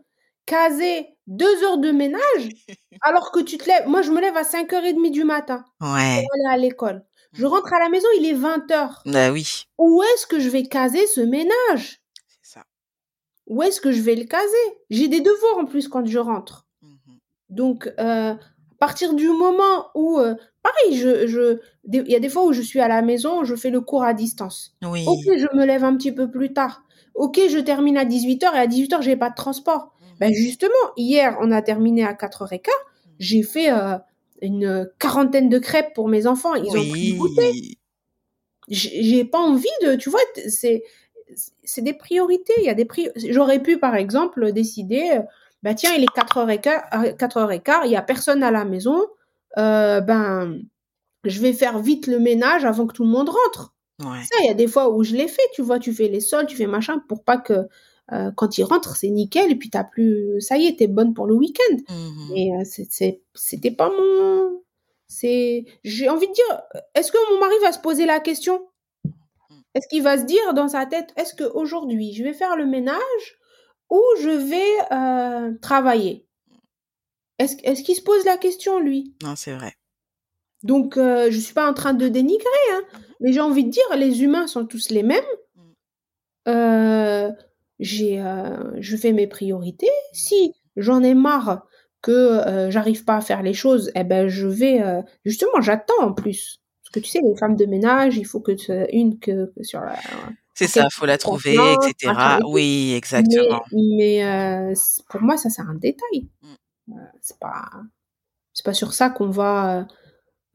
[0.45, 2.49] caser deux heures de ménage
[3.01, 3.87] alors que tu te lèves.
[3.87, 6.23] Moi, je me lève à 5h30 du matin ouais.
[6.23, 7.05] pour aller à l'école.
[7.33, 9.01] Je rentre à la maison, il est 20h.
[9.05, 9.65] Bah oui.
[9.77, 12.01] Où est-ce que je vais caser ce ménage?
[12.27, 12.63] C'est ça.
[13.47, 14.45] Où est-ce que je vais le caser?
[14.89, 16.65] J'ai des devoirs en plus quand je rentre.
[16.81, 16.87] Mmh
[17.49, 18.37] Donc, euh, à
[18.79, 21.59] partir du moment où, euh, pareil, je, je,
[21.91, 24.03] il y a des fois où je suis à la maison, je fais le cours
[24.03, 24.75] à distance.
[24.83, 25.05] Oui.
[25.07, 26.83] Ok, je me lève un petit peu plus tard.
[27.13, 29.85] Ok, je termine à 18h et à 18h, j'ai pas de transport.
[29.85, 32.57] Mmh ben justement, hier, on a terminé à 4h15.
[32.57, 33.11] Mmh.
[33.19, 33.97] J'ai fait euh,
[34.41, 36.55] une quarantaine de crêpes pour mes enfants.
[36.55, 37.77] Ils ont pris goûter.
[38.67, 40.83] J'ai pas envie de, tu vois, c'est
[41.63, 42.53] c'est des priorités.
[42.57, 45.19] Il y a des J'aurais pu, par exemple, décider,
[45.63, 49.05] bah tiens, il est 4h15, 4h15 il y a personne à la maison,
[49.57, 50.59] euh, ben,
[51.23, 53.73] je vais faire vite le ménage avant que tout le monde rentre.
[54.01, 56.21] Ça, il y a des fois où je l'ai fait, tu vois, tu fais les
[56.21, 57.67] sols, tu fais machin pour pas que
[58.11, 61.13] euh, quand il rentre, c'est nickel, et puis t'as plus, ça y est, t'es bonne
[61.13, 61.75] pour le week-end.
[61.89, 62.63] Mmh Mais euh,
[63.35, 64.63] c'était pas mon,
[65.07, 66.61] c'est, j'ai envie de dire,
[66.95, 68.67] est-ce que mon mari va se poser la question?
[69.75, 73.37] Est-ce qu'il va se dire dans sa tête, est-ce qu'aujourd'hui, je vais faire le ménage
[73.89, 76.25] ou je vais euh, travailler?
[77.37, 79.13] Est-ce est qu'il se pose la question, lui?
[79.23, 79.73] Non, c'est vrai.
[80.63, 83.97] Donc, je suis pas en train de dénigrer, hein, mmh mais j'ai envie de dire,
[83.97, 85.23] les humains sont tous les mêmes.
[86.47, 87.31] Euh,
[87.79, 89.89] j'ai, euh, je fais mes priorités.
[90.13, 91.65] Si j'en ai marre
[92.01, 96.01] que euh, j'arrive pas à faire les choses, eh ben je vais euh, justement j'attends
[96.01, 98.51] en plus parce que tu sais les femmes de ménage, il faut que
[98.93, 99.95] une que, sur la
[100.55, 102.39] c'est ça, faut la trouver, etc.
[102.45, 103.63] Oui, exactement.
[103.71, 104.73] Mais, mais
[105.09, 106.27] pour moi, ça c'est un détail.
[106.41, 106.93] Mmh.
[107.21, 107.69] c'est pas,
[108.51, 109.87] c'est pas sur ça qu'on va.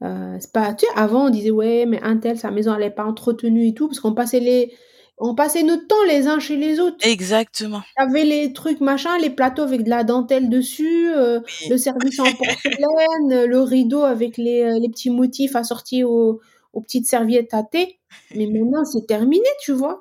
[0.01, 0.75] c'est pas.
[0.75, 3.67] Tu sais, avant on disait ouais, mais un tel sa maison elle est pas entretenue
[3.67, 4.73] et tout parce qu'on passait les
[5.17, 6.97] on passait notre temps les uns chez les autres.
[7.01, 7.81] Exactement.
[7.95, 11.39] avait les trucs machin, les plateaux avec de la dentelle dessus, euh,
[11.69, 16.41] le service en porcelaine, le rideau avec les, euh, les petits motifs assortis aux,
[16.73, 17.99] aux, petites serviettes à thé.
[18.35, 19.99] Mais maintenant, c'est terminé, tu vois.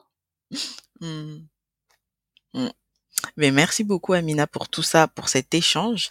[1.01, 1.37] Mmh.
[2.55, 2.69] Mmh.
[3.37, 6.11] Mais merci beaucoup, Amina, pour tout ça, pour cet échange.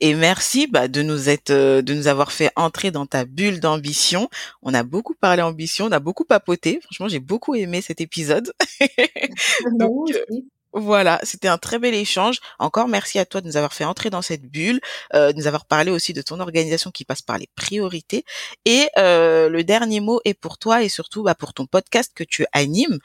[0.00, 3.60] Et merci bah, de nous être, euh, de nous avoir fait entrer dans ta bulle
[3.60, 4.30] d'ambition.
[4.62, 6.80] On a beaucoup parlé ambition, on a beaucoup papoté.
[6.82, 8.52] Franchement, j'ai beaucoup aimé cet épisode.
[9.78, 10.24] Donc, euh,
[10.72, 12.38] voilà, c'était un très bel échange.
[12.58, 14.80] Encore merci à toi de nous avoir fait entrer dans cette bulle,
[15.14, 18.24] euh, de nous avoir parlé aussi de ton organisation qui passe par les priorités.
[18.64, 22.46] Et le dernier mot est pour toi et surtout bah, pour ton podcast que tu
[22.52, 23.00] animes.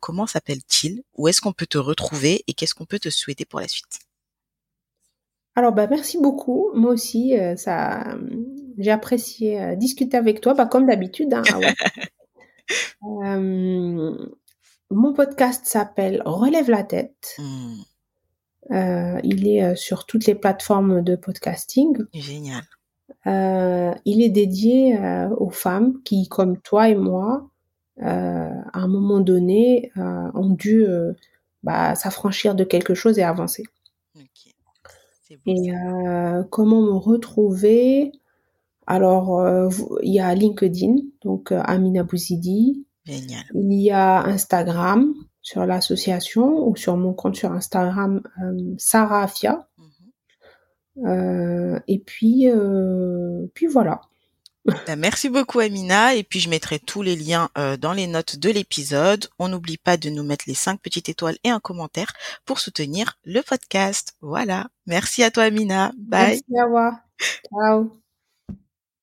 [0.00, 1.02] comment s'appelle-t-il?
[1.14, 4.07] Où est-ce qu'on peut te retrouver et qu'est-ce qu'on peut te souhaiter pour la suite?
[5.58, 6.70] Alors, bah, merci beaucoup.
[6.74, 8.16] Moi aussi, euh, ça,
[8.78, 11.34] j'ai apprécié euh, discuter avec toi, bah, comme d'habitude.
[11.34, 11.42] Hein,
[13.24, 14.16] euh,
[14.92, 17.36] mon podcast s'appelle Relève la tête.
[17.40, 19.18] Mmh.
[19.24, 22.04] il est sur toutes les plateformes de podcasting.
[22.14, 22.62] Génial.
[23.26, 24.96] il est dédié
[25.38, 27.50] aux femmes qui, comme toi et moi,
[28.00, 30.86] à un moment donné, ont dû
[31.64, 33.64] bah, s'affranchir de quelque chose et avancer.
[35.46, 38.12] Et euh, comment me retrouver?
[38.86, 39.68] Alors, euh,
[40.02, 42.86] il y a LinkedIn, donc euh, Amina Bouzidi.
[43.04, 43.44] Génial.
[43.54, 48.22] Il y a Instagram sur l'association ou sur mon compte sur Instagram
[48.76, 49.68] Sarah Afia.
[50.96, 51.80] Mhm.
[51.86, 52.48] et puis,
[53.54, 54.00] puis voilà.
[54.64, 58.36] Bah, merci beaucoup Amina et puis je mettrai tous les liens euh, dans les notes
[58.36, 59.26] de l'épisode.
[59.38, 62.12] On n'oublie pas de nous mettre les cinq petites étoiles et un commentaire
[62.44, 64.14] pour soutenir le podcast.
[64.20, 64.68] Voilà.
[64.86, 65.92] Merci à toi Amina.
[65.96, 66.40] Bye.
[66.56, 67.02] À.
[67.50, 67.98] Ciao.